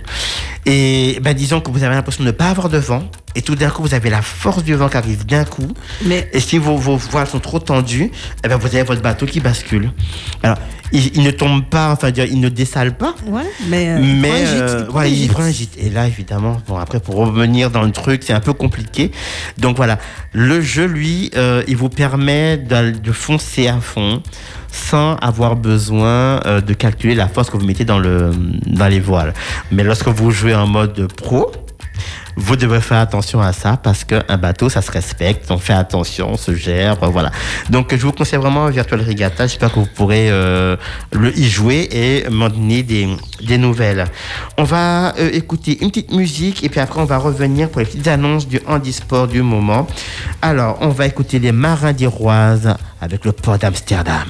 Et 0.65 1.19
ben, 1.21 1.33
disons 1.33 1.59
que 1.61 1.71
vous 1.71 1.83
avez 1.83 1.95
l'impression 1.95 2.23
de 2.23 2.27
ne 2.27 2.31
pas 2.33 2.49
avoir 2.49 2.69
de 2.69 2.77
vent. 2.77 3.03
Et 3.35 3.41
tout 3.41 3.55
d'un 3.55 3.69
coup, 3.69 3.81
vous 3.81 3.93
avez 3.95 4.09
la 4.09 4.21
force 4.21 4.63
du 4.63 4.75
vent 4.75 4.87
qui 4.89 4.97
arrive 4.97 5.25
d'un 5.25 5.43
coup. 5.43 5.67
Mais 6.05 6.29
Et 6.33 6.39
si 6.39 6.57
vos, 6.57 6.77
vos 6.77 6.97
voiles 6.97 7.27
sont 7.27 7.39
trop 7.39 7.59
tendues, 7.59 8.11
eh 8.43 8.47
ben, 8.47 8.57
vous 8.57 8.67
avez 8.67 8.83
votre 8.83 9.01
bateau 9.01 9.25
qui 9.25 9.39
bascule. 9.39 9.91
Alors, 10.43 10.57
il, 10.93 11.17
il 11.17 11.23
ne 11.23 11.31
tombe 11.31 11.65
pas, 11.65 11.91
enfin, 11.91 12.11
dire, 12.11 12.25
il 12.25 12.39
ne 12.39 12.47
dessale 12.49 12.95
pas. 12.95 13.13
ouais, 13.27 13.41
mais. 13.67 13.89
euh, 13.89 13.99
il 14.01 14.15
mais 14.21 14.29
prend 14.29 14.37
un 14.37 14.45
gîte, 14.45 14.61
euh, 14.61 14.79
il 14.79 14.87
prend 14.87 14.99
ouais, 14.99 15.11
il 15.11 15.15
gîte. 15.17 15.31
prend 15.31 15.43
un 15.43 15.51
gîte. 15.51 15.77
Et 15.77 15.89
là, 15.89 16.07
évidemment, 16.07 16.61
bon, 16.67 16.77
après, 16.77 16.99
pour 17.01 17.15
revenir 17.15 17.69
dans 17.71 17.81
le 17.83 17.91
truc, 17.91 18.23
c'est 18.23 18.33
un 18.33 18.39
peu 18.39 18.53
compliqué. 18.53 19.11
Donc 19.57 19.75
voilà, 19.75 19.99
le 20.31 20.61
jeu, 20.61 20.85
lui, 20.85 21.31
euh, 21.35 21.63
il 21.67 21.75
vous 21.75 21.89
permet 21.89 22.57
de, 22.57 22.91
de 22.91 23.11
foncer 23.11 23.67
à 23.67 23.79
fond 23.81 24.21
sans 24.71 25.15
avoir 25.17 25.55
besoin 25.55 26.39
euh, 26.45 26.59
de 26.61 26.73
calculer 26.73 27.13
la 27.13 27.27
force 27.27 27.49
que 27.51 27.57
vous 27.57 27.65
mettez 27.65 27.85
dans, 27.85 27.99
le, 27.99 28.31
dans 28.65 28.87
les 28.87 28.99
voiles. 28.99 29.33
Mais 29.71 29.83
lorsque 29.83 30.07
vous 30.07 30.31
jouez 30.31 30.55
en 30.55 30.65
mode 30.65 31.11
pro, 31.13 31.51
vous 32.35 32.55
devez 32.55 32.81
faire 32.81 32.99
attention 32.99 33.41
à 33.41 33.53
ça 33.53 33.77
parce 33.81 34.03
qu'un 34.03 34.37
bateau, 34.37 34.69
ça 34.69 34.81
se 34.81 34.91
respecte, 34.91 35.49
on 35.51 35.57
fait 35.57 35.73
attention, 35.73 36.31
on 36.31 36.37
se 36.37 36.55
gère, 36.55 37.03
euh, 37.03 37.07
voilà. 37.07 37.31
Donc, 37.69 37.95
je 37.95 38.01
vous 38.01 38.11
conseille 38.11 38.39
vraiment 38.39 38.67
Virtual 38.69 39.01
Regatta. 39.01 39.47
J'espère 39.47 39.71
que 39.71 39.79
vous 39.79 39.87
pourrez 39.93 40.29
euh, 40.29 40.75
le 41.11 41.37
y 41.37 41.47
jouer 41.49 41.87
et 41.91 42.29
m'en 42.29 42.49
donner 42.49 42.83
des, 42.83 43.07
des 43.41 43.57
nouvelles. 43.57 44.05
On 44.57 44.63
va 44.63 45.15
euh, 45.17 45.29
écouter 45.31 45.77
une 45.81 45.89
petite 45.89 46.11
musique 46.11 46.63
et 46.63 46.69
puis 46.69 46.79
après, 46.79 46.99
on 46.99 47.05
va 47.05 47.17
revenir 47.17 47.69
pour 47.69 47.79
les 47.79 47.85
petites 47.85 48.07
annonces 48.07 48.47
du 48.47 48.59
handisport 48.67 49.27
du 49.27 49.41
moment. 49.41 49.87
Alors, 50.41 50.77
on 50.81 50.89
va 50.89 51.05
écouter 51.05 51.39
les 51.39 51.51
Marins 51.51 51.93
d'Iroise 51.93 52.75
avec 53.01 53.25
le 53.25 53.31
port 53.31 53.57
d'Amsterdam. 53.57 54.27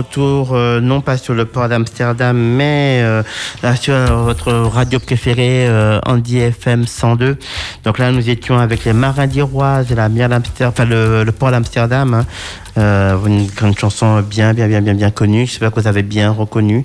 Retour, 0.00 0.39
sur 1.16 1.34
le 1.34 1.44
port 1.44 1.68
d'Amsterdam, 1.68 2.36
mais 2.36 3.00
euh, 3.02 3.22
là, 3.62 3.76
sur 3.76 3.94
votre 3.94 4.52
radio 4.52 4.98
préférée, 4.98 5.66
euh, 5.68 5.98
Andy 6.06 6.38
FM 6.38 6.86
102. 6.86 7.36
Donc 7.84 7.98
là, 7.98 8.10
nous 8.12 8.28
étions 8.28 8.58
avec 8.58 8.84
les 8.84 8.92
Marins 8.92 9.26
d'Iroise 9.26 9.86
la 9.94 10.08
mer 10.08 10.28
d'Amsterdam, 10.28 10.72
enfin 10.72 10.84
le, 10.84 11.30
port 11.32 11.50
d'Amsterdam. 11.50 12.14
hein. 12.14 12.26
Euh, 12.78 13.16
une, 13.26 13.48
une 13.62 13.76
chanson 13.76 14.20
bien, 14.22 14.54
bien, 14.54 14.68
bien, 14.68 14.80
bien, 14.80 14.94
bien 14.94 15.10
connue. 15.10 15.46
J'espère 15.46 15.72
que 15.72 15.80
vous 15.80 15.86
avez 15.88 16.02
bien 16.02 16.30
reconnu. 16.30 16.84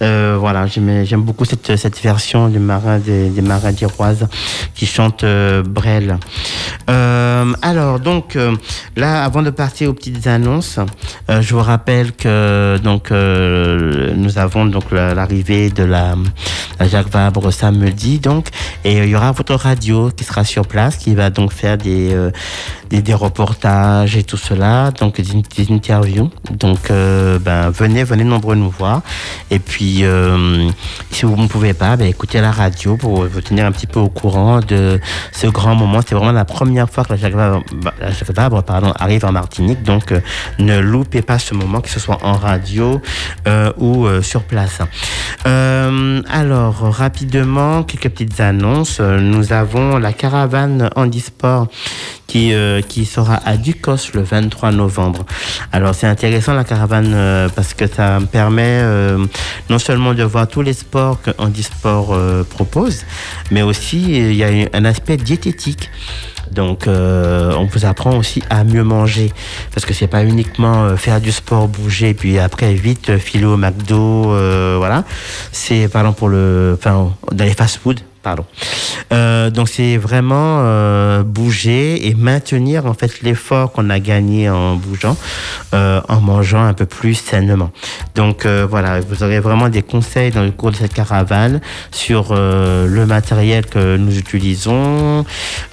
Voilà, 0.00 0.66
j'aime 0.66 1.22
beaucoup 1.22 1.44
cette, 1.44 2.00
version 2.02 2.48
du 2.48 2.58
marin 2.58 2.98
des, 2.98 3.30
marins 3.42 3.72
d'Iroise 3.72 4.26
qui 4.74 4.86
chante 4.86 5.24
euh, 5.24 5.62
Brel. 5.62 6.18
Alors, 6.88 8.00
donc, 8.00 8.36
là, 8.96 9.24
avant 9.24 9.42
de 9.42 9.50
partir 9.50 9.90
aux 9.90 9.94
petites 9.94 10.26
annonces, 10.26 10.78
je 11.28 11.54
vous 11.54 11.62
rappelle 11.62 12.12
que 12.12 12.78
donc 12.82 13.08
euh, 13.62 14.12
nous 14.16 14.38
avons 14.38 14.66
donc 14.66 14.90
la- 14.90 15.14
l'arrivée 15.14 15.70
de 15.70 15.84
la, 15.84 16.14
Jacques 16.80 17.10
Vabre 17.10 17.52
samedi, 17.52 18.18
donc, 18.18 18.48
et 18.84 18.98
il 18.98 19.08
y 19.08 19.16
aura 19.16 19.32
votre 19.32 19.54
radio 19.54 20.10
qui 20.10 20.24
sera 20.24 20.44
sur 20.44 20.66
place, 20.66 20.96
qui 20.96 21.14
va 21.14 21.30
donc 21.30 21.52
faire 21.52 21.78
des 21.78 22.12
euh, 22.12 22.30
des, 23.00 23.14
reportages 23.14 24.16
et 24.16 24.22
tout 24.22 24.36
cela, 24.36 24.90
donc 24.90 25.20
des, 25.20 25.72
interviews. 25.72 26.30
Donc, 26.50 26.90
euh, 26.90 27.38
ben, 27.38 27.70
venez, 27.70 28.04
venez 28.04 28.24
nombreux 28.24 28.54
nous 28.54 28.70
voir. 28.70 29.02
Et 29.50 29.58
puis, 29.58 30.04
euh, 30.04 30.68
si 31.10 31.24
vous 31.24 31.36
ne 31.36 31.46
pouvez 31.46 31.72
pas, 31.72 31.96
ben, 31.96 32.06
écoutez 32.06 32.40
la 32.40 32.52
radio 32.52 32.96
pour 32.96 33.24
vous 33.24 33.40
tenir 33.40 33.64
un 33.64 33.72
petit 33.72 33.86
peu 33.86 34.00
au 34.00 34.08
courant 34.08 34.60
de 34.60 35.00
ce 35.32 35.46
grand 35.46 35.74
moment. 35.74 36.00
C'est 36.06 36.14
vraiment 36.14 36.32
la 36.32 36.44
première 36.44 36.90
fois 36.90 37.04
que 37.04 37.10
la 37.12 37.16
Jacques 37.16 37.34
Vabre, 37.34 37.62
la 38.00 38.10
Jacques 38.10 38.34
Vabre, 38.34 38.62
pardon, 38.62 38.92
arrive 38.98 39.24
en 39.24 39.32
Martinique. 39.32 39.82
Donc, 39.82 40.12
euh, 40.12 40.20
ne 40.58 40.78
loupez 40.78 41.22
pas 41.22 41.38
ce 41.38 41.54
moment, 41.54 41.80
que 41.80 41.90
ce 41.90 42.00
soit 42.00 42.18
en 42.22 42.34
radio 42.34 43.00
euh, 43.46 43.51
ou 43.78 44.06
euh, 44.06 44.22
sur 44.22 44.42
place. 44.44 44.78
Euh, 45.46 46.22
alors, 46.30 46.74
rapidement, 46.94 47.82
quelques 47.82 48.10
petites 48.10 48.40
annonces. 48.40 48.98
Euh, 49.00 49.20
Nous 49.20 49.52
avons 49.52 49.98
la 49.98 50.12
caravane 50.12 50.90
handisport 50.96 51.68
qui, 52.26 52.54
euh, 52.54 52.80
qui 52.80 53.04
sera 53.04 53.34
à 53.44 53.56
Ducos 53.56 54.12
le 54.14 54.22
23 54.22 54.72
novembre. 54.72 55.26
Alors 55.70 55.94
c'est 55.94 56.06
intéressant 56.06 56.54
la 56.54 56.64
caravane 56.64 57.12
euh, 57.14 57.48
parce 57.54 57.74
que 57.74 57.86
ça 57.86 58.20
me 58.20 58.26
permet 58.26 58.80
euh, 58.82 59.18
non 59.68 59.78
seulement 59.78 60.14
de 60.14 60.22
voir 60.22 60.48
tous 60.48 60.62
les 60.62 60.72
sports 60.72 61.20
que 61.20 61.30
Handisport 61.38 62.14
euh, 62.14 62.42
propose, 62.44 63.04
mais 63.50 63.60
aussi 63.62 64.18
euh, 64.20 64.30
il 64.32 64.36
y 64.36 64.44
a 64.44 64.68
un 64.72 64.84
aspect 64.86 65.18
diététique. 65.18 65.90
Donc, 66.52 66.86
euh, 66.86 67.54
on 67.56 67.64
vous 67.64 67.84
apprend 67.84 68.16
aussi 68.16 68.42
à 68.50 68.64
mieux 68.64 68.84
manger. 68.84 69.32
Parce 69.74 69.86
que 69.86 69.94
c'est 69.94 70.06
pas 70.06 70.24
uniquement 70.24 70.84
euh, 70.84 70.96
faire 70.96 71.20
du 71.20 71.32
sport, 71.32 71.68
bouger, 71.68 72.14
puis 72.14 72.38
après 72.38 72.74
vite 72.74 73.10
euh, 73.10 73.18
filer 73.18 73.46
au 73.46 73.56
McDo, 73.56 74.32
euh, 74.32 74.74
voilà. 74.78 75.04
C'est, 75.50 75.88
pardon, 75.88 76.12
pour 76.12 76.28
le, 76.28 76.76
enfin, 76.78 77.12
dans 77.32 77.44
les 77.44 77.54
fast-food, 77.54 78.00
pardon. 78.22 78.44
Euh, 79.12 79.50
donc, 79.50 79.68
c'est 79.68 79.96
vraiment 79.96 80.60
euh, 80.60 81.22
bouger 81.22 82.08
et 82.08 82.14
maintenir 82.14 82.86
en 82.86 82.94
fait 82.94 83.20
l'effort 83.22 83.72
qu'on 83.72 83.90
a 83.90 83.98
gagné 83.98 84.48
en 84.48 84.76
bougeant, 84.76 85.16
euh, 85.74 86.00
en 86.08 86.20
mangeant 86.20 86.64
un 86.64 86.72
peu 86.72 86.86
plus 86.86 87.14
sainement. 87.14 87.70
Donc, 88.14 88.46
euh, 88.46 88.66
voilà, 88.68 89.00
vous 89.00 89.22
aurez 89.22 89.40
vraiment 89.40 89.68
des 89.68 89.82
conseils 89.82 90.30
dans 90.30 90.42
le 90.42 90.50
cours 90.50 90.70
de 90.70 90.76
cette 90.76 90.94
caravane 90.94 91.60
sur 91.90 92.28
euh, 92.30 92.86
le 92.86 93.06
matériel 93.06 93.66
que 93.66 93.96
nous 93.96 94.16
utilisons, 94.18 95.24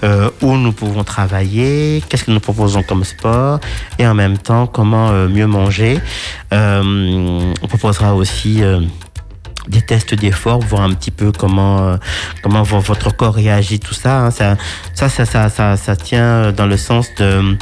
euh, 0.03 0.29
où 0.41 0.57
nous 0.57 0.73
pouvons 0.73 1.03
travailler, 1.03 2.03
qu'est-ce 2.09 2.25
que 2.25 2.31
nous 2.31 2.39
proposons 2.39 2.83
comme 2.83 3.03
sport, 3.03 3.59
et 3.97 4.07
en 4.07 4.15
même 4.15 4.37
temps 4.37 4.67
comment 4.67 5.11
mieux 5.27 5.47
manger. 5.47 5.99
On 6.51 7.67
proposera 7.67 8.15
aussi 8.15 8.61
des 9.69 9.81
tests 9.81 10.13
d'effort, 10.15 10.59
voir 10.59 10.81
un 10.81 10.93
petit 10.93 11.11
peu 11.11 11.31
comment 11.31 11.79
euh, 11.87 11.97
comment 12.43 12.63
vo- 12.63 12.79
votre 12.79 13.15
corps 13.15 13.35
réagit, 13.35 13.79
tout 13.79 13.93
ça, 13.93 14.25
hein. 14.25 14.31
ça, 14.31 14.57
ça, 14.93 15.07
ça, 15.09 15.25
ça, 15.25 15.49
ça, 15.49 15.77
ça 15.77 15.95
tient 15.95 16.51
dans 16.51 16.65
le 16.65 16.75
sens 16.77 17.07
de 17.17 17.23
euh, 17.23 17.53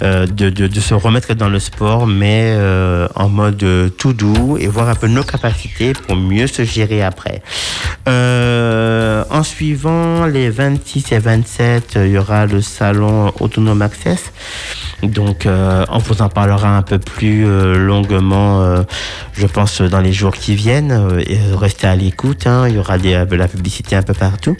de, 0.00 0.50
de, 0.50 0.80
se 0.80 0.94
remettre 0.94 1.34
dans 1.34 1.48
le 1.48 1.58
sport, 1.58 2.06
mais 2.06 2.54
euh, 2.56 3.08
en 3.14 3.28
mode 3.28 3.62
euh, 3.62 3.88
tout 3.88 4.12
doux 4.12 4.56
et 4.58 4.66
voir 4.66 4.88
un 4.88 4.94
peu 4.94 5.08
nos 5.08 5.22
capacités 5.22 5.92
pour 5.92 6.16
mieux 6.16 6.46
se 6.46 6.64
gérer 6.64 7.02
après. 7.02 7.42
Euh, 8.08 9.24
en 9.30 9.42
suivant 9.42 10.26
les 10.26 10.50
26 10.50 11.12
et 11.12 11.18
27, 11.18 11.96
euh, 11.96 12.06
il 12.06 12.12
y 12.12 12.18
aura 12.18 12.46
le 12.46 12.60
salon 12.60 13.32
Autonome 13.40 13.82
Access. 13.82 14.32
Donc, 15.02 15.46
euh, 15.46 15.84
on 15.90 15.98
vous 15.98 16.22
en 16.22 16.28
parlera 16.28 16.76
un 16.76 16.82
peu 16.82 16.98
plus 16.98 17.46
euh, 17.46 17.76
longuement, 17.76 18.62
euh, 18.62 18.82
je 19.32 19.46
pense, 19.46 19.80
dans 19.80 20.00
les 20.00 20.12
jours 20.12 20.34
qui 20.34 20.54
viennent. 20.54 20.90
Euh, 20.90 21.22
restez 21.56 21.86
à 21.86 21.94
l'écoute, 21.94 22.46
hein, 22.46 22.66
il 22.68 22.74
y 22.74 22.78
aura 22.78 22.98
de 22.98 23.36
la 23.36 23.48
publicité 23.48 23.94
un 23.94 24.02
peu 24.02 24.14
partout. 24.14 24.56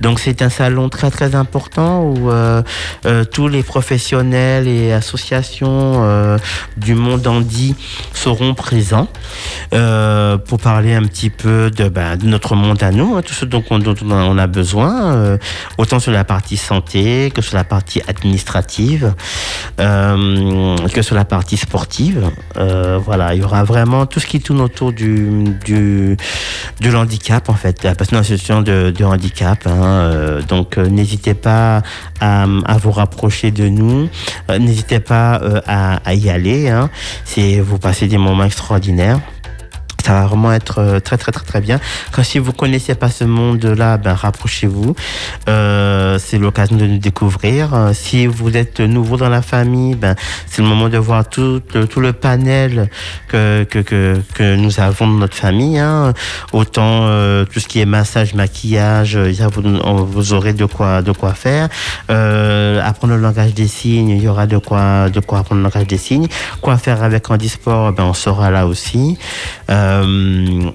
Donc, 0.00 0.18
c'est 0.18 0.42
un 0.42 0.50
salon 0.50 0.88
très 0.88 1.10
très 1.10 1.34
important 1.34 2.02
où 2.02 2.30
euh, 2.30 2.62
euh, 3.06 3.24
tous 3.24 3.46
les 3.48 3.62
professionnels 3.62 4.66
associations 4.92 6.04
euh, 6.04 6.38
du 6.76 6.94
monde 6.94 7.26
handi 7.26 7.74
seront 8.12 8.54
présents 8.54 9.08
euh, 9.74 10.38
pour 10.38 10.58
parler 10.58 10.94
un 10.94 11.02
petit 11.02 11.30
peu 11.30 11.70
de, 11.70 11.88
ben, 11.88 12.18
notre 12.22 12.54
monde 12.54 12.82
à 12.82 12.90
nous, 12.90 13.16
hein, 13.16 13.22
tout 13.22 13.34
ce 13.34 13.44
dont 13.44 13.62
on, 13.70 14.38
a 14.38 14.46
besoin, 14.46 15.14
euh, 15.14 15.38
autant 15.78 16.00
sur 16.00 16.12
la 16.12 16.24
partie 16.24 16.56
santé 16.56 17.30
que 17.34 17.42
sur 17.42 17.56
la 17.56 17.64
partie 17.64 18.00
administrative 18.06 19.14
que 19.78 21.02
sur 21.02 21.14
la 21.14 21.24
partie 21.24 21.56
sportive. 21.56 22.30
Voilà, 22.54 23.34
il 23.34 23.40
y 23.40 23.44
aura 23.44 23.64
vraiment 23.64 24.06
tout 24.06 24.20
ce 24.20 24.26
qui 24.26 24.40
tourne 24.40 24.60
autour 24.60 24.92
du, 24.92 25.44
du, 25.64 26.16
de 26.80 26.90
l'handicap, 26.90 27.48
en 27.48 27.54
fait, 27.54 27.84
la 27.84 27.94
personne 27.94 28.18
en 28.18 28.22
situation 28.22 28.62
de, 28.62 28.92
handicap. 29.02 29.66
hein. 29.66 30.38
Donc, 30.48 30.76
n'hésitez 30.76 31.34
pas 31.34 31.82
à 32.20 32.46
vous 32.80 32.90
rapprocher 32.90 33.50
de 33.50 33.68
nous. 33.68 34.08
N'hésitez 34.58 35.00
pas 35.00 35.40
euh, 35.42 35.60
à, 35.66 36.14
y 36.14 36.30
aller. 36.30 36.68
Hein. 36.68 36.90
Vous 37.62 37.78
passez 37.78 38.06
des 38.06 38.18
moments 38.18 38.44
extraordinaires. 38.44 39.20
Ça 40.04 40.12
va 40.14 40.26
vraiment 40.26 40.52
être 40.52 40.78
euh, 40.78 41.00
très 41.00 41.18
très 41.18 41.32
très 41.32 41.44
très 41.44 41.60
bien. 41.60 41.80
Quand 42.12 42.22
si 42.22 42.38
vous 42.38 42.52
connaissez 42.52 42.94
pas 42.94 43.10
ce 43.10 43.24
monde-là, 43.24 43.98
ben 43.98 44.14
rapprochez-vous. 44.14 44.94
Euh, 45.48 46.18
c'est 46.18 46.38
l'occasion 46.38 46.76
de 46.76 46.86
nous 46.86 46.98
découvrir. 46.98 47.74
Euh, 47.74 47.92
si 47.92 48.26
vous 48.26 48.56
êtes 48.56 48.80
nouveau 48.80 49.16
dans 49.16 49.28
la 49.28 49.42
famille, 49.42 49.96
ben 49.96 50.14
c'est 50.46 50.62
le 50.62 50.68
moment 50.68 50.88
de 50.88 50.98
voir 50.98 51.28
tout 51.28 51.60
le, 51.74 51.86
tout 51.86 52.00
le 52.00 52.12
panel 52.12 52.88
que, 53.28 53.64
que 53.64 53.80
que 53.80 54.22
que 54.34 54.56
nous 54.56 54.80
avons 54.80 55.06
dans 55.06 55.18
notre 55.18 55.36
famille. 55.36 55.78
Hein. 55.78 56.14
Autant 56.52 57.00
euh, 57.02 57.44
tout 57.44 57.60
ce 57.60 57.68
qui 57.68 57.80
est 57.80 57.86
massage, 57.86 58.34
maquillage, 58.34 59.16
euh, 59.16 59.32
ça, 59.34 59.48
vous, 59.48 59.62
vous 60.06 60.32
aurez 60.32 60.52
de 60.52 60.64
quoi 60.64 61.02
de 61.02 61.12
quoi 61.12 61.34
faire. 61.34 61.68
Euh, 62.10 62.80
apprendre 62.82 63.14
le 63.14 63.20
langage 63.20 63.52
des 63.52 63.68
signes, 63.68 64.10
il 64.10 64.22
y 64.22 64.28
aura 64.28 64.46
de 64.46 64.58
quoi 64.58 65.10
de 65.10 65.20
quoi 65.20 65.40
apprendre 65.40 65.60
le 65.60 65.64
langage 65.64 65.86
des 65.86 65.98
signes. 65.98 66.28
Quoi 66.62 66.78
faire 66.78 67.02
avec 67.02 67.30
handisport, 67.30 67.92
ben 67.92 68.04
on 68.04 68.14
sera 68.14 68.50
là 68.50 68.66
aussi. 68.66 69.18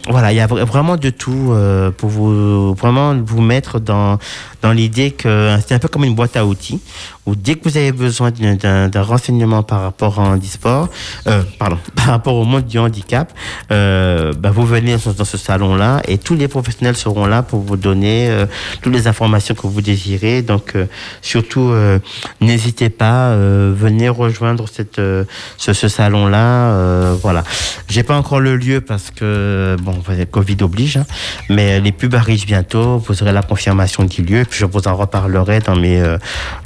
Voilà, 0.09 0.31
il 0.31 0.35
y 0.35 0.39
a 0.39 0.47
vra- 0.47 0.63
vraiment 0.65 0.97
de 0.97 1.09
tout 1.09 1.51
euh, 1.51 1.91
pour 1.91 2.09
vous 2.09 2.73
vraiment 2.73 3.15
vous 3.15 3.41
mettre 3.41 3.79
dans 3.79 4.17
dans 4.61 4.71
l'idée 4.71 5.11
que 5.11 5.57
c'est 5.65 5.73
un 5.75 5.79
peu 5.79 5.87
comme 5.89 6.03
une 6.05 6.15
boîte 6.15 6.37
à 6.37 6.45
outils 6.45 6.79
où 7.25 7.35
dès 7.35 7.55
que 7.55 7.67
vous 7.69 7.77
avez 7.77 7.91
besoin 7.91 8.31
d'un- 8.31 8.89
renseignement 9.01 9.63
par 9.63 9.81
rapport 9.81 10.19
à 10.19 10.23
handisport, 10.23 10.89
euh, 11.27 11.41
pardon, 11.59 11.77
par 11.95 12.05
rapport 12.07 12.35
au 12.35 12.43
monde 12.45 12.65
du 12.65 12.77
handicap, 12.79 13.31
euh, 13.71 14.33
ben 14.37 14.51
vous 14.51 14.65
venez 14.65 14.95
dans 15.17 15.25
ce 15.25 15.37
salon-là 15.37 16.01
et 16.07 16.17
tous 16.17 16.35
les 16.35 16.47
professionnels 16.49 16.95
seront 16.97 17.25
là 17.25 17.41
pour 17.41 17.61
vous 17.61 17.77
donner 17.77 18.29
euh, 18.29 18.45
toutes 18.81 18.93
les 18.93 19.07
informations 19.07 19.55
que 19.55 19.67
vous 19.67 19.81
désirez. 19.81 20.41
Donc 20.41 20.75
euh, 20.75 20.85
surtout, 21.21 21.69
euh, 21.71 21.99
n'hésitez 22.41 22.89
pas, 22.89 23.29
euh, 23.29 23.73
venez 23.75 24.09
rejoindre 24.09 24.65
cette, 24.69 24.99
euh, 24.99 25.23
ce, 25.57 25.71
ce 25.73 25.87
salon-là. 25.87 26.71
euh, 26.71 27.15
voilà. 27.21 27.43
J'ai 27.89 28.03
pas 28.03 28.17
encore 28.17 28.39
le 28.41 28.55
lieu 28.57 28.81
parce 28.81 29.02
que 29.11 29.75
bon, 29.81 29.95
Covid 30.31 30.57
oblige, 30.61 30.97
hein, 30.97 31.05
mais 31.49 31.79
les 31.79 31.91
pubs 31.91 32.15
arrivent 32.15 32.45
bientôt. 32.45 32.97
Vous 32.97 33.21
aurez 33.23 33.31
la 33.31 33.41
confirmation 33.41 34.03
du 34.03 34.21
lieu, 34.23 34.45
puis 34.49 34.59
je 34.59 34.65
vous 34.65 34.87
en 34.87 34.95
reparlerai 34.95 35.59
dans 35.59 35.75
mes 35.75 35.99
euh, 36.01 36.17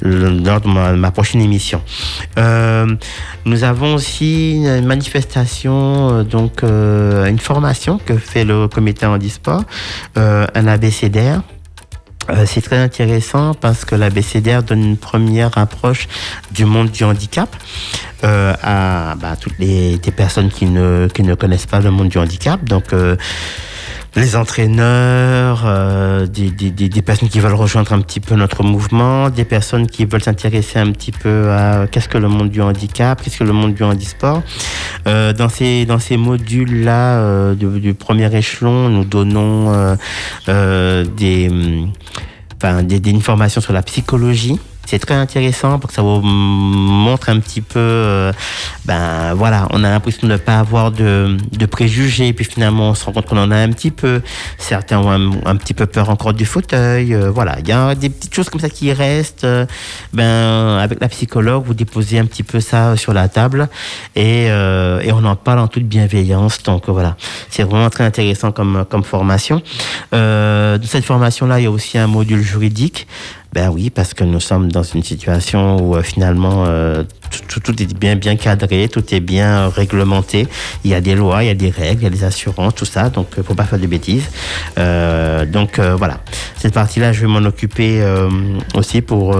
lors 0.02 0.60
de 0.60 0.68
ma, 0.68 1.10
prochaine 1.10 1.40
émission. 1.40 1.80
Euh, 2.38 2.86
nous 3.44 3.64
avons 3.64 3.94
aussi 3.94 4.56
une 4.56 4.84
manifestation, 4.84 6.10
euh, 6.10 6.22
donc 6.22 6.62
euh, 6.62 7.26
une 7.26 7.38
formation 7.38 7.98
que 7.98 8.16
fait 8.16 8.44
le 8.44 8.68
comité 8.68 9.06
handisport, 9.06 9.64
euh, 10.16 10.46
un 10.54 10.66
ABCDR. 10.66 11.40
Euh, 12.30 12.44
c'est 12.46 12.60
très 12.60 12.78
intéressant 12.78 13.54
parce 13.54 13.84
que 13.84 13.94
l'ABCDR 13.94 14.62
donne 14.62 14.84
une 14.84 14.96
première 14.96 15.56
approche 15.56 16.08
du 16.50 16.64
monde 16.64 16.90
du 16.90 17.04
handicap 17.04 17.54
euh, 18.24 18.54
à 18.62 19.14
bah, 19.16 19.36
toutes 19.40 19.58
les 19.58 19.98
personnes 20.14 20.50
qui 20.50 20.66
ne, 20.66 21.08
qui 21.08 21.22
ne 21.22 21.34
connaissent 21.34 21.66
pas 21.66 21.80
le 21.80 21.90
monde 21.90 22.08
du 22.08 22.18
handicap. 22.18 22.62
Donc, 22.64 22.92
euh, 22.92 23.16
les 24.16 24.36
entraîneurs, 24.36 25.62
euh, 25.66 26.26
des, 26.26 27.02
personnes 27.02 27.28
qui 27.28 27.40
veulent 27.40 27.54
rejoindre 27.54 27.92
un 27.92 28.00
petit 28.00 28.20
peu 28.20 28.34
notre 28.34 28.62
mouvement, 28.62 29.30
des 29.30 29.44
personnes 29.44 29.86
qui 29.86 30.04
veulent 30.04 30.22
s'intéresser 30.22 30.78
un 30.78 30.90
petit 30.92 31.12
peu 31.12 31.50
à 31.50 31.86
qu'est-ce 31.86 32.08
que 32.08 32.18
le 32.18 32.28
monde 32.28 32.50
du 32.50 32.60
handicap, 32.60 33.20
qu'est-ce 33.22 33.38
que 33.38 33.44
le 33.44 33.52
monde 33.52 33.74
du 33.74 33.84
handisport. 33.84 34.42
Euh, 35.06 35.32
dans 35.32 35.48
ces, 35.48 35.86
dans 35.86 35.98
ces 35.98 36.16
modules-là 36.16 37.18
euh, 37.18 37.54
du, 37.54 37.80
du 37.80 37.94
premier 37.94 38.34
échelon, 38.34 38.88
nous 38.88 39.04
donnons 39.04 39.72
euh, 39.72 39.96
euh, 40.48 41.04
des, 41.04 41.48
hum, 41.48 41.92
enfin, 42.56 42.82
des, 42.82 43.00
des 43.00 43.14
informations 43.14 43.60
sur 43.60 43.72
la 43.72 43.82
psychologie. 43.82 44.58
C'est 44.90 44.98
très 44.98 45.16
intéressant 45.16 45.78
parce 45.78 45.92
que 45.92 45.96
ça 45.96 46.00
vous 46.00 46.22
montre 46.22 47.28
un 47.28 47.40
petit 47.40 47.60
peu, 47.60 47.78
euh, 47.78 48.32
ben 48.86 49.34
voilà, 49.34 49.68
on 49.68 49.84
a 49.84 49.90
l'impression 49.90 50.26
de 50.26 50.32
ne 50.32 50.38
pas 50.38 50.58
avoir 50.58 50.92
de, 50.92 51.36
préjugés, 51.70 52.32
puis 52.32 52.46
finalement 52.46 52.88
on 52.88 52.94
se 52.94 53.04
rend 53.04 53.12
compte 53.12 53.26
qu'on 53.26 53.36
en 53.36 53.50
a 53.50 53.56
un 53.58 53.68
petit 53.68 53.90
peu. 53.90 54.22
Certains 54.56 54.98
ont 54.98 55.10
un, 55.44 55.56
petit 55.56 55.74
peu 55.74 55.84
peur 55.84 56.08
encore 56.08 56.32
du 56.32 56.46
fauteuil, 56.46 57.12
euh, 57.12 57.30
voilà, 57.30 57.58
il 57.58 57.68
y 57.68 57.72
a 57.72 57.94
des 57.94 58.08
petites 58.08 58.34
choses 58.34 58.48
comme 58.48 58.62
ça 58.62 58.70
qui 58.70 58.90
restent. 58.90 59.44
euh, 59.44 59.66
ben 60.14 60.78
avec 60.78 61.02
la 61.02 61.10
psychologue, 61.10 61.64
vous 61.66 61.74
déposez 61.74 62.18
un 62.18 62.24
petit 62.24 62.42
peu 62.42 62.58
ça 62.60 62.96
sur 62.96 63.12
la 63.12 63.28
table 63.28 63.68
et, 64.16 64.48
on 64.50 65.24
en 65.26 65.36
parle 65.36 65.58
en 65.58 65.68
toute 65.68 65.84
bienveillance. 65.84 66.62
Donc 66.62 66.88
voilà, 66.88 67.18
c'est 67.50 67.62
vraiment 67.62 67.90
très 67.90 68.04
intéressant 68.04 68.52
comme 68.52 69.04
formation. 69.04 69.60
De 70.12 70.80
cette 70.84 71.04
formation-là, 71.04 71.60
il 71.60 71.64
y 71.64 71.66
a 71.66 71.70
aussi 71.70 71.98
un 71.98 72.06
module 72.06 72.40
juridique. 72.40 73.06
Ben 73.52 73.70
oui, 73.70 73.88
parce 73.88 74.12
que 74.12 74.24
nous 74.24 74.40
sommes 74.40 74.70
dans 74.70 74.82
une 74.82 75.02
situation 75.02 75.78
où 75.78 75.96
euh, 75.96 76.02
finalement 76.02 76.66
euh, 76.66 77.02
tout, 77.48 77.60
tout, 77.60 77.82
est 77.82 77.94
bien 77.94 78.16
bien 78.16 78.36
cadré, 78.36 78.88
tout 78.88 79.14
est 79.14 79.20
bien 79.20 79.68
réglementé. 79.68 80.46
Il 80.84 80.90
y 80.90 80.94
a 80.94 81.00
des 81.00 81.14
lois, 81.14 81.44
il 81.44 81.46
y 81.46 81.50
a 81.50 81.54
des 81.54 81.70
règles, 81.70 82.02
il 82.02 82.04
y 82.04 82.06
a 82.06 82.10
des 82.10 82.24
assurances, 82.24 82.74
tout 82.74 82.84
ça. 82.84 83.10
Donc, 83.10 83.28
euh, 83.38 83.42
faut 83.42 83.54
pas 83.54 83.64
faire 83.64 83.78
de 83.78 83.86
bêtises. 83.86 84.28
Euh, 84.78 85.46
donc 85.46 85.78
euh, 85.78 85.94
voilà, 85.96 86.20
cette 86.56 86.74
partie-là, 86.74 87.12
je 87.12 87.20
vais 87.20 87.26
m'en 87.26 87.46
occuper 87.46 88.02
aussi 88.74 89.00
pour 89.00 89.36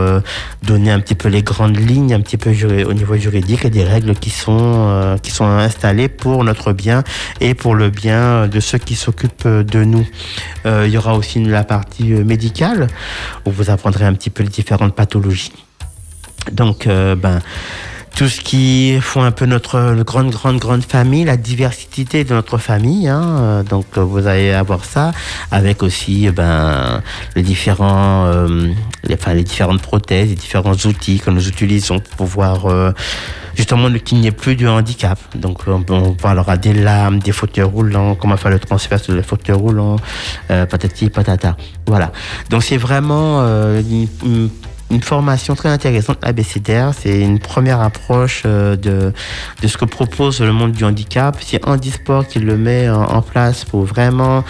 donner 0.62 0.90
un 0.90 1.00
petit 1.00 1.14
peu 1.14 1.28
les 1.28 1.42
grandes 1.42 1.76
lignes, 1.76 2.14
un 2.14 2.20
petit 2.20 2.36
peu 2.36 2.50
au 2.84 2.92
niveau 2.92 3.16
juridique 3.16 3.64
et 3.64 3.70
des 3.70 3.84
règles 3.84 4.14
qui 4.14 4.30
sont 4.30 5.16
qui 5.22 5.30
sont 5.30 5.44
installées 5.44 6.08
pour 6.08 6.44
notre 6.44 6.72
bien 6.72 7.02
et 7.40 7.54
pour 7.54 7.74
le 7.74 7.90
bien 7.90 8.46
de 8.46 8.60
ceux 8.60 8.78
qui 8.78 8.94
s'occupent 8.94 9.48
de 9.48 9.84
nous. 9.84 10.06
Il 10.64 10.88
y 10.88 10.96
aura 10.96 11.14
aussi 11.14 11.42
la 11.44 11.64
partie 11.64 12.04
médicale 12.04 12.86
où 13.44 13.50
vous 13.50 13.70
apprendrez 13.70 13.97
un 14.04 14.14
petit 14.14 14.30
peu 14.30 14.42
les 14.42 14.48
différentes 14.48 14.94
pathologies. 14.94 15.52
Donc, 16.52 16.86
euh, 16.86 17.14
ben, 17.14 17.40
tout 18.18 18.26
ce 18.28 18.40
qui 18.40 18.98
font 19.00 19.22
un 19.22 19.30
peu 19.30 19.46
notre 19.46 20.02
grande, 20.02 20.30
grande, 20.30 20.58
grande 20.58 20.82
famille, 20.82 21.24
la 21.24 21.36
diversité 21.36 22.24
de 22.24 22.34
notre 22.34 22.58
famille. 22.58 23.06
Hein, 23.06 23.22
euh, 23.22 23.62
donc, 23.62 23.86
euh, 23.96 24.00
vous 24.02 24.26
allez 24.26 24.50
avoir 24.50 24.84
ça 24.84 25.12
avec 25.52 25.84
aussi 25.84 26.26
euh, 26.26 26.32
ben, 26.32 27.00
les 27.36 27.42
différents, 27.42 28.26
euh, 28.26 28.72
les, 29.04 29.14
enfin, 29.14 29.34
les 29.34 29.44
différentes 29.44 29.80
prothèses, 29.82 30.30
les 30.30 30.34
différents 30.34 30.72
outils 30.74 31.20
que 31.20 31.30
nous 31.30 31.46
utilisons 31.46 32.00
pour 32.00 32.26
pouvoir 32.26 32.66
euh, 32.66 32.90
justement 33.54 33.88
qu'il 34.04 34.18
n'y 34.18 34.26
ait 34.26 34.32
plus 34.32 34.56
de 34.56 34.66
handicap. 34.66 35.16
Donc, 35.36 35.60
on, 35.68 35.84
on 35.88 36.14
parlera 36.14 36.56
des 36.56 36.72
lames, 36.74 37.20
des 37.20 37.30
fauteuils 37.30 37.62
roulants, 37.62 38.16
comment 38.16 38.36
faire 38.36 38.50
le 38.50 38.58
transfert 38.58 38.98
sur 38.98 39.14
les 39.14 39.22
fauteuils 39.22 39.54
roulants, 39.54 39.94
euh, 40.50 40.66
patati 40.66 41.08
patata. 41.08 41.56
Voilà. 41.86 42.10
Donc, 42.50 42.64
c'est 42.64 42.78
vraiment 42.78 43.42
une- 43.78 44.08
une 44.24 44.48
une 44.90 45.02
formation 45.02 45.54
très 45.54 45.68
intéressante 45.68 46.18
ABCDR. 46.22 46.92
C'est 46.98 47.20
une 47.20 47.38
première 47.38 47.80
approche 47.80 48.42
euh, 48.46 48.76
de, 48.76 49.12
de 49.62 49.68
ce 49.68 49.76
que 49.76 49.84
propose 49.84 50.40
le 50.40 50.52
monde 50.52 50.72
du 50.72 50.84
handicap. 50.84 51.36
C'est 51.40 51.66
Handisport 51.66 52.26
qui 52.26 52.38
le 52.38 52.56
met 52.56 52.88
en 52.88 53.22
place 53.22 53.64
pour 53.64 53.84
vraiment 53.84 54.44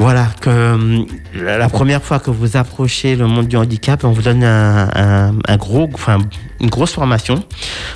voilà, 0.00 0.28
que 0.40 0.48
hum, 0.74 1.06
la 1.34 1.68
première 1.68 2.02
fois 2.02 2.18
que 2.20 2.30
vous 2.30 2.56
approchez 2.56 3.16
le 3.16 3.26
monde 3.26 3.48
du 3.48 3.56
handicap, 3.58 4.02
on 4.02 4.12
vous 4.12 4.22
donne 4.22 4.42
un 4.44 5.56
gros, 5.58 5.90
enfin, 5.92 6.18
une 6.58 6.70
grosse 6.70 6.92
formation. 6.94 7.44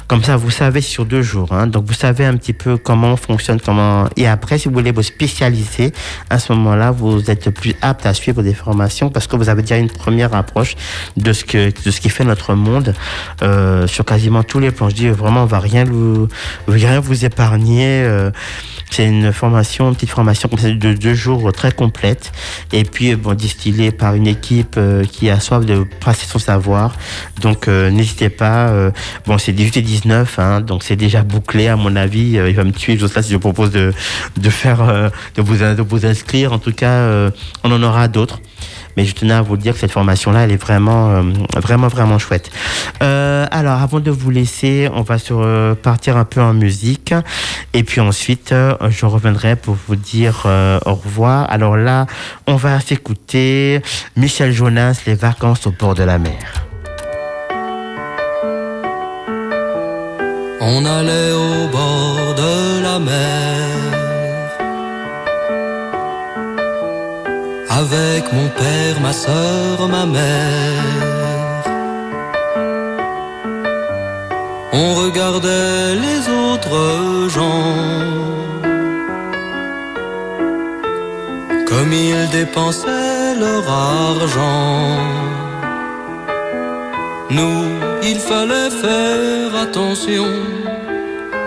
Comme 0.06 0.22
ça, 0.22 0.36
vous 0.36 0.50
savez 0.50 0.82
sur 0.82 1.06
deux 1.06 1.22
jours. 1.22 1.52
hein. 1.52 1.66
donc, 1.66 1.86
vous 1.86 1.94
savez 1.94 2.26
un 2.26 2.36
petit 2.36 2.52
peu 2.52 2.76
comment 2.76 3.08
on 3.12 3.16
fonctionne, 3.16 3.58
comment. 3.58 4.06
Et 4.16 4.28
après, 4.28 4.58
si 4.58 4.68
vous 4.68 4.74
voulez 4.74 4.92
vous 4.92 5.02
spécialiser, 5.02 5.92
à 6.28 6.38
ce 6.38 6.52
moment-là, 6.52 6.90
vous 6.90 7.30
êtes 7.30 7.48
plus 7.48 7.74
apte 7.80 8.04
à 8.04 8.12
suivre 8.12 8.42
des 8.42 8.52
formations 8.54 9.08
parce 9.08 9.26
que 9.26 9.36
vous 9.36 9.48
avez 9.48 9.62
déjà 9.62 9.78
une 9.78 9.90
première 9.90 10.34
approche 10.34 10.76
de 11.16 11.32
ce 11.32 11.44
que 11.44 11.70
de 11.84 11.90
ce 11.90 12.00
qui 12.02 12.10
fait 12.10 12.24
notre 12.24 12.54
monde 12.54 12.94
euh, 13.42 13.86
sur 13.86 14.04
quasiment 14.04 14.42
tous 14.42 14.58
les 14.60 14.70
plans. 14.72 14.90
Je 14.90 14.94
dis 14.94 15.08
vraiment, 15.08 15.44
on 15.44 15.46
va 15.46 15.58
rien 15.58 15.84
vous, 15.84 16.28
rien 16.68 17.00
vous 17.00 17.24
épargner. 17.24 18.02
euh, 18.04 18.30
c'est 18.90 19.06
une 19.06 19.32
formation, 19.32 19.88
une 19.88 19.94
petite 19.94 20.10
formation 20.10 20.48
de 20.48 20.94
deux 20.94 21.14
jours 21.14 21.52
très 21.52 21.72
complète. 21.72 22.32
Et 22.72 22.84
puis, 22.84 23.12
euh, 23.12 23.16
bon, 23.16 23.34
distillée 23.34 23.90
par 23.90 24.14
une 24.14 24.26
équipe 24.26 24.76
euh, 24.76 25.04
qui 25.04 25.30
a 25.30 25.40
soif 25.40 25.64
de 25.64 25.84
passer 26.00 26.26
son 26.26 26.38
savoir. 26.38 26.94
Donc, 27.40 27.68
euh, 27.68 27.90
n'hésitez 27.90 28.28
pas. 28.28 28.72
bon, 29.26 29.38
c'est 29.38 29.52
18 29.52 29.78
et 29.78 29.82
19, 29.82 30.38
hein, 30.38 30.60
donc 30.60 30.82
c'est 30.82 30.96
déjà 30.96 31.22
bouclé, 31.22 31.68
à 31.68 31.76
mon 31.76 31.96
avis. 31.96 32.32
Il 32.34 32.54
va 32.54 32.64
me 32.64 32.72
tuer, 32.72 32.98
Jocelyn, 32.98 33.22
si 33.22 33.32
je 33.32 33.36
propose 33.36 33.70
de, 33.70 33.92
de 34.36 34.50
faire, 34.50 35.10
de, 35.34 35.42
vous, 35.42 35.56
de 35.56 35.82
vous 35.82 36.06
inscrire. 36.06 36.52
En 36.52 36.58
tout 36.58 36.72
cas, 36.72 37.30
on 37.62 37.72
en 37.72 37.82
aura 37.82 38.08
d'autres. 38.08 38.40
Mais 38.96 39.04
je 39.04 39.14
tenais 39.14 39.34
à 39.34 39.42
vous 39.42 39.56
dire 39.56 39.74
que 39.74 39.80
cette 39.80 39.92
formation-là, 39.92 40.40
elle 40.40 40.52
est 40.52 40.56
vraiment, 40.56 41.10
euh, 41.10 41.22
vraiment, 41.56 41.88
vraiment 41.88 42.18
chouette. 42.18 42.50
Euh, 43.02 43.46
alors, 43.50 43.80
avant 43.80 44.00
de 44.00 44.10
vous 44.10 44.30
laisser, 44.30 44.88
on 44.92 45.02
va 45.02 45.16
euh, 45.30 45.74
partir 45.74 46.16
un 46.16 46.24
peu 46.24 46.40
en 46.40 46.54
musique. 46.54 47.14
Et 47.72 47.82
puis 47.82 48.00
ensuite, 48.00 48.52
euh, 48.52 48.74
je 48.90 49.06
reviendrai 49.06 49.56
pour 49.56 49.76
vous 49.86 49.96
dire 49.96 50.46
au 50.86 50.94
revoir. 50.94 51.50
Alors 51.50 51.76
là, 51.76 52.06
on 52.46 52.56
va 52.56 52.80
s'écouter 52.80 53.82
Michel 54.16 54.52
Jonas, 54.52 55.02
Les 55.06 55.14
vacances 55.14 55.66
au 55.66 55.70
bord 55.70 55.94
de 55.94 56.02
la 56.02 56.18
mer. 56.18 56.66
On 60.60 60.84
allait 60.84 61.32
au 61.32 61.68
bord 61.68 62.34
de 62.36 62.82
la 62.82 62.98
mer 62.98 63.83
avec 67.76 68.32
mon 68.32 68.48
père, 68.48 69.00
ma 69.00 69.12
sœur, 69.12 69.88
ma 69.88 70.06
mère. 70.06 70.82
On 74.72 74.94
regardait 74.94 75.94
les 76.06 76.20
autres 76.42 77.28
gens 77.36 78.24
comme 81.68 81.92
ils 81.92 82.28
dépensaient 82.30 83.34
leur 83.44 83.64
argent. 83.68 84.98
Nous, 87.30 87.60
il 88.02 88.18
fallait 88.18 88.70
faire 88.70 89.50
attention 89.64 90.30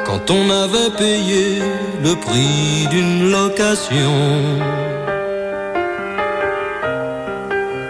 quand 0.06 0.30
on 0.32 0.50
avait 0.50 0.92
payé 0.98 1.62
le 2.04 2.14
prix 2.16 2.88
d'une 2.92 3.32
location. 3.32 4.18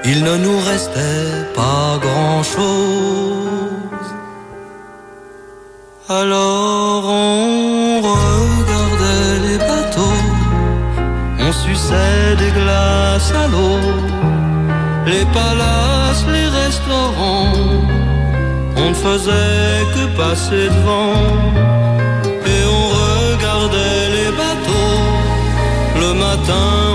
Il 0.09 0.23
ne 0.23 0.37
nous 0.37 0.59
restait 0.59 1.43
pas 1.53 1.99
grand-chose. 2.05 4.07
Alors 6.07 7.03
on 7.05 7.99
regardait 7.99 9.39
les 9.47 9.57
bateaux, 9.57 10.23
on 11.45 11.51
suçait 11.51 12.37
des 12.37 12.51
glaces 12.57 13.33
à 13.43 13.47
l'eau, 13.49 13.81
les 15.05 15.25
palaces, 15.39 16.25
les 16.35 16.47
restaurants, 16.63 17.51
on 18.77 18.89
ne 18.91 18.99
faisait 19.07 19.83
que 19.93 20.05
passer 20.15 20.69
devant. 20.75 21.19
Et 22.53 22.61
on 22.77 22.85
regardait 23.03 24.05
les 24.17 24.31
bateaux, 24.41 25.01
le 25.99 26.13
matin 26.13 26.86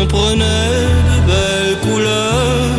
on 0.00 0.06
prenait 0.06 0.72
de 1.08 1.16
belles 1.30 1.78
couleurs. 1.84 2.76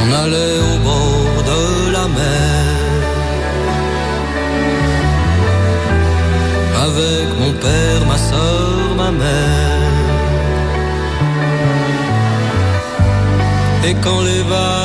On 0.00 0.06
allait 0.22 0.58
au 0.70 0.76
bord 0.88 1.38
de 1.50 1.62
la 1.96 2.06
mer 2.18 2.68
avec 6.86 7.26
mon 7.40 7.52
père, 7.64 8.00
ma 8.10 8.18
soeur, 8.30 8.94
ma 8.96 9.10
mère. 9.10 9.78
Et 13.86 13.94
quand 14.02 14.22
les 14.22 14.42
vagues 14.42 14.77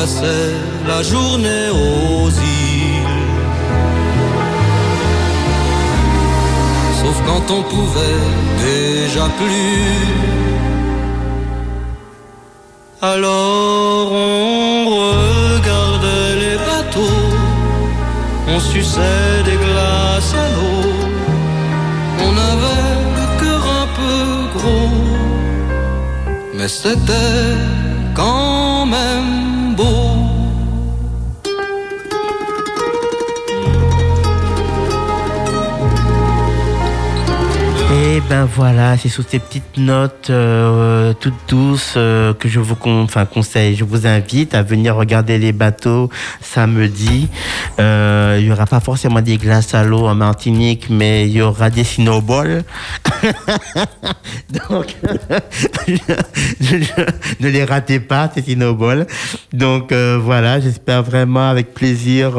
passait 0.00 0.54
la 0.88 1.02
journée 1.02 1.66
aux 1.84 2.30
îles. 2.30 3.18
sauf 7.00 7.16
quand 7.28 7.46
on 7.56 7.62
pouvait 7.74 8.24
déjà 8.70 9.26
plus. 9.40 10.06
Alors 13.12 14.06
on 14.12 14.78
regardait 15.00 16.34
les 16.44 16.56
bateaux, 16.68 17.28
on 18.54 18.58
suçait 18.72 19.38
des 19.48 19.58
glaces 19.64 20.34
à 20.44 20.48
l'eau, 20.54 20.92
on 22.26 22.32
avait 22.52 22.96
le 23.18 23.26
cœur 23.40 23.62
un 23.82 23.88
peu 24.00 24.18
gros, 24.56 24.98
mais 26.56 26.68
c'était 26.68 27.50
quand 28.18 28.49
ben 38.30 38.44
voilà, 38.44 38.96
c'est 38.96 39.08
sous 39.08 39.24
ces 39.28 39.40
petites 39.40 39.76
notes 39.76 40.30
euh, 40.30 41.12
toutes 41.14 41.34
douces 41.48 41.94
euh, 41.96 42.32
que 42.32 42.48
je 42.48 42.60
vous 42.60 42.76
conseille. 42.76 43.74
Je 43.74 43.82
vous 43.82 44.06
invite 44.06 44.54
à 44.54 44.62
venir 44.62 44.94
regarder 44.94 45.36
les 45.36 45.50
bateaux 45.50 46.08
samedi. 46.40 47.28
Euh, 47.80 48.36
il 48.38 48.46
y 48.46 48.52
aura 48.52 48.66
pas 48.66 48.78
forcément 48.78 49.20
des 49.20 49.36
glaces 49.36 49.74
à 49.74 49.82
l'eau 49.82 50.06
en 50.06 50.14
Martinique, 50.14 50.86
mais 50.90 51.26
il 51.26 51.32
y 51.32 51.42
aura 51.42 51.70
des 51.70 51.82
snowballs. 51.82 52.62
Donc, 54.68 54.94
ne 57.40 57.48
les 57.48 57.64
ratez 57.64 57.98
pas, 57.98 58.30
ces 58.32 58.42
snowballs. 58.42 59.08
Donc 59.52 59.92
voilà, 59.92 60.60
j'espère 60.60 61.02
vraiment 61.02 61.50
avec 61.50 61.74
plaisir 61.74 62.30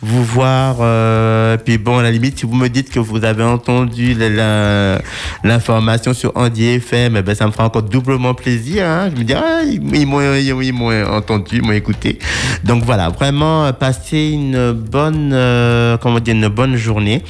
vous 0.00 0.24
voir. 0.24 1.58
puis 1.58 1.76
bon, 1.76 1.98
à 1.98 2.02
la 2.02 2.10
limite, 2.10 2.38
si 2.38 2.46
vous 2.46 2.56
me 2.56 2.68
dites 2.68 2.90
que 2.90 3.00
vous 3.00 3.22
avez 3.22 3.44
entendu 3.44 4.14
la- 4.14 4.30
la- 4.30 4.93
l'information 5.42 6.12
sur 6.14 6.32
Andy 6.36 6.64
FM, 6.66 7.16
eh 7.16 7.22
ben, 7.22 7.34
ça 7.34 7.46
me 7.46 7.52
fera 7.52 7.64
encore 7.66 7.82
doublement 7.82 8.34
plaisir. 8.34 8.86
hein. 8.86 9.10
Je 9.14 9.18
me 9.20 9.24
dis, 9.24 9.34
ah, 9.34 9.62
ils, 9.64 9.80
m'ont 10.06 10.20
ils- 10.60 10.72
m'ont 10.72 11.06
entendu, 11.12 11.56
ils 11.56 11.62
m'ont 11.62 11.72
écouté. 11.72 12.18
Donc 12.64 12.84
voilà, 12.84 13.08
vraiment, 13.08 13.64
euh, 13.66 13.72
passez 13.72 14.30
une 14.32 14.72
bonne, 14.72 15.30
euh, 15.32 15.96
comment 15.98 16.20
dire, 16.20 16.34
une 16.34 16.48
bonne 16.48 16.76
journée. 16.76 17.22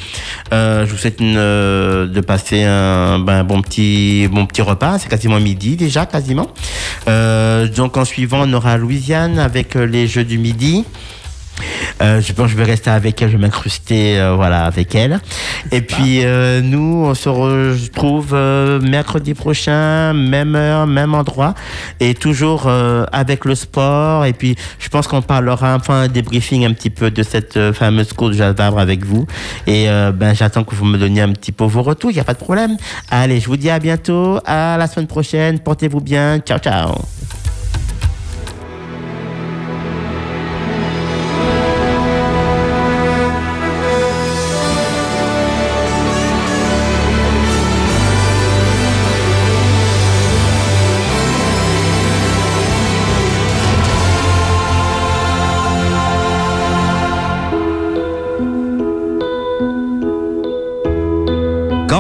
Euh, 0.52 0.86
je 0.86 0.90
vous 0.92 0.96
souhaite 0.98 1.20
euh, 1.20 2.06
de 2.06 2.20
passer 2.20 2.62
un, 2.64 3.18
ben, 3.18 3.44
bon 3.44 3.60
petit, 3.62 4.28
bon 4.30 4.46
petit 4.46 4.62
repas. 4.62 4.98
C'est 4.98 5.08
quasiment 5.08 5.40
midi 5.40 5.76
déjà, 5.76 6.06
quasiment. 6.06 6.48
Euh, 7.08 7.68
donc 7.68 7.96
en 7.96 8.04
suivant, 8.04 8.42
on 8.48 8.52
aura 8.52 8.76
Louisiane 8.76 9.38
avec 9.38 9.76
euh, 9.76 9.84
les 9.86 10.06
Jeux 10.06 10.24
du 10.24 10.38
midi. 10.38 10.84
Euh, 12.02 12.20
je 12.20 12.32
pense 12.32 12.46
que 12.46 12.52
je 12.52 12.57
vais 12.57 12.64
rester 12.64 12.90
avec 12.90 13.20
elle, 13.22 13.30
je 13.30 13.36
vais 13.36 13.42
m'incruster 13.42 14.18
euh, 14.18 14.34
voilà, 14.34 14.64
avec 14.64 14.94
elle. 14.94 15.20
Et 15.70 15.80
puis 15.80 16.24
euh, 16.24 16.61
nous, 16.61 17.05
on 17.07 17.14
se 17.14 17.28
retrouve 17.28 18.34
mercredi 18.82 19.34
prochain, 19.34 20.12
même 20.12 20.55
heure, 20.57 20.86
même 20.86 21.14
endroit, 21.14 21.55
et 22.00 22.14
toujours 22.14 22.68
avec 23.12 23.44
le 23.44 23.55
sport. 23.55 24.24
Et 24.24 24.32
puis 24.32 24.57
je 24.78 24.88
pense 24.88 25.07
qu'on 25.07 25.22
parlera 25.22 25.74
enfin 25.74 26.02
un 26.02 26.09
débriefing 26.09 26.64
un 26.66 26.72
petit 26.72 26.90
peu 26.90 27.11
de 27.11 27.22
cette 27.22 27.72
fameuse 27.72 28.12
course 28.12 28.36
de 28.36 28.44
Vabre 28.44 28.78
avec 28.78 29.05
vous. 29.05 29.26
Et 29.66 29.86
ben 29.86 30.34
j'attends 30.34 30.64
que 30.64 30.74
vous 30.74 30.84
me 30.84 30.98
donniez 30.98 31.22
un 31.22 31.32
petit 31.32 31.52
peu 31.52 31.64
vos 31.64 31.82
retours, 31.82 32.11
il 32.11 32.14
n'y 32.14 32.20
a 32.20 32.24
pas 32.24 32.34
de 32.34 32.38
problème. 32.38 32.76
Allez, 33.11 33.40
je 33.40 33.46
vous 33.46 33.57
dis 33.57 33.70
à 33.70 33.78
bientôt, 33.78 34.38
à 34.44 34.76
la 34.76 34.86
semaine 34.86 35.07
prochaine, 35.07 35.59
portez-vous 35.61 36.00
bien, 36.00 36.38
ciao 36.40 36.59
ciao. 36.59 36.94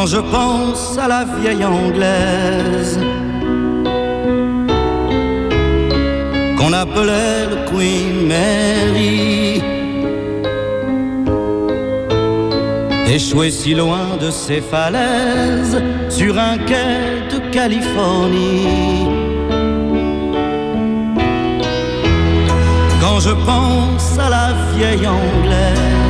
Quand 0.04 0.10
je 0.10 0.20
pense 0.20 0.98
à 0.98 1.08
la 1.08 1.24
vieille 1.24 1.64
anglaise. 1.64 2.98
Qu'on 6.58 6.74
appelait 6.74 7.46
le 7.48 7.56
Queen 7.70 8.26
Mary, 8.28 9.62
échouée 13.06 13.50
si 13.50 13.72
loin 13.72 14.18
de 14.20 14.30
ses 14.30 14.60
falaises 14.60 15.80
sur 16.10 16.38
un 16.38 16.58
quai 16.58 17.24
de 17.32 17.38
Californie. 17.50 19.08
Quand 23.00 23.20
je 23.20 23.34
pense 23.46 24.18
à 24.18 24.28
la 24.28 24.52
vieille 24.76 25.06
anglaise 25.06 26.03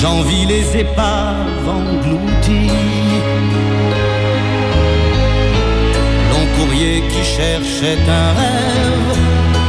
J'envie 0.00 0.46
les 0.46 0.78
épaves 0.78 1.68
englouties. 1.68 2.70
Long 6.30 6.46
courrier 6.56 7.02
qui 7.10 7.22
cherchait 7.22 7.98
un 8.08 8.32
rêve 8.40 9.18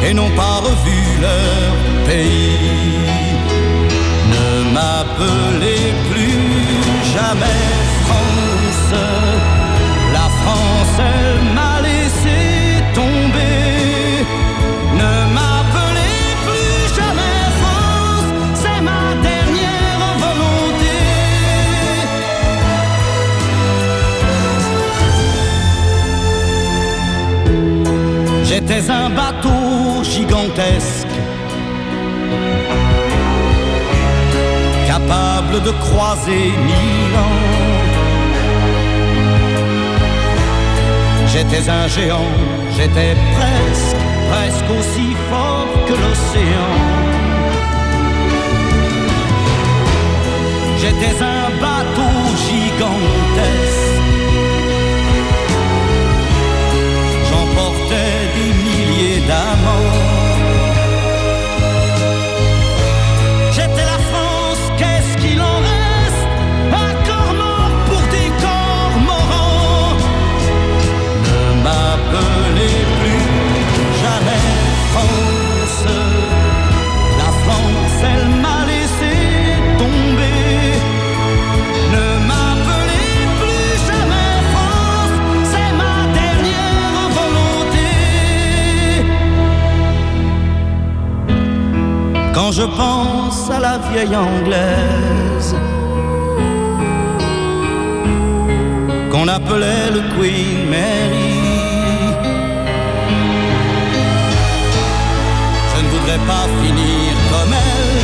et 0.06 0.14
n'ont 0.14 0.30
pas 0.30 0.58
revu 0.68 1.00
leur 1.20 1.72
pays. 2.06 2.96
Ne 4.36 4.74
m'appelez 4.74 5.84
plus 6.10 6.40
jamais 7.14 7.64
France. 8.06 8.94
La 10.14 10.28
France, 10.42 11.02
m'a 11.56 11.71
J'étais 28.74 28.90
un 28.90 29.10
bateau 29.10 30.02
gigantesque, 30.02 31.16
capable 34.88 35.62
de 35.62 35.72
croiser 35.72 36.46
mille 36.70 37.16
ans. 37.18 37.42
J'étais 41.28 41.70
un 41.70 41.88
géant, 41.90 42.32
j'étais 42.78 43.14
presque, 43.36 43.98
presque 44.32 44.70
aussi 44.80 45.18
fort 45.30 45.68
que 45.86 45.94
l'océan. 46.04 46.72
J'étais 50.78 51.22
un 51.22 51.50
bateau 51.60 52.14
gigantesque. 52.48 53.71
Oh. 59.64 60.11
je 92.52 92.64
pense 92.64 93.50
à 93.50 93.60
la 93.60 93.78
vieille 93.78 94.16
anglaise 94.16 95.56
qu'on 99.10 99.28
appelait 99.28 99.90
le 99.94 100.02
Queen 100.14 100.70
Mary. 100.70 101.32
Je 105.72 105.82
ne 105.84 105.90
voudrais 105.94 106.22
pas 106.28 106.46
finir 106.62 107.14
comme 107.32 107.54
elle 107.54 108.02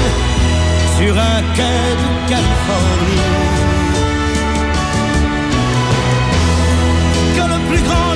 sur 0.97 1.13
un 1.17 1.41
quai 1.55 1.81
de 2.01 2.09
Californie. 2.29 3.27
Que 7.35 7.45
le 7.53 7.59
plus 7.69 7.83
grand 7.87 8.06